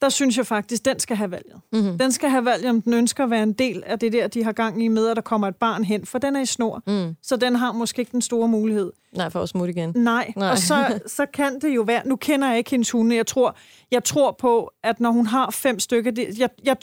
der 0.00 0.08
synes 0.08 0.36
jeg 0.36 0.46
faktisk, 0.46 0.84
den 0.84 0.98
skal 0.98 1.16
have 1.16 1.30
valget. 1.30 1.60
Mm-hmm. 1.72 1.98
Den 1.98 2.12
skal 2.12 2.30
have 2.30 2.44
valget, 2.44 2.70
om 2.70 2.82
den 2.82 2.94
ønsker 2.94 3.24
at 3.24 3.30
være 3.30 3.42
en 3.42 3.52
del 3.52 3.82
af 3.86 3.98
det 3.98 4.12
der, 4.12 4.28
de 4.28 4.44
har 4.44 4.52
gang 4.52 4.84
i 4.84 4.88
med, 4.88 5.08
at 5.08 5.16
der 5.16 5.22
kommer 5.22 5.48
et 5.48 5.56
barn 5.56 5.84
hen, 5.84 6.06
for 6.06 6.18
den 6.18 6.36
er 6.36 6.40
i 6.40 6.46
snor. 6.46 6.82
Mm. 6.86 7.16
Så 7.22 7.36
den 7.36 7.56
har 7.56 7.72
måske 7.72 8.00
ikke 8.00 8.12
den 8.12 8.22
store 8.22 8.48
mulighed. 8.48 8.92
Nej, 9.12 9.30
for 9.30 9.42
at 9.42 9.48
smutte 9.48 9.70
igen. 9.70 9.92
Nej, 9.96 10.32
Nej. 10.36 10.50
og 10.50 10.58
så, 10.58 10.98
så 11.16 11.26
kan 11.26 11.60
det 11.60 11.68
jo 11.68 11.82
være... 11.82 12.08
Nu 12.08 12.16
kender 12.16 12.48
jeg 12.48 12.58
ikke 12.58 12.70
hendes 12.70 12.90
hunde. 12.90 13.16
Jeg 13.16 13.26
tror, 13.26 13.56
jeg 13.90 14.04
tror 14.04 14.32
på, 14.32 14.72
at 14.82 15.00
når 15.00 15.10
hun 15.10 15.26
har 15.26 15.50
fem 15.50 15.78
stykker... 15.78 16.10
Det, 16.10 16.38
jeg, 16.38 16.50
jeg, 16.64 16.76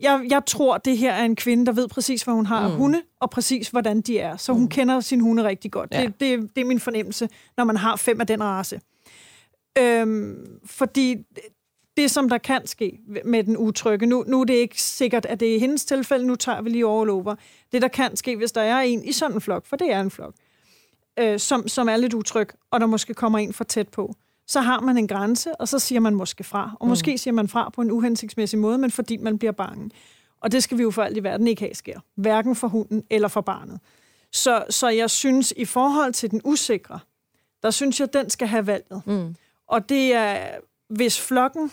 jeg, 0.00 0.26
jeg 0.30 0.42
tror, 0.46 0.78
det 0.78 0.98
her 0.98 1.12
er 1.12 1.24
en 1.24 1.36
kvinde, 1.36 1.66
der 1.66 1.72
ved 1.72 1.88
præcis, 1.88 2.22
hvad 2.22 2.34
hun 2.34 2.46
har 2.46 2.68
mm. 2.68 2.74
hunde, 2.74 3.02
og 3.20 3.30
præcis, 3.30 3.68
hvordan 3.68 4.00
de 4.00 4.18
er. 4.18 4.36
Så 4.36 4.52
hun 4.52 4.62
mm. 4.62 4.68
kender 4.68 5.00
sin 5.00 5.20
hunde 5.20 5.44
rigtig 5.44 5.70
godt. 5.70 5.90
Ja. 5.92 6.02
Det, 6.02 6.20
det, 6.20 6.50
det 6.56 6.60
er 6.60 6.66
min 6.66 6.80
fornemmelse, 6.80 7.28
når 7.56 7.64
man 7.64 7.76
har 7.76 7.96
fem 7.96 8.20
af 8.20 8.26
den 8.26 8.42
race. 8.42 8.80
Øhm, 9.78 10.58
fordi 10.64 11.16
det, 11.96 12.10
som 12.10 12.28
der 12.28 12.38
kan 12.38 12.66
ske 12.66 13.00
med 13.24 13.44
den 13.44 13.56
utrygge, 13.56 14.06
nu, 14.06 14.24
nu 14.26 14.40
er 14.40 14.44
det 14.44 14.54
ikke 14.54 14.82
sikkert, 14.82 15.26
at 15.26 15.40
det 15.40 15.54
er 15.54 15.60
hendes 15.60 15.84
tilfælde, 15.84 16.26
nu 16.26 16.36
tager 16.36 16.62
vi 16.62 16.70
lige 16.70 16.86
overlover. 16.86 17.34
Det, 17.72 17.82
der 17.82 17.88
kan 17.88 18.16
ske, 18.16 18.36
hvis 18.36 18.52
der 18.52 18.60
er 18.60 18.80
en 18.80 19.04
i 19.04 19.12
sådan 19.12 19.34
en 19.34 19.40
flok, 19.40 19.66
for 19.66 19.76
det 19.76 19.92
er 19.92 20.00
en 20.00 20.10
flok, 20.10 20.34
øh, 21.18 21.38
som, 21.38 21.68
som 21.68 21.88
er 21.88 21.96
lidt 21.96 22.14
utryg, 22.14 22.48
og 22.70 22.80
der 22.80 22.86
måske 22.86 23.14
kommer 23.14 23.38
en 23.38 23.52
for 23.52 23.64
tæt 23.64 23.88
på, 23.88 24.14
så 24.46 24.60
har 24.60 24.80
man 24.80 24.98
en 24.98 25.08
grænse, 25.08 25.56
og 25.56 25.68
så 25.68 25.78
siger 25.78 26.00
man 26.00 26.14
måske 26.14 26.44
fra. 26.44 26.76
Og 26.80 26.86
mm. 26.86 26.88
måske 26.88 27.18
siger 27.18 27.34
man 27.34 27.48
fra 27.48 27.70
på 27.70 27.80
en 27.80 27.90
uhensigtsmæssig 27.90 28.58
måde, 28.58 28.78
men 28.78 28.90
fordi 28.90 29.16
man 29.16 29.38
bliver 29.38 29.52
bange. 29.52 29.90
Og 30.40 30.52
det 30.52 30.62
skal 30.62 30.78
vi 30.78 30.82
jo 30.82 30.90
for 30.90 31.02
alt 31.02 31.16
i 31.16 31.22
verden 31.22 31.46
ikke 31.46 31.62
have 31.62 31.74
sker. 31.74 32.00
Hverken 32.14 32.56
for 32.56 32.68
hunden 32.68 33.04
eller 33.10 33.28
for 33.28 33.40
barnet. 33.40 33.80
Så, 34.32 34.64
så 34.70 34.88
jeg 34.88 35.10
synes, 35.10 35.52
i 35.56 35.64
forhold 35.64 36.12
til 36.12 36.30
den 36.30 36.40
usikre, 36.44 36.98
der 37.62 37.70
synes 37.70 38.00
jeg, 38.00 38.12
den 38.12 38.30
skal 38.30 38.48
have 38.48 38.66
valget. 38.66 39.02
Mm. 39.06 39.34
Og 39.66 39.88
det 39.88 40.14
er, 40.14 40.58
hvis 40.88 41.20
flokken 41.20 41.70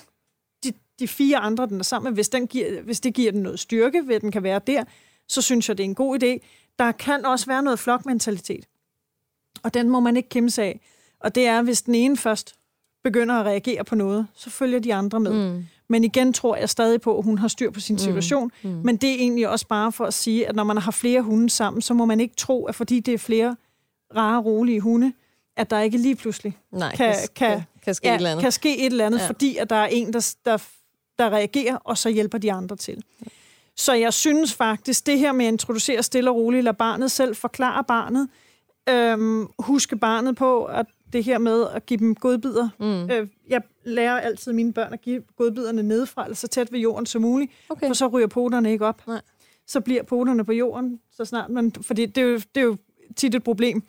de 1.01 1.07
fire 1.07 1.37
andre, 1.37 1.65
den 1.65 1.79
er 1.79 1.83
sammen 1.83 2.09
med, 2.09 2.15
hvis, 2.15 2.29
den 2.29 2.47
giver, 2.47 2.81
hvis 2.81 2.99
det 2.99 3.13
giver 3.13 3.31
den 3.31 3.41
noget 3.41 3.59
styrke, 3.59 4.07
ved 4.07 4.19
den 4.19 4.31
kan 4.31 4.43
være 4.43 4.61
der, 4.67 4.83
så 5.27 5.41
synes 5.41 5.69
jeg, 5.69 5.77
det 5.77 5.83
er 5.83 5.87
en 5.87 5.95
god 5.95 6.23
idé. 6.23 6.47
Der 6.79 6.91
kan 6.91 7.25
også 7.25 7.45
være 7.45 7.63
noget 7.63 7.79
flokmentalitet. 7.79 8.65
Og 9.63 9.73
den 9.73 9.89
må 9.89 9.99
man 9.99 10.17
ikke 10.17 10.29
kæmpe 10.29 10.49
sig 10.49 10.65
af. 10.65 10.79
Og 11.19 11.35
det 11.35 11.47
er, 11.47 11.61
hvis 11.61 11.81
den 11.81 11.95
ene 11.95 12.17
først 12.17 12.55
begynder 13.03 13.35
at 13.35 13.45
reagere 13.45 13.83
på 13.83 13.95
noget, 13.95 14.27
så 14.33 14.49
følger 14.49 14.79
de 14.79 14.93
andre 14.93 15.19
med. 15.19 15.51
Mm. 15.53 15.65
Men 15.87 16.03
igen 16.03 16.33
tror 16.33 16.55
jeg 16.55 16.69
stadig 16.69 17.01
på, 17.01 17.17
at 17.17 17.23
hun 17.23 17.37
har 17.37 17.47
styr 17.47 17.71
på 17.71 17.79
sin 17.79 17.93
mm. 17.93 17.99
situation. 17.99 18.51
Mm. 18.63 18.69
Mm. 18.69 18.81
Men 18.83 18.97
det 18.97 19.09
er 19.09 19.15
egentlig 19.15 19.49
også 19.49 19.67
bare 19.67 19.91
for 19.91 20.05
at 20.05 20.13
sige, 20.13 20.47
at 20.47 20.55
når 20.55 20.63
man 20.63 20.77
har 20.77 20.91
flere 20.91 21.21
hunde 21.21 21.49
sammen, 21.49 21.81
så 21.81 21.93
må 21.93 22.05
man 22.05 22.19
ikke 22.19 22.35
tro, 22.35 22.65
at 22.65 22.75
fordi 22.75 22.99
det 22.99 23.13
er 23.13 23.17
flere 23.17 23.55
rare, 24.15 24.41
rolige 24.41 24.81
hunde, 24.81 25.13
at 25.57 25.69
der 25.69 25.79
ikke 25.79 25.97
lige 25.97 26.15
pludselig 26.15 26.57
Nej, 26.71 26.95
kan, 26.95 27.15
kan, 27.35 27.61
kan, 27.83 27.93
ske 27.95 28.07
ja, 28.07 28.13
et 28.13 28.17
eller 28.17 28.29
andet. 28.29 28.43
kan 28.43 28.51
ske 28.51 28.77
et 28.77 28.85
eller 28.85 29.05
andet, 29.05 29.19
ja. 29.19 29.27
fordi 29.27 29.57
at 29.57 29.69
der 29.69 29.75
er 29.75 29.87
en, 29.87 30.13
der, 30.13 30.35
der 30.45 30.57
der 31.21 31.29
reagerer, 31.29 31.75
og 31.75 31.97
så 31.97 32.10
hjælper 32.10 32.38
de 32.38 32.51
andre 32.51 32.75
til. 32.75 33.03
Så 33.75 33.93
jeg 33.93 34.13
synes 34.13 34.53
faktisk, 34.53 35.05
det 35.05 35.19
her 35.19 35.31
med 35.31 35.45
at 35.45 35.51
introducere 35.51 36.03
stille 36.03 36.29
og 36.29 36.36
roligt, 36.36 36.63
lade 36.63 36.75
barnet 36.75 37.12
selv 37.12 37.36
forklare 37.36 37.84
barnet, 37.84 38.29
øhm, 38.89 39.47
huske 39.60 39.97
barnet 39.97 40.36
på, 40.36 40.65
at 40.65 40.86
det 41.13 41.23
her 41.23 41.38
med 41.38 41.65
at 41.73 41.86
give 41.86 41.97
dem 41.97 42.15
godbidder. 42.15 42.69
Mm. 42.79 43.12
Øh, 43.12 43.27
jeg 43.49 43.62
lærer 43.84 44.19
altid 44.19 44.53
mine 44.53 44.73
børn 44.73 44.93
at 44.93 45.01
give 45.01 45.23
godbidderne 45.38 45.84
nedefra, 45.84 46.23
eller 46.23 46.36
så 46.36 46.47
tæt 46.47 46.71
ved 46.71 46.79
jorden 46.79 47.05
som 47.05 47.21
muligt, 47.21 47.51
okay. 47.69 47.88
for 47.88 47.93
så 47.93 48.07
ryger 48.07 48.27
poterne 48.27 48.71
ikke 48.71 48.86
op. 48.86 49.07
Nej. 49.07 49.21
Så 49.67 49.81
bliver 49.81 50.03
poterne 50.03 50.45
på 50.45 50.51
jorden, 50.51 50.99
så 51.12 51.25
snart 51.25 51.49
man... 51.49 51.71
Fordi 51.81 52.05
det 52.05 52.21
er 52.23 52.27
jo, 52.27 52.36
det 52.36 52.62
er 52.62 52.65
jo 52.65 52.77
tit 53.15 53.36
et 53.36 53.43
problem 53.43 53.84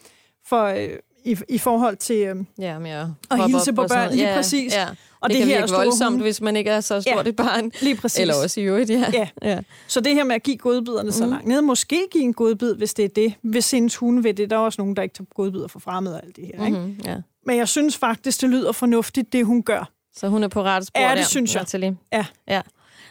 for, 0.47 0.65
øh, 0.65 0.89
i, 1.25 1.39
i 1.49 1.59
forhold 1.59 1.97
til 1.97 2.17
øh, 2.17 2.37
ja, 2.59 2.79
mere 2.79 3.15
at 3.31 3.47
hilse 3.47 3.73
på 3.73 3.87
børn. 3.89 4.11
Lige 4.11 4.29
ja, 4.29 4.37
præcis. 4.37 4.75
Ja. 4.75 4.89
Og 5.23 5.31
det, 5.31 5.39
det 5.39 5.47
kan 5.47 5.61
virke 5.61 5.73
voldsomt, 5.73 6.11
hunde. 6.11 6.23
hvis 6.23 6.41
man 6.41 6.57
ikke 6.57 6.71
er 6.71 6.81
så 6.81 7.01
stort 7.01 7.25
ja, 7.25 7.31
et 7.31 7.37
barn. 7.37 7.73
Lige 7.81 7.97
præcis. 7.97 8.21
Eller 8.21 8.35
også 8.43 8.61
i 8.61 8.65
øvrigt, 8.65 8.91
ja. 8.91 9.05
ja. 9.13 9.29
ja. 9.43 9.59
Så 9.87 10.01
det 10.01 10.15
her 10.15 10.25
med 10.25 10.35
at 10.35 10.43
give 10.43 10.57
godbiderne 10.57 11.07
mm. 11.07 11.13
så 11.13 11.27
langt 11.27 11.47
ned, 11.47 11.63
måske 11.63 12.07
give 12.13 12.25
en 12.25 12.35
godbid, 12.35 12.75
hvis 12.75 12.95
det 12.95 13.05
er 13.05 13.09
det. 13.09 13.35
Hvis 13.43 13.75
ens 13.75 13.97
hunde 13.97 14.25
ved 14.25 14.35
det, 14.35 14.51
der 14.51 14.57
er 14.57 14.61
også 14.61 14.81
nogen, 14.81 14.97
der 14.97 15.03
ikke 15.03 15.15
tager 15.15 15.27
godbider 15.35 15.69
for 15.69 15.79
fremmede 15.79 16.15
og 16.15 16.23
alt 16.27 16.37
det 16.37 16.51
her. 16.55 16.69
Mm-hmm, 16.69 16.89
ikke? 16.91 17.11
Ja. 17.11 17.17
Men 17.47 17.57
jeg 17.57 17.69
synes 17.69 17.97
faktisk, 17.97 18.41
det 18.41 18.51
lyder 18.51 18.73
fornuftigt, 18.73 19.33
det 19.33 19.47
hun 19.47 19.63
gør. 19.63 19.91
Så 20.17 20.29
hun 20.29 20.43
er 20.43 20.49
på 20.49 20.63
rette 20.63 20.87
spor 20.87 21.01
Ja, 21.01 21.11
det 21.11 21.19
der, 21.19 21.25
synes 21.25 21.55
jeg. 21.55 21.61
Natalie. 21.61 21.97
Ja. 22.13 22.25
ja. 22.49 22.61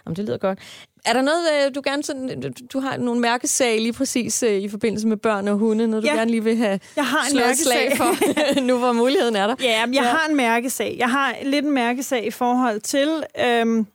Jamen, 0.06 0.16
det 0.16 0.26
lyder 0.26 0.38
godt. 0.38 0.60
Er 1.06 1.14
der 1.14 1.22
noget, 1.22 1.48
øh, 1.68 1.76
du 1.76 1.82
gerne 1.84 2.04
sådan, 2.04 2.54
du 2.74 2.80
har 2.80 2.98
nogle 2.98 3.22
mærkesag 3.22 3.82
lige 3.82 3.94
præcis 3.94 4.44
øh, 4.44 4.54
i 4.54 4.70
forbindelse 4.70 5.08
med 5.08 5.18
børn 5.18 5.48
og 5.48 5.58
hunde, 5.58 5.88
noget 5.88 6.04
du 6.04 6.10
ja. 6.10 6.16
gerne 6.16 6.32
lige 6.32 6.44
vil 6.44 6.58
have 6.58 6.80
jeg 6.96 7.08
har 7.08 7.28
en 7.32 7.38
mærkesag 7.38 7.98
for, 7.98 8.62
nu 8.68 8.78
hvor 8.78 8.94
muligheden 8.94 9.36
er 9.36 9.48
der? 9.48 9.56
Ja, 9.62 9.86
men 9.86 9.96
jeg 9.96 10.04
ja. 10.04 10.10
har 10.10 10.28
en 10.30 10.36
mærkesag. 10.36 10.96
Jeg 11.00 11.12
har 11.12 11.36
lidt 11.44 11.66
en 11.66 11.72
mærkesag 11.72 12.26
i 12.26 12.32
forhold 12.32 12.82
til 12.82 13.24
øhm, 13.40 13.88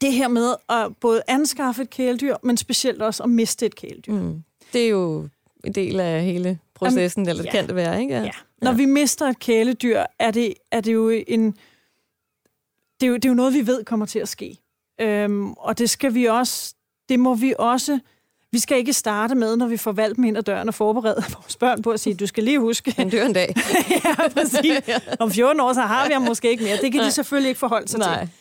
det 0.00 0.12
her 0.12 0.28
med 0.28 0.54
at 0.68 0.96
både 1.00 1.22
anskaffe 1.28 1.82
et 1.82 1.90
kæledyr, 1.90 2.36
men 2.42 2.56
specielt 2.56 3.02
også 3.02 3.22
at 3.22 3.30
miste 3.30 3.66
et 3.66 3.74
kæledyr. 3.74 4.12
Mm. 4.12 4.42
Det 4.72 4.84
er 4.84 4.88
jo 4.88 5.28
en 5.64 5.72
del 5.72 6.00
af 6.00 6.24
hele 6.24 6.58
processen, 6.74 7.22
Jamen, 7.22 7.30
eller 7.30 7.42
det 7.42 7.54
ja. 7.54 7.58
kan 7.58 7.66
det 7.66 7.74
være, 7.74 8.00
ikke? 8.00 8.14
Ja. 8.14 8.22
ja. 8.22 8.30
Når 8.62 8.70
ja. 8.70 8.76
vi 8.76 8.84
mister 8.84 9.26
et 9.26 9.38
kæledyr, 9.38 10.02
er 10.18 10.30
det, 10.30 10.54
er 10.70 10.80
det 10.80 10.92
jo 10.92 11.08
en... 11.08 11.54
Det 13.00 13.06
er 13.06 13.10
jo, 13.10 13.14
det 13.14 13.24
er 13.24 13.28
jo 13.28 13.34
noget, 13.34 13.54
vi 13.54 13.66
ved 13.66 13.84
kommer 13.84 14.06
til 14.06 14.18
at 14.18 14.28
ske. 14.28 14.58
Øhm, 15.00 15.52
og 15.52 15.78
det 15.78 15.90
skal 15.90 16.14
vi 16.14 16.24
også, 16.24 16.74
det 17.08 17.20
må 17.20 17.34
vi 17.34 17.54
også, 17.58 17.98
vi 18.52 18.58
skal 18.58 18.78
ikke 18.78 18.92
starte 18.92 19.34
med, 19.34 19.56
når 19.56 19.66
vi 19.66 19.76
får 19.76 19.92
valgt 19.92 20.16
dem 20.16 20.24
ind 20.24 20.38
ad 20.38 20.42
døren 20.42 20.68
og 20.68 20.74
forberede 20.74 21.24
vores 21.38 21.56
børn 21.56 21.82
på 21.82 21.90
at 21.90 22.00
sige, 22.00 22.14
du 22.14 22.26
skal 22.26 22.44
lige 22.44 22.58
huske. 22.58 22.94
Han 22.96 23.10
dør 23.10 23.26
en 23.26 23.32
dag. 23.32 23.54
ja, 24.04 24.28
præcis. 24.28 24.80
Om 25.20 25.30
14 25.30 25.60
år, 25.60 25.72
så 25.72 25.80
har 25.80 26.06
vi 26.06 26.12
ham 26.12 26.22
måske 26.22 26.50
ikke 26.50 26.64
mere. 26.64 26.76
Det 26.76 26.92
kan 26.92 27.00
Nej. 27.00 27.04
de 27.04 27.12
selvfølgelig 27.12 27.48
ikke 27.48 27.58
forholde 27.58 27.88
sig 27.88 27.98
Nej. 27.98 28.18
til. 28.18 28.34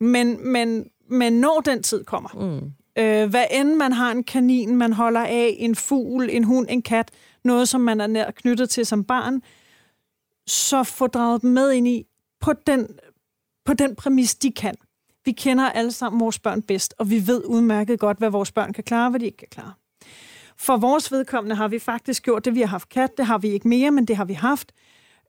Men, 0.00 0.52
men, 0.52 0.86
men 1.10 1.32
når 1.32 1.60
den 1.60 1.82
tid 1.82 2.04
kommer, 2.04 2.28
mm. 2.34 3.02
øh, 3.02 3.30
hvad 3.30 3.44
end 3.50 3.74
man 3.74 3.92
har 3.92 4.10
en 4.10 4.24
kanin, 4.24 4.76
man 4.76 4.92
holder 4.92 5.20
af, 5.20 5.56
en 5.58 5.74
fugl, 5.74 6.28
en 6.30 6.44
hund, 6.44 6.66
en 6.70 6.82
kat, 6.82 7.10
noget, 7.44 7.68
som 7.68 7.80
man 7.80 8.00
er 8.00 8.06
nær 8.06 8.30
knyttet 8.30 8.70
til 8.70 8.86
som 8.86 9.04
barn, 9.04 9.42
så 10.46 10.82
få 10.82 11.06
draget 11.06 11.42
dem 11.42 11.50
med 11.50 11.72
ind 11.72 11.88
i 11.88 12.06
på 12.40 12.52
den, 12.52 12.88
på 13.64 13.74
den 13.74 13.94
præmis, 13.94 14.34
de 14.34 14.52
kan 14.52 14.74
Vi 15.24 15.32
kender 15.32 15.70
alle 15.70 15.92
sammen 15.92 16.20
vores 16.20 16.38
børn 16.38 16.62
bedst, 16.62 16.94
og 16.98 17.10
vi 17.10 17.26
ved 17.26 17.44
udmærket 17.44 18.00
godt, 18.00 18.18
hvad 18.18 18.30
vores 18.30 18.52
børn 18.52 18.72
kan 18.72 18.84
klare, 18.84 19.06
og 19.06 19.10
hvad 19.10 19.20
de 19.20 19.26
ikke 19.26 19.38
kan 19.38 19.48
klare. 19.50 19.72
For 20.56 20.76
vores 20.76 21.12
vedkommende 21.12 21.56
har 21.56 21.68
vi 21.68 21.78
faktisk 21.78 22.22
gjort 22.22 22.44
det, 22.44 22.54
vi 22.54 22.60
har 22.60 22.66
haft 22.66 22.88
kat, 22.88 23.16
det 23.16 23.26
har 23.26 23.38
vi 23.38 23.48
ikke 23.48 23.68
mere, 23.68 23.90
men 23.90 24.04
det 24.04 24.16
har 24.16 24.24
vi 24.24 24.32
haft, 24.32 24.72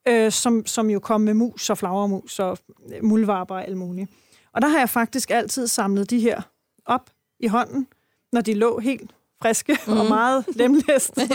øh, 0.07 0.31
som, 0.31 0.65
som 0.65 0.89
jo 0.89 0.99
kom 0.99 1.21
med 1.21 1.33
mus 1.33 1.69
og 1.69 1.77
flagermus 1.77 2.39
og 2.39 2.57
muldvarper 3.01 3.55
og 3.55 3.63
alt 3.63 3.77
muligt. 3.77 4.09
Og 4.53 4.61
der 4.61 4.67
har 4.67 4.79
jeg 4.79 4.89
faktisk 4.89 5.31
altid 5.31 5.67
samlet 5.67 6.09
de 6.09 6.19
her 6.19 6.41
op 6.85 7.09
i 7.39 7.47
hånden, 7.47 7.87
når 8.31 8.41
de 8.41 8.53
lå 8.53 8.79
helt 8.79 9.11
friske 9.41 9.77
mm. 9.87 9.97
og 9.97 10.05
meget 10.05 10.45
lemlæste. 10.55 11.21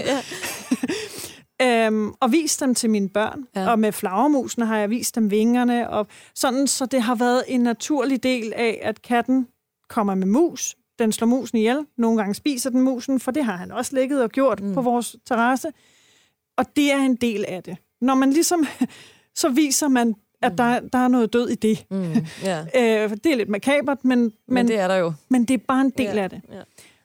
øhm, 1.62 2.12
og 2.20 2.32
vist 2.32 2.60
dem 2.60 2.74
til 2.74 2.90
mine 2.90 3.08
børn. 3.08 3.46
Ja. 3.56 3.70
Og 3.70 3.78
med 3.78 3.92
flagermusene 3.92 4.66
har 4.66 4.78
jeg 4.78 4.90
vist 4.90 5.14
dem 5.14 5.30
vingerne. 5.30 5.90
Og 5.90 6.06
sådan, 6.34 6.66
så 6.66 6.86
det 6.86 7.02
har 7.02 7.14
været 7.14 7.44
en 7.48 7.60
naturlig 7.60 8.22
del 8.22 8.52
af, 8.56 8.80
at 8.82 9.02
katten 9.02 9.48
kommer 9.88 10.14
med 10.14 10.26
mus. 10.26 10.76
Den 10.98 11.12
slår 11.12 11.26
musen 11.26 11.58
ihjel. 11.58 11.86
Nogle 11.98 12.18
gange 12.18 12.34
spiser 12.34 12.70
den 12.70 12.80
musen, 12.80 13.20
for 13.20 13.30
det 13.30 13.44
har 13.44 13.56
han 13.56 13.72
også 13.72 13.96
ligget 13.96 14.22
og 14.22 14.30
gjort 14.30 14.62
mm. 14.62 14.74
på 14.74 14.80
vores 14.80 15.16
terrasse. 15.26 15.68
Og 16.56 16.64
det 16.76 16.92
er 16.92 16.98
en 16.98 17.16
del 17.16 17.44
af 17.48 17.62
det. 17.62 17.76
Når 18.00 18.14
man 18.14 18.32
ligesom, 18.32 18.66
så 19.40 19.48
viser 19.48 19.88
man, 19.88 20.14
at 20.42 20.58
der, 20.58 20.80
der 20.80 20.98
er 20.98 21.08
noget 21.08 21.32
død 21.32 21.48
i 21.48 21.54
det. 21.54 21.86
Mm, 21.90 22.12
yeah. 22.46 22.66
øh, 22.74 23.10
det 23.10 23.26
er 23.26 23.36
lidt 23.36 23.48
makabert, 23.48 24.04
men, 24.04 24.18
men, 24.18 24.32
men 24.46 24.68
det 24.68 24.78
er 24.78 24.88
der 24.88 24.96
jo. 24.96 25.12
Men 25.28 25.44
det 25.44 25.54
er 25.54 25.64
bare 25.68 25.80
en 25.80 25.92
del 25.98 26.06
yeah, 26.06 26.24
af 26.24 26.30
det. 26.30 26.40
Yeah. 26.52 26.64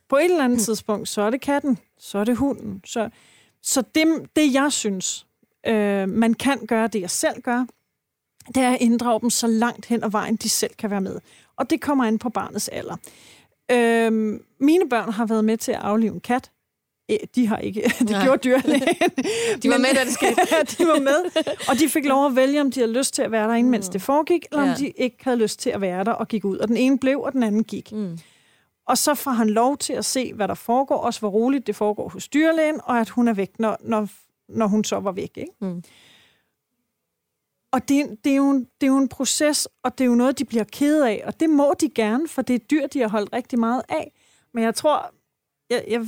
På 0.10 0.18
et 0.18 0.26
eller 0.26 0.44
andet 0.44 0.58
mm. 0.58 0.64
tidspunkt, 0.64 1.10
så 1.10 1.22
er 1.22 1.30
det 1.30 1.42
katten, 1.42 1.78
så 1.98 2.18
er 2.18 2.24
det 2.24 2.38
hunden. 2.38 2.82
Så, 2.86 3.10
så 3.64 3.84
det, 3.96 4.06
det, 4.36 4.54
jeg 4.54 4.72
synes, 4.72 5.26
øh, 5.68 6.10
man 6.10 6.34
kan 6.34 6.66
gøre, 6.68 6.88
det 6.88 7.02
jeg 7.02 7.10
selv 7.10 7.42
gør, 7.42 7.66
det 8.48 8.58
er 8.58 8.72
at 8.72 8.82
inddrage 8.82 9.22
dem 9.22 9.30
så 9.30 9.48
langt 9.48 9.86
hen 9.86 10.04
ad 10.04 10.10
vejen, 10.10 10.36
de 10.36 10.50
selv 10.50 10.74
kan 10.78 10.90
være 10.90 11.02
med. 11.02 11.20
Og 11.58 11.70
det 11.70 11.82
kommer 11.82 12.06
ind 12.06 12.20
på 12.20 12.30
barnets 12.30 12.68
alder. 12.68 12.96
Øh, 13.72 14.40
mine 14.60 14.90
børn 14.90 15.12
har 15.12 15.26
været 15.26 15.46
med 15.46 15.58
til 15.58 15.72
at 15.72 15.80
aflive 15.80 16.14
en 16.14 16.20
kat. 16.20 16.52
De 17.36 17.48
har 17.48 17.58
ikke. 17.58 17.82
Det 18.00 18.10
Nej. 18.10 18.24
gjorde 18.24 18.38
dyrlægen. 18.44 18.82
de 19.64 19.70
var 19.70 19.78
med, 19.78 19.94
da 19.96 20.04
det 20.04 20.14
skete. 20.14 20.36
de 20.78 20.88
var 20.88 21.00
med, 21.00 21.44
og 21.70 21.80
de 21.80 21.90
fik 21.90 22.06
lov 22.06 22.26
at 22.26 22.36
vælge, 22.36 22.62
om 22.62 22.72
de 22.72 22.80
havde 22.80 22.94
lyst 22.94 23.14
til 23.14 23.22
at 23.22 23.32
være 23.32 23.48
derinde, 23.48 23.70
mens 23.70 23.88
mm. 23.88 23.92
det 23.92 24.02
foregik, 24.02 24.46
eller 24.52 24.64
ja. 24.64 24.72
om 24.72 24.78
de 24.78 24.90
ikke 24.90 25.18
havde 25.22 25.38
lyst 25.38 25.60
til 25.60 25.70
at 25.70 25.82
være 25.82 26.04
der 26.04 26.12
og 26.12 26.28
gik 26.28 26.46
ud. 26.46 26.58
Og 26.58 26.68
den 26.68 26.78
ene 26.78 27.00
blev, 27.00 27.20
og 27.22 27.32
den 27.32 27.44
anden 27.44 27.64
gik. 27.64 27.92
Mm. 27.92 28.18
Og 28.86 28.98
så 28.98 29.16
får 29.16 29.32
han 29.32 29.50
lov 29.50 29.78
til 29.78 29.94
at 29.94 30.06
se, 30.06 30.34
hvad 30.34 30.48
der 30.48 30.54
foregår, 30.54 30.98
også 30.98 31.20
hvor 31.20 31.30
roligt 31.30 31.68
det 31.68 31.76
foregår 31.76 32.10
hos 32.10 32.28
dyrlægen, 32.28 32.82
og 32.84 33.00
at 33.00 33.10
hun 33.10 33.28
er 33.28 33.34
væk, 33.34 33.60
når, 33.60 33.78
når, 33.80 34.08
når 34.48 34.68
hun 34.68 34.84
så 34.84 35.00
var 35.00 35.12
væk. 35.12 35.32
Ikke? 35.36 35.54
Mm. 35.62 35.84
Og 37.72 37.90
det, 37.90 38.18
det, 38.24 38.32
er 38.32 38.36
jo 38.36 38.50
en, 38.50 38.60
det 38.82 38.88
er 38.88 38.92
jo 38.92 38.98
en 38.98 39.08
proces, 39.08 39.68
og 39.84 39.98
det 39.98 40.04
er 40.04 40.08
jo 40.08 40.16
noget, 40.16 40.40
de 40.40 40.46
bliver 40.46 40.64
ked 40.64 41.02
af, 41.04 41.24
og 41.26 41.40
det 41.40 41.50
må 41.50 41.74
de 41.82 41.90
gerne, 41.90 42.28
for 42.28 42.42
det 42.42 42.54
er 42.54 42.60
dyr, 42.60 42.88
de 42.88 43.00
har 43.00 43.08
holdt 43.08 43.34
rigtig 43.34 43.60
meget 43.60 43.82
af. 43.90 44.14
Men 44.54 44.64
jeg 44.64 44.76
tror, 44.76 45.14
jeg, 45.70 45.86
jeg, 45.88 46.06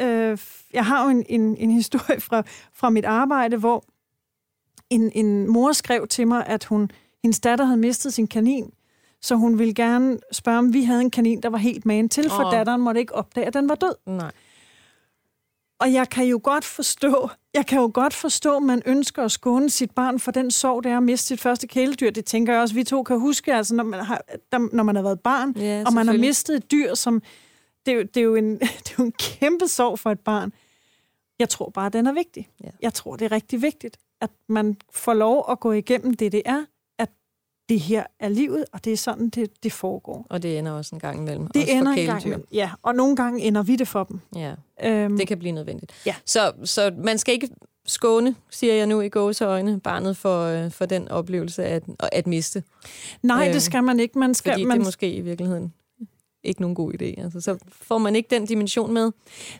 øh, 0.00 0.38
jeg 0.72 0.86
har 0.86 1.04
jo 1.04 1.10
en, 1.10 1.24
en, 1.28 1.56
en 1.56 1.70
historie 1.70 2.20
fra, 2.20 2.42
fra 2.72 2.90
mit 2.90 3.04
arbejde, 3.04 3.56
hvor 3.56 3.84
en, 4.90 5.12
en 5.14 5.48
mor 5.48 5.72
skrev 5.72 6.06
til 6.06 6.28
mig, 6.28 6.46
at 6.46 6.64
hun, 6.64 6.90
hendes 7.22 7.40
datter 7.40 7.64
havde 7.64 7.80
mistet 7.80 8.14
sin 8.14 8.26
kanin, 8.26 8.72
så 9.24 9.34
hun 9.34 9.58
ville 9.58 9.74
gerne 9.74 10.18
spørge, 10.32 10.58
om 10.58 10.72
vi 10.72 10.84
havde 10.84 11.00
en 11.00 11.10
kanin, 11.10 11.40
der 11.40 11.48
var 11.48 11.58
helt 11.58 11.86
man 11.86 12.08
til, 12.08 12.30
for 12.30 12.44
oh. 12.44 12.52
datteren 12.52 12.80
måtte 12.80 13.00
ikke 13.00 13.14
opdage, 13.14 13.46
at 13.46 13.54
den 13.54 13.68
var 13.68 13.74
død. 13.74 13.94
Nej. 14.06 14.32
Og 15.78 15.92
jeg 15.92 16.08
kan 16.08 16.24
jo 16.24 16.40
godt 16.42 16.64
forstå, 16.64 17.30
jeg 17.54 17.66
kan 17.66 17.78
jo 17.78 17.90
godt 17.94 18.14
forstå, 18.14 18.56
at 18.56 18.62
man 18.62 18.82
ønsker 18.86 19.22
at 19.22 19.32
skåne 19.32 19.70
sit 19.70 19.90
barn 19.90 20.20
for 20.20 20.30
den 20.30 20.50
sorg, 20.50 20.84
det 20.84 20.92
er 20.92 20.96
at 20.96 21.02
miste 21.02 21.26
sit 21.26 21.40
første 21.40 21.66
kæledyr. 21.66 22.10
Det 22.10 22.24
tænker 22.24 22.52
jeg 22.52 22.62
også, 22.62 22.74
vi 22.74 22.84
to 22.84 23.02
kan 23.02 23.20
huske, 23.20 23.54
altså, 23.54 23.74
når, 23.74 23.84
man 23.84 24.00
har, 24.00 24.22
når 24.72 24.82
man 24.82 24.96
har 24.96 25.02
været 25.02 25.20
barn, 25.20 25.52
ja, 25.56 25.82
og 25.86 25.92
man 25.92 26.06
har 26.06 26.16
mistet 26.16 26.56
et 26.56 26.70
dyr, 26.70 26.94
som 26.94 27.22
det, 27.86 27.94
er, 27.94 28.04
det, 28.04 28.16
er 28.16 28.24
jo 28.24 28.34
en, 28.34 28.58
det 28.84 28.90
er 28.90 28.94
jo 28.98 29.04
en 29.04 29.12
kæmpe 29.12 29.68
sorg 29.68 29.98
for 29.98 30.10
et 30.10 30.20
barn. 30.20 30.52
Jeg 31.38 31.48
tror 31.48 31.70
bare, 31.70 31.88
den 31.88 32.06
er 32.06 32.12
vigtig. 32.12 32.48
Ja. 32.64 32.70
Jeg 32.82 32.94
tror, 32.94 33.16
det 33.16 33.24
er 33.24 33.32
rigtig 33.32 33.62
vigtigt, 33.62 33.96
at 34.20 34.30
man 34.48 34.76
får 34.92 35.14
lov 35.14 35.46
at 35.50 35.60
gå 35.60 35.72
igennem 35.72 36.14
det, 36.14 36.32
det 36.32 36.42
er 36.44 36.64
det 37.68 37.80
her 37.80 38.04
er 38.20 38.28
livet, 38.28 38.64
og 38.72 38.84
det 38.84 38.92
er 38.92 38.96
sådan, 38.96 39.28
det, 39.28 39.62
det 39.62 39.72
foregår. 39.72 40.26
Og 40.30 40.42
det 40.42 40.58
ender 40.58 40.72
også 40.72 40.94
en 40.94 41.00
gang 41.00 41.20
imellem. 41.20 41.46
Det 41.46 41.76
ender 41.76 41.92
en 41.92 42.06
gang 42.06 42.26
imellem, 42.26 42.46
ja. 42.52 42.70
Og 42.82 42.94
nogle 42.94 43.16
gange 43.16 43.40
ender 43.40 43.62
vi 43.62 43.76
det 43.76 43.88
for 43.88 44.04
dem. 44.04 44.20
Ja, 44.36 44.54
øhm, 44.84 45.18
det 45.18 45.28
kan 45.28 45.38
blive 45.38 45.52
nødvendigt. 45.52 45.92
Ja. 46.06 46.14
Så, 46.24 46.52
så 46.64 46.92
man 46.98 47.18
skal 47.18 47.34
ikke 47.34 47.48
skåne, 47.86 48.34
siger 48.50 48.74
jeg 48.74 48.86
nu 48.86 49.00
i 49.00 49.08
gåseøjne, 49.08 49.80
barnet 49.80 50.16
for, 50.16 50.44
øh, 50.44 50.70
for 50.70 50.86
den 50.86 51.08
oplevelse 51.08 51.64
at, 51.64 51.82
at 52.12 52.26
miste. 52.26 52.62
Nej, 53.22 53.48
øh, 53.48 53.54
det 53.54 53.62
skal 53.62 53.84
man 53.84 54.00
ikke. 54.00 54.18
Man 54.18 54.34
skal, 54.34 54.52
fordi 54.52 54.64
man... 54.64 54.78
det 54.78 54.86
måske 54.86 55.12
i 55.12 55.20
virkeligheden 55.20 55.72
ikke 56.44 56.60
nogen 56.60 56.74
god 56.74 56.92
idé. 56.92 57.22
Altså, 57.22 57.40
så 57.40 57.58
får 57.68 57.98
man 57.98 58.16
ikke 58.16 58.30
den 58.30 58.46
dimension 58.46 58.92
med. 58.92 59.12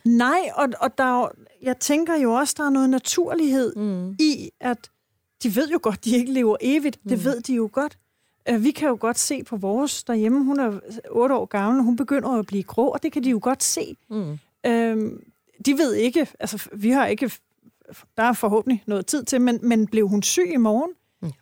Nej, 0.05 0.51
og, 0.55 0.69
og 0.81 0.99
der, 0.99 1.29
jeg 1.63 1.79
tænker 1.79 2.17
jo 2.17 2.33
også, 2.33 2.55
der 2.57 2.65
er 2.65 2.71
noget 2.71 2.91
naturlighed 2.91 3.77
mm. 3.77 4.17
i, 4.21 4.51
at 4.61 4.91
de 5.45 5.57
ved 5.57 5.69
jo 5.69 5.79
godt, 5.83 6.05
de 6.05 6.17
ikke 6.17 6.33
lever 6.33 6.57
evigt. 6.61 6.99
Mm. 7.05 7.09
Det 7.09 7.25
ved 7.25 7.41
de 7.41 7.55
jo 7.55 7.71
godt. 7.73 7.99
Øh, 8.49 8.65
vi 8.65 8.71
kan 8.71 8.89
jo 8.89 8.97
godt 9.01 9.19
se 9.19 9.45
på 9.45 9.57
vores 9.57 10.05
derhjemme, 10.05 10.45
hun 10.45 10.61
er 10.61 10.81
8 11.11 11.35
år 11.35 11.45
gammel, 11.45 11.83
hun 11.83 11.97
begynder 11.97 12.29
at 12.29 12.47
blive 12.47 12.63
grå, 12.63 12.89
og 12.89 13.03
det 13.03 13.13
kan 13.13 13.25
de 13.25 13.31
jo 13.31 13.39
godt 13.43 13.63
se. 13.63 13.97
Mm. 14.11 14.39
Øhm, 14.67 15.25
de 15.67 15.79
ved 15.79 15.95
ikke, 15.95 16.29
altså 16.41 16.69
vi 16.73 16.91
har 16.91 17.07
ikke, 17.07 17.31
der 18.17 18.23
er 18.23 18.33
forhåbentlig 18.33 18.83
noget 18.87 19.07
tid 19.07 19.25
til, 19.25 19.41
men, 19.41 19.59
men 19.63 19.87
blev 19.87 20.09
hun 20.09 20.23
syg 20.23 20.53
i 20.53 20.57
morgen, 20.57 20.91
mm. 21.23 21.33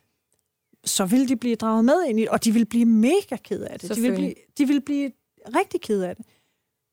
så 0.85 1.05
vil 1.05 1.29
de 1.29 1.37
blive 1.37 1.57
draget 1.57 1.85
med 1.85 2.05
ind 2.09 2.21
i 2.21 2.27
og 2.31 2.45
de 2.45 2.53
vil 2.53 2.65
blive 2.65 2.85
mega 2.85 3.37
ked 3.45 3.63
af 3.63 3.81
det. 3.81 3.97
De 3.97 4.01
vil 4.01 4.15
blive, 4.15 4.35
de 4.59 4.67
vil 4.67 4.81
blive 4.81 5.13
rigtig 5.57 5.81
ked 5.81 6.03
af 6.03 6.17
det. 6.17 6.27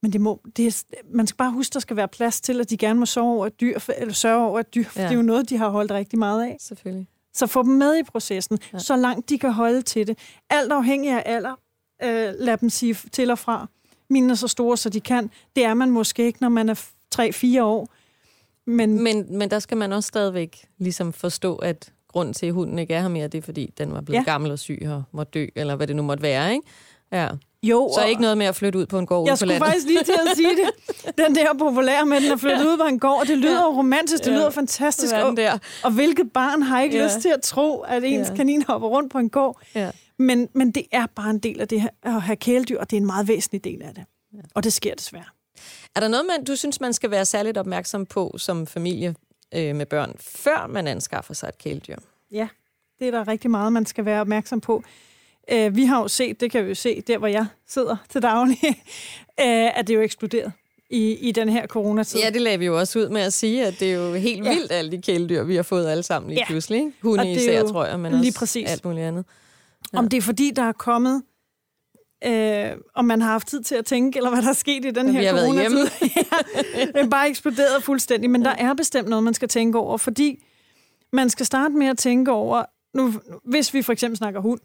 Men 0.02 0.14
det 0.14 0.22
må, 0.22 0.42
det 0.58 0.68
er, 0.68 0.84
man 1.14 1.28
skal 1.28 1.38
bare 1.38 1.52
huske, 1.52 1.74
der 1.74 1.80
skal 1.80 1.96
være 1.96 2.08
plads 2.08 2.42
til, 2.42 2.62
at 2.62 2.70
de 2.70 2.78
gerne 2.78 3.00
må 3.00 3.06
sove 3.06 3.36
over 3.36 3.48
et 3.48 3.62
dyr, 3.62 3.80
eller 3.98 4.14
sørge 4.14 4.46
over 4.46 4.60
et 4.60 4.76
dyr, 4.76 4.84
for 4.84 5.00
ja. 5.00 5.06
det 5.06 5.12
er 5.12 5.16
jo 5.16 5.22
noget, 5.22 5.50
de 5.50 5.58
har 5.58 5.70
holdt 5.70 5.92
rigtig 5.92 6.20
meget 6.20 6.44
af. 6.44 6.58
Selvfølgelig. 6.60 7.08
Så 7.34 7.48
få 7.48 7.64
dem 7.64 7.72
med 7.72 7.98
i 8.00 8.04
processen, 8.04 8.60
ja. 8.74 8.80
så 8.80 8.96
langt 8.96 9.30
de 9.30 9.40
kan 9.40 9.54
holde 9.54 9.82
til 9.82 10.08
det. 10.08 10.18
Alt 10.50 10.72
afhængig 10.72 11.12
af 11.12 11.24
alder, 11.26 11.56
øh, 12.04 12.34
lad 12.40 12.58
dem 12.58 12.70
sige 12.70 12.94
til 13.12 13.32
og 13.32 13.40
fra. 13.40 13.68
Mine 14.10 14.32
er 14.32 14.36
så 14.36 14.48
store, 14.48 14.78
så 14.78 14.90
de 14.90 15.02
kan. 15.02 15.32
Det 15.56 15.66
er 15.66 15.74
man 15.74 15.90
måske 15.90 16.26
ikke, 16.26 16.42
når 16.42 16.50
man 16.50 16.70
er 16.70 16.86
3-4 17.16 17.62
år. 17.62 17.88
Men, 18.66 19.04
men, 19.04 19.38
men 19.38 19.52
der 19.52 19.60
skal 19.60 19.78
man 19.78 19.94
også 19.94 20.08
stadigvæk 20.08 20.66
ligesom 20.78 21.14
forstå, 21.14 21.56
at 21.56 21.94
grunden 22.08 22.34
til, 22.34 22.46
at 22.46 22.54
hunden 22.54 22.80
ikke 22.80 22.94
er 22.94 23.02
her 23.02 23.08
mere, 23.08 23.28
det 23.28 23.38
er, 23.38 23.42
fordi 23.42 23.74
den 23.78 23.94
var 23.94 24.02
blevet 24.02 24.20
ja. 24.20 24.24
gammel 24.24 24.52
og 24.52 24.60
syg 24.60 24.80
og 24.86 25.04
måtte 25.12 25.32
dø, 25.32 25.48
eller 25.56 25.76
hvad 25.76 25.88
det 25.88 25.96
nu 25.96 26.02
måtte 26.02 26.24
være, 26.24 26.54
ikke? 26.54 26.68
Ja. 27.12 27.30
Jo, 27.64 27.92
så 27.96 28.06
ikke 28.06 28.22
noget 28.22 28.38
med 28.38 28.46
at 28.46 28.56
flytte 28.56 28.80
ud 28.80 28.86
på 28.86 29.00
en 29.00 29.06
gård 29.06 29.28
Jeg 29.28 29.38
skulle 29.38 29.58
faktisk 29.58 29.88
lige 29.88 30.04
til 30.04 30.12
at 30.12 30.36
sige 30.36 30.56
det. 30.56 30.70
Den 31.26 31.36
der 31.36 31.54
populære 31.54 32.06
med, 32.06 32.22
den 32.22 32.32
er 32.32 32.38
flyttet 32.38 32.66
ja. 32.66 32.72
ud 32.72 32.78
på 32.78 32.84
en 32.84 33.00
gård. 33.00 33.28
Det 33.28 33.38
lyder 33.38 33.62
ja. 33.62 33.68
romantisk, 33.68 34.24
det 34.24 34.32
ja. 34.32 34.36
lyder 34.36 34.50
fantastisk. 34.50 35.16
Og, 35.16 35.38
der. 35.38 35.58
og 35.84 35.92
hvilket 35.92 36.32
barn 36.34 36.62
har 36.62 36.82
ikke 36.82 36.98
ja. 36.98 37.06
lyst 37.06 37.20
til 37.20 37.30
at 37.30 37.42
tro, 37.42 37.80
at 37.80 38.04
ens 38.04 38.30
ja. 38.30 38.36
kanin 38.36 38.64
hopper 38.68 38.88
rundt 38.88 39.12
på 39.12 39.18
en 39.18 39.30
gård? 39.30 39.62
Ja. 39.76 39.92
Men, 40.20 40.50
men 40.54 40.72
det 40.72 40.84
er 40.92 41.06
bare 41.16 41.30
en 41.30 41.40
del 41.40 41.62
af 41.62 41.68
det 41.68 41.82
her, 41.82 41.90
at 42.04 42.22
have 42.22 42.36
kæledyr, 42.36 42.80
og 42.80 42.90
det 42.90 42.98
er 42.98 43.02
en 43.02 43.06
meget 43.06 43.28
væsentlig 43.28 43.64
del 43.64 43.82
af 43.82 43.94
det. 43.96 44.06
Ja. 44.34 44.40
Og 44.56 44.64
det 44.64 44.74
sker 44.74 44.96
desværre. 44.96 45.26
Er 45.96 46.00
der 46.00 46.08
noget, 46.08 46.26
man, 46.26 46.44
du 46.44 46.56
synes, 46.56 46.82
man 46.82 46.94
skal 46.94 47.12
være 47.12 47.26
særligt 47.26 47.58
opmærksom 47.58 48.06
på 48.06 48.36
som 48.38 48.68
familie 48.68 49.16
øh, 49.56 49.76
med 49.76 49.86
børn, 49.86 50.16
før 50.20 50.68
man 50.68 50.88
anskaffer 50.88 51.34
sig 51.34 51.48
et 51.48 51.58
kæledyr? 51.58 51.96
Ja, 52.32 52.48
det 53.00 53.08
er 53.08 53.12
der 53.12 53.28
rigtig 53.28 53.52
meget, 53.52 53.74
man 53.74 53.86
skal 53.86 54.06
være 54.06 54.22
opmærksom 54.22 54.62
på. 54.62 54.84
Øh, 55.52 55.76
vi 55.76 55.86
har 55.86 56.02
jo 56.02 56.08
set, 56.08 56.42
det 56.42 56.52
kan 56.52 56.64
vi 56.64 56.70
jo 56.70 56.76
se, 56.76 57.02
der 57.02 57.18
hvor 57.18 57.28
jeg 57.28 57.46
sidder 57.68 57.98
til 58.10 58.22
daglig, 58.22 58.60
øh, 59.46 59.78
at 59.80 59.88
det 59.88 59.90
er 59.90 59.98
jo 59.98 60.02
eksploderet 60.02 60.52
i, 60.90 61.14
i 61.14 61.32
den 61.32 61.50
her 61.50 61.68
coronatid. 61.68 62.20
Ja, 62.20 62.30
det 62.30 62.42
lagde 62.42 62.60
vi 62.60 62.66
jo 62.66 62.80
også 62.80 63.00
ud 63.00 63.10
med 63.10 63.22
at 63.22 63.34
sige, 63.34 63.66
at 63.66 63.80
det 63.80 63.92
er 63.92 63.96
jo 63.96 64.14
helt 64.14 64.46
ja. 64.46 64.54
vildt, 64.54 64.72
alle 64.72 64.92
de 64.92 65.02
kæledyr, 65.02 65.44
vi 65.44 65.56
har 65.56 65.64
fået 65.64 65.88
alle 65.88 66.04
sammen 66.04 66.30
lige 66.30 66.40
ja. 66.40 66.46
pludselig. 66.46 66.94
Hunde 67.02 67.32
især, 67.32 67.64
tror 67.64 67.86
jeg, 67.86 68.00
men 68.00 68.12
lige 68.12 68.30
også 68.30 68.40
præcis. 68.40 68.72
alt 68.72 68.86
muligt 68.86 69.06
andet. 69.06 69.26
Ja. 69.94 69.98
Om 69.98 70.10
det 70.10 70.18
er 70.18 70.22
fordi, 70.22 70.52
der 70.56 70.64
er 70.64 70.72
kommet, 70.72 71.24
øh, 72.26 72.72
om 72.96 73.06
man 73.06 73.22
har 73.22 73.32
haft 73.32 73.48
tid 73.48 73.62
til 73.62 73.76
at 73.76 73.86
tænke, 73.86 74.18
eller 74.18 74.30
hvad 74.30 74.42
der 74.42 74.50
er 74.50 74.54
sket 74.54 74.86
i 74.86 74.92
den 74.92 75.06
ja, 75.06 75.12
her 75.12 75.20
vi 75.20 75.26
har 75.26 75.46
coronatid. 75.46 75.78
Været 75.78 75.92
ja, 76.76 76.86
det 76.86 76.96
er 76.96 77.10
bare 77.10 77.30
eksploderet 77.30 77.84
fuldstændig, 77.84 78.30
men 78.30 78.42
ja. 78.44 78.50
der 78.50 78.56
er 78.56 78.74
bestemt 78.74 79.10
noget, 79.10 79.24
man 79.24 79.34
skal 79.34 79.48
tænke 79.48 79.78
over, 79.78 79.98
fordi 79.98 80.44
man 81.14 81.30
skal 81.30 81.46
starte 81.46 81.74
med 81.74 81.88
at 81.88 81.98
tænke 81.98 82.32
over, 82.32 82.64
nu, 82.94 83.14
hvis 83.46 83.74
vi 83.74 83.82
for 83.82 83.94
eksempel 83.94 84.18
snakker 84.18 84.40
hund, 84.40 84.60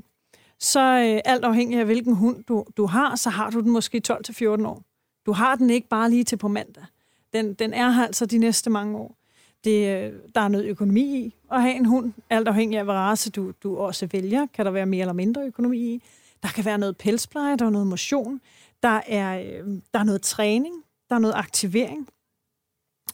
så 0.64 0.80
øh, 0.80 1.20
alt 1.24 1.44
afhængig 1.44 1.78
af 1.78 1.84
hvilken 1.84 2.14
hund 2.14 2.44
du, 2.44 2.64
du 2.76 2.86
har, 2.86 3.16
så 3.16 3.30
har 3.30 3.50
du 3.50 3.60
den 3.60 3.70
måske 3.70 4.02
12-14 4.08 4.44
år. 4.46 4.82
Du 5.26 5.32
har 5.32 5.54
den 5.54 5.70
ikke 5.70 5.88
bare 5.88 6.10
lige 6.10 6.24
til 6.24 6.36
på 6.36 6.48
mandag. 6.48 6.84
Den, 7.32 7.54
den 7.54 7.74
er 7.74 7.90
her 7.90 8.06
altså 8.06 8.26
de 8.26 8.38
næste 8.38 8.70
mange 8.70 8.98
år. 8.98 9.16
Det, 9.64 9.96
øh, 9.96 10.12
der 10.34 10.40
er 10.40 10.48
noget 10.48 10.64
økonomi 10.64 11.02
i 11.02 11.34
at 11.52 11.62
have 11.62 11.74
en 11.74 11.86
hund. 11.86 12.12
Alt 12.30 12.48
afhængig 12.48 12.78
af, 12.78 12.84
hvad 12.84 12.94
race 12.94 13.30
du, 13.30 13.52
du 13.62 13.76
også 13.76 14.08
vælger, 14.12 14.46
kan 14.46 14.64
der 14.64 14.70
være 14.70 14.86
mere 14.86 15.00
eller 15.00 15.12
mindre 15.12 15.42
økonomi 15.46 15.78
i. 15.78 16.02
Der 16.42 16.48
kan 16.48 16.64
være 16.64 16.78
noget 16.78 16.96
pelspleje, 16.96 17.56
der 17.56 17.66
er 17.66 17.70
noget 17.70 17.86
motion, 17.86 18.40
der 18.82 19.00
er, 19.06 19.38
øh, 19.38 19.78
der 19.94 20.00
er 20.00 20.04
noget 20.04 20.22
træning, 20.22 20.74
der 21.08 21.14
er 21.14 21.20
noget 21.20 21.34
aktivering. 21.34 22.08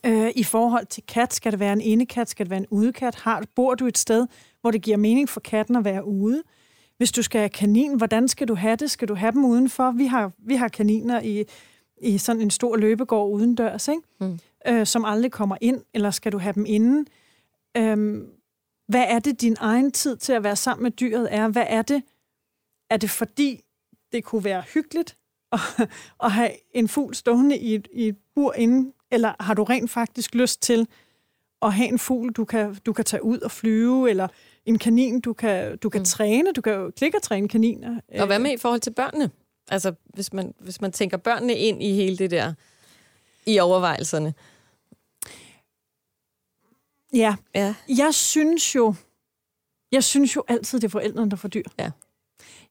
Øh, 0.06 0.30
I 0.36 0.44
forhold 0.44 0.86
til 0.86 1.02
kat, 1.08 1.34
skal 1.34 1.52
det 1.52 1.60
være 1.60 1.72
en 1.72 1.80
indekat, 1.80 2.28
skal 2.28 2.46
det 2.46 2.50
være 2.50 2.60
en 2.60 2.66
udekat? 2.70 3.14
Har, 3.14 3.44
bor 3.54 3.74
du 3.74 3.86
et 3.86 3.98
sted, 3.98 4.26
hvor 4.60 4.70
det 4.70 4.82
giver 4.82 4.96
mening 4.96 5.28
for 5.28 5.40
katten 5.40 5.76
at 5.76 5.84
være 5.84 6.04
ude? 6.04 6.42
Hvis 7.00 7.12
du 7.12 7.22
skal 7.22 7.38
have 7.38 7.48
kanin, 7.48 7.96
hvordan 7.96 8.28
skal 8.28 8.48
du 8.48 8.54
have 8.54 8.76
det? 8.76 8.90
Skal 8.90 9.08
du 9.08 9.14
have 9.14 9.32
dem 9.32 9.44
udenfor? 9.44 9.90
Vi 9.90 10.06
har, 10.06 10.32
vi 10.38 10.54
har 10.54 10.68
kaniner 10.68 11.20
i, 11.20 11.44
i 12.02 12.18
sådan 12.18 12.42
en 12.42 12.50
stor 12.50 12.76
løbegård 12.76 13.30
udendørs, 13.30 13.88
ikke? 13.88 14.02
Mm. 14.20 14.38
Øh, 14.66 14.86
som 14.86 15.04
aldrig 15.04 15.32
kommer 15.32 15.56
ind, 15.60 15.82
eller 15.94 16.10
skal 16.10 16.32
du 16.32 16.38
have 16.38 16.52
dem 16.52 16.64
inde? 16.66 17.10
Øhm, 17.76 18.26
hvad 18.88 19.04
er 19.08 19.18
det, 19.18 19.40
din 19.40 19.56
egen 19.60 19.92
tid 19.92 20.16
til 20.16 20.32
at 20.32 20.42
være 20.44 20.56
sammen 20.56 20.82
med 20.82 20.90
dyret 20.90 21.28
er? 21.34 21.48
Hvad 21.48 21.64
er 21.68 21.82
det? 21.82 22.02
Er 22.90 22.96
det 22.96 23.10
fordi, 23.10 23.60
det 24.12 24.24
kunne 24.24 24.44
være 24.44 24.62
hyggeligt 24.74 25.16
at, 25.52 25.60
at 26.22 26.32
have 26.32 26.50
en 26.74 26.88
fugl 26.88 27.14
stående 27.14 27.58
i 27.58 27.74
et, 27.74 27.88
i 27.92 28.08
et 28.08 28.16
bur 28.34 28.52
inde, 28.52 28.92
eller 29.10 29.32
har 29.40 29.54
du 29.54 29.64
rent 29.64 29.90
faktisk 29.90 30.34
lyst 30.34 30.62
til 30.62 30.88
at 31.62 31.72
have 31.72 31.88
en 31.88 31.98
fugl, 31.98 32.32
du 32.32 32.44
kan, 32.44 32.74
du 32.86 32.92
kan 32.92 33.04
tage 33.04 33.24
ud 33.24 33.38
og 33.38 33.50
flyve, 33.50 34.10
eller 34.10 34.28
en 34.66 34.78
kanin, 34.78 35.20
du 35.20 35.32
kan, 35.32 35.78
du 35.78 35.88
kan 35.88 36.00
mm. 36.00 36.04
træne, 36.04 36.52
du 36.52 36.60
kan 36.60 36.72
jo 36.72 36.90
klikke 36.96 37.18
og 37.18 37.22
træne 37.22 37.48
kaniner. 37.48 38.00
Og 38.18 38.26
hvad 38.26 38.38
med 38.38 38.52
i 38.52 38.56
forhold 38.56 38.80
til 38.80 38.90
børnene? 38.90 39.30
Altså, 39.70 39.94
hvis 40.04 40.32
man, 40.32 40.54
hvis 40.58 40.80
man 40.80 40.92
tænker 40.92 41.16
børnene 41.16 41.54
ind 41.54 41.82
i 41.82 41.92
hele 41.92 42.16
det 42.16 42.30
der, 42.30 42.54
i 43.46 43.58
overvejelserne. 43.58 44.34
Ja. 47.14 47.36
ja. 47.54 47.74
Jeg 47.88 48.14
synes 48.14 48.74
jo, 48.74 48.94
jeg 49.92 50.04
synes 50.04 50.36
jo 50.36 50.44
altid, 50.48 50.80
det 50.80 50.86
er 50.86 50.90
forældrene, 50.90 51.30
der 51.30 51.36
får 51.36 51.48
dyr. 51.48 51.64
Ja. 51.78 51.90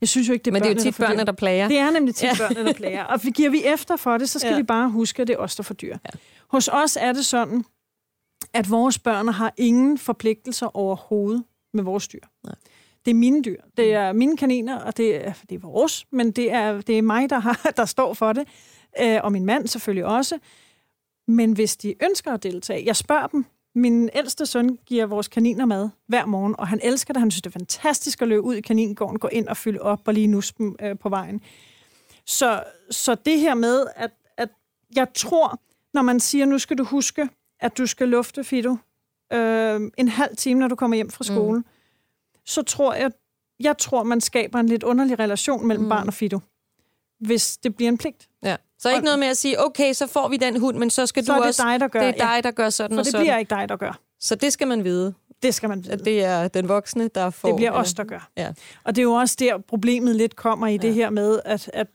Jeg 0.01 0.09
synes 0.09 0.27
jo 0.27 0.33
ikke, 0.33 0.43
det 0.43 0.51
er 0.51 0.53
Men 0.53 0.61
børnene, 0.61 0.75
det 0.75 0.81
er 0.81 0.85
jo 0.85 0.91
tit 0.91 0.99
børnene, 0.99 1.25
der 1.25 1.31
plager. 1.31 1.67
Det 1.67 1.77
er 1.77 1.91
nemlig 1.91 2.15
tit 2.15 2.23
ja. 2.23 2.35
børnene, 2.37 2.65
der 2.65 2.73
plager. 2.73 3.03
Og 3.03 3.19
giver 3.19 3.49
vi 3.49 3.63
efter 3.65 3.95
for 3.95 4.17
det, 4.17 4.29
så 4.29 4.39
skal 4.39 4.51
ja. 4.51 4.57
vi 4.57 4.63
bare 4.63 4.89
huske, 4.89 5.21
at 5.21 5.27
det 5.27 5.33
er 5.33 5.37
os, 5.37 5.55
der 5.55 5.63
får 5.63 5.73
dyr. 5.73 5.97
Ja. 6.05 6.19
Hos 6.47 6.67
os 6.67 6.97
er 7.01 7.13
det 7.13 7.25
sådan, 7.25 7.65
at 8.53 8.69
vores 8.69 8.99
børn 8.99 9.27
har 9.27 9.53
ingen 9.57 9.97
forpligtelser 9.97 10.77
overhovedet 10.77 11.43
med 11.73 11.83
vores 11.83 12.07
dyr. 12.07 12.19
Nej. 12.43 12.55
Det 13.05 13.11
er 13.11 13.15
mine 13.15 13.41
dyr. 13.41 13.61
Det 13.77 13.93
er 13.93 14.13
mine 14.13 14.37
kaniner, 14.37 14.79
og 14.79 14.97
det 14.97 15.27
er, 15.27 15.33
det 15.49 15.55
er 15.55 15.59
vores, 15.59 16.05
men 16.11 16.31
det 16.31 16.51
er, 16.51 16.81
det 16.81 16.97
er 16.97 17.01
mig, 17.01 17.29
der, 17.29 17.39
har, 17.39 17.73
der 17.77 17.85
står 17.85 18.13
for 18.13 18.33
det. 18.33 18.47
Øh, 19.01 19.19
og 19.23 19.31
min 19.31 19.45
mand 19.45 19.67
selvfølgelig 19.67 20.05
også. 20.05 20.39
Men 21.27 21.53
hvis 21.53 21.77
de 21.77 21.95
ønsker 22.03 22.33
at 22.33 22.43
deltage, 22.43 22.85
jeg 22.85 22.95
spørger 22.95 23.27
dem, 23.27 23.45
min 23.75 24.09
ældste 24.13 24.45
søn 24.45 24.79
giver 24.85 25.05
vores 25.05 25.27
kaniner 25.27 25.65
mad 25.65 25.89
hver 26.07 26.25
morgen, 26.25 26.55
og 26.57 26.67
han 26.67 26.79
elsker 26.83 27.13
det. 27.13 27.19
Han 27.19 27.31
synes, 27.31 27.41
det 27.41 27.49
er 27.49 27.59
fantastisk 27.59 28.21
at 28.21 28.27
løbe 28.27 28.41
ud 28.41 28.55
i 28.55 28.61
kaningården, 28.61 29.19
gå 29.19 29.27
ind 29.27 29.47
og 29.47 29.57
fylde 29.57 29.81
op 29.81 30.01
og 30.05 30.13
lige 30.13 30.27
nusse 30.27 30.53
dem 30.57 30.75
øh, 30.81 30.99
på 30.99 31.09
vejen. 31.09 31.41
Så, 32.25 32.63
så 32.91 33.15
det 33.15 33.39
her 33.39 33.53
med, 33.53 33.85
at, 33.95 34.11
at 34.37 34.49
jeg 34.95 35.07
tror, 35.13 35.59
når 35.93 36.01
man 36.01 36.19
siger, 36.19 36.45
nu 36.45 36.59
skal 36.59 36.77
du 36.77 36.83
huske, 36.83 37.29
at 37.59 37.77
du 37.77 37.85
skal 37.85 38.09
lufte 38.09 38.43
Fido 38.43 38.77
øh, 39.33 39.91
en 39.97 40.07
halv 40.07 40.35
time, 40.35 40.59
når 40.59 40.67
du 40.67 40.75
kommer 40.75 40.95
hjem 40.95 41.09
fra 41.09 41.23
skole, 41.23 41.59
mm. 41.59 41.65
så 42.45 42.61
tror 42.61 42.93
jeg, 42.93 43.11
jeg 43.59 43.77
tror, 43.77 44.03
man 44.03 44.21
skaber 44.21 44.59
en 44.59 44.67
lidt 44.67 44.83
underlig 44.83 45.19
relation 45.19 45.67
mellem 45.67 45.83
mm. 45.83 45.89
barn 45.89 46.07
og 46.07 46.13
Fido, 46.13 46.39
hvis 47.19 47.57
det 47.57 47.75
bliver 47.75 47.89
en 47.89 47.97
pligt. 47.97 48.29
Ja. 48.43 48.55
Så 48.79 48.89
ikke 48.89 49.03
noget 49.03 49.19
med 49.19 49.27
at 49.27 49.37
sige, 49.37 49.65
okay, 49.65 49.93
så 49.93 50.07
får 50.07 50.27
vi 50.27 50.37
den 50.37 50.59
hund, 50.59 50.77
men 50.77 50.89
så 50.89 51.05
skal 51.05 51.25
så 51.25 51.31
du 51.31 51.35
er 51.37 51.41
det 51.41 51.47
også... 51.47 51.63
dig, 51.63 51.79
der 51.79 51.87
gør. 51.87 51.99
Det 51.99 52.21
er 52.21 52.33
dig, 52.33 52.43
der 52.43 52.51
gør 52.51 52.69
sådan 52.69 52.95
For 52.95 52.99
og 52.99 53.05
det 53.05 53.11
sådan. 53.11 53.23
bliver 53.23 53.37
ikke 53.37 53.49
dig, 53.49 53.69
der 53.69 53.75
gør. 53.75 53.99
Så 54.19 54.35
det 54.35 54.53
skal 54.53 54.67
man 54.67 54.83
vide. 54.83 55.13
Det 55.43 55.53
skal 55.53 55.69
man 55.69 55.83
vide. 55.83 55.93
At 55.93 56.05
det 56.05 56.23
er 56.23 56.47
den 56.47 56.67
voksne, 56.67 57.07
der 57.07 57.29
får... 57.29 57.47
Det 57.47 57.55
bliver 57.55 57.71
os, 57.71 57.93
der 57.93 58.03
gør. 58.03 58.29
Ja. 58.37 58.53
Og 58.83 58.95
det 58.95 59.01
er 59.01 59.03
jo 59.03 59.13
også 59.13 59.35
der, 59.39 59.57
problemet 59.57 60.15
lidt 60.15 60.35
kommer 60.35 60.67
i 60.67 60.71
ja. 60.71 60.77
det 60.77 60.93
her 60.93 61.09
med, 61.09 61.39
at, 61.45 61.69
at 61.73 61.87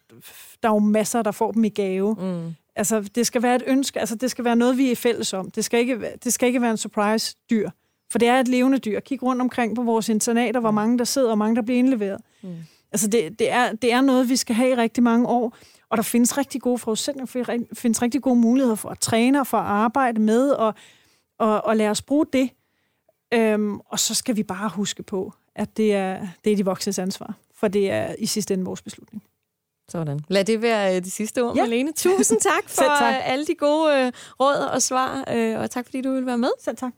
der 0.63 0.69
er 0.69 0.73
jo 0.73 0.79
masser, 0.79 1.23
der 1.23 1.31
får 1.31 1.53
dem 1.53 1.65
i 1.65 1.69
gave. 1.69 2.15
Mm. 2.15 2.55
Altså, 2.77 3.01
det 3.01 3.27
skal 3.27 3.43
være 3.43 3.57
et 3.57 3.63
ønske. 3.67 4.01
Altså, 4.01 4.15
det 4.15 4.31
skal 4.31 4.45
være 4.45 4.57
noget, 4.57 4.79
vi 4.79 4.91
er 4.91 4.97
fælles 4.97 5.33
om. 5.33 5.51
Det 5.51 5.65
skal 5.65 5.81
ikke, 5.81 6.11
det 6.25 6.33
skal 6.33 6.47
ikke 6.47 6.61
være 6.61 6.71
en 6.71 6.77
surprise-dyr. 6.77 7.71
For 8.11 8.19
det 8.19 8.29
er 8.29 8.41
et 8.41 8.49
levende 8.49 8.79
dyr. 8.79 9.01
Kig 9.01 9.23
rundt 9.23 9.43
omkring 9.43 9.77
på 9.77 9.83
vores 9.83 10.09
internater, 10.09 10.61
hvor 10.61 10.71
mange 10.71 10.99
der 10.99 11.05
sidder, 11.05 11.31
og 11.31 11.39
mange 11.39 11.57
der 11.57 11.63
bliver 11.63 11.79
indleveret. 11.79 12.21
Mm. 12.43 12.55
Altså, 12.93 13.09
det, 13.09 13.39
det, 13.39 13.51
er, 13.51 13.73
det 13.73 13.93
er 13.93 14.01
noget, 14.01 14.29
vi 14.29 14.37
skal 14.37 14.57
have 14.57 14.71
i 14.71 14.75
rigtig 14.75 15.03
mange 15.03 15.29
år. 15.29 15.57
Og 15.89 15.97
der 15.97 16.03
findes 16.03 16.39
rigtig 16.39 16.61
gode 16.61 16.79
forudsætninger, 16.79 17.27
for 17.27 17.39
der 17.39 17.59
findes 17.73 18.03
rigtig 18.03 18.23
gode 18.23 18.37
muligheder 18.37 18.75
for 18.75 18.89
at 18.89 18.99
træne 18.99 19.41
og 19.41 19.47
for 19.47 19.59
at 19.59 19.67
arbejde 19.67 20.21
med, 20.21 20.51
og, 20.51 20.75
og, 21.39 21.65
og 21.65 21.77
lade 21.77 21.91
os 21.91 22.03
bruge 22.03 22.27
det. 22.33 22.51
Øhm, 23.35 23.81
og 23.81 23.99
så 23.99 24.15
skal 24.15 24.37
vi 24.37 24.43
bare 24.43 24.69
huske 24.69 25.03
på, 25.03 25.33
at 25.55 25.77
det 25.77 25.95
er, 25.95 26.27
det 26.45 26.53
er 26.53 26.57
de 26.57 26.65
voksnes 26.65 26.99
ansvar, 26.99 27.35
for 27.55 27.69
det 27.69 27.91
er 27.91 28.15
i 28.19 28.27
sidste 28.27 28.55
ende 28.55 28.65
vores 28.65 28.83
beslutning. 28.83 29.23
Sådan. 29.91 30.21
Lad 30.29 30.45
det 30.45 30.63
være 30.63 30.97
øh, 30.97 31.05
de 31.05 31.11
sidste 31.11 31.43
ord, 31.43 31.57
ja. 31.57 31.63
Malene. 31.63 31.93
Tusind 31.93 32.41
tak 32.53 32.69
for 32.69 32.83
tak. 32.83 33.15
Øh, 33.15 33.33
alle 33.33 33.47
de 33.47 33.55
gode 33.55 34.07
øh, 34.07 34.13
råd 34.41 34.57
og 34.57 34.83
svar, 34.83 35.25
og 35.59 35.71
tak 35.71 35.85
fordi 35.85 36.01
du 36.01 36.13
ville 36.13 36.27
være 36.27 36.39
med. 36.39 36.51
Selv 36.65 36.77
tak. 36.77 36.93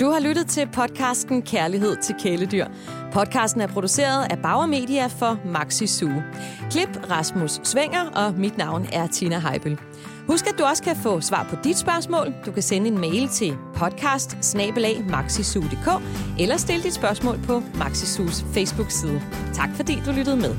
Du 0.00 0.10
har 0.10 0.20
lyttet 0.20 0.46
til 0.46 0.68
podcasten 0.72 1.42
Kærlighed 1.42 1.96
til 1.96 2.14
kæledyr. 2.20 2.66
Podcasten 3.12 3.60
er 3.60 3.66
produceret 3.66 4.26
af 4.30 4.38
Bauer 4.42 4.66
Media 4.66 5.06
for 5.06 5.38
Maxi 5.44 5.86
Zoo. 5.86 6.22
Klip 6.70 7.10
Rasmus 7.10 7.60
Svænger, 7.64 8.10
og 8.10 8.34
mit 8.34 8.58
navn 8.58 8.86
er 8.92 9.06
Tina 9.06 9.38
Heibel. 9.38 9.80
Husk, 10.26 10.46
at 10.46 10.58
du 10.58 10.64
også 10.64 10.82
kan 10.82 10.96
få 10.96 11.20
svar 11.20 11.46
på 11.50 11.56
dit 11.64 11.78
spørgsmål. 11.78 12.34
Du 12.46 12.52
kan 12.52 12.62
sende 12.62 12.88
en 12.88 12.98
mail 12.98 13.28
til 13.28 13.56
podcast 13.74 14.36
eller 16.38 16.56
stille 16.56 16.82
dit 16.82 16.94
spørgsmål 16.94 17.38
på 17.46 17.62
Maxisus 17.74 18.44
Facebook-side. 18.54 19.22
Tak 19.54 19.68
fordi 19.76 20.02
du 20.06 20.12
lyttede 20.12 20.36
med. 20.36 20.56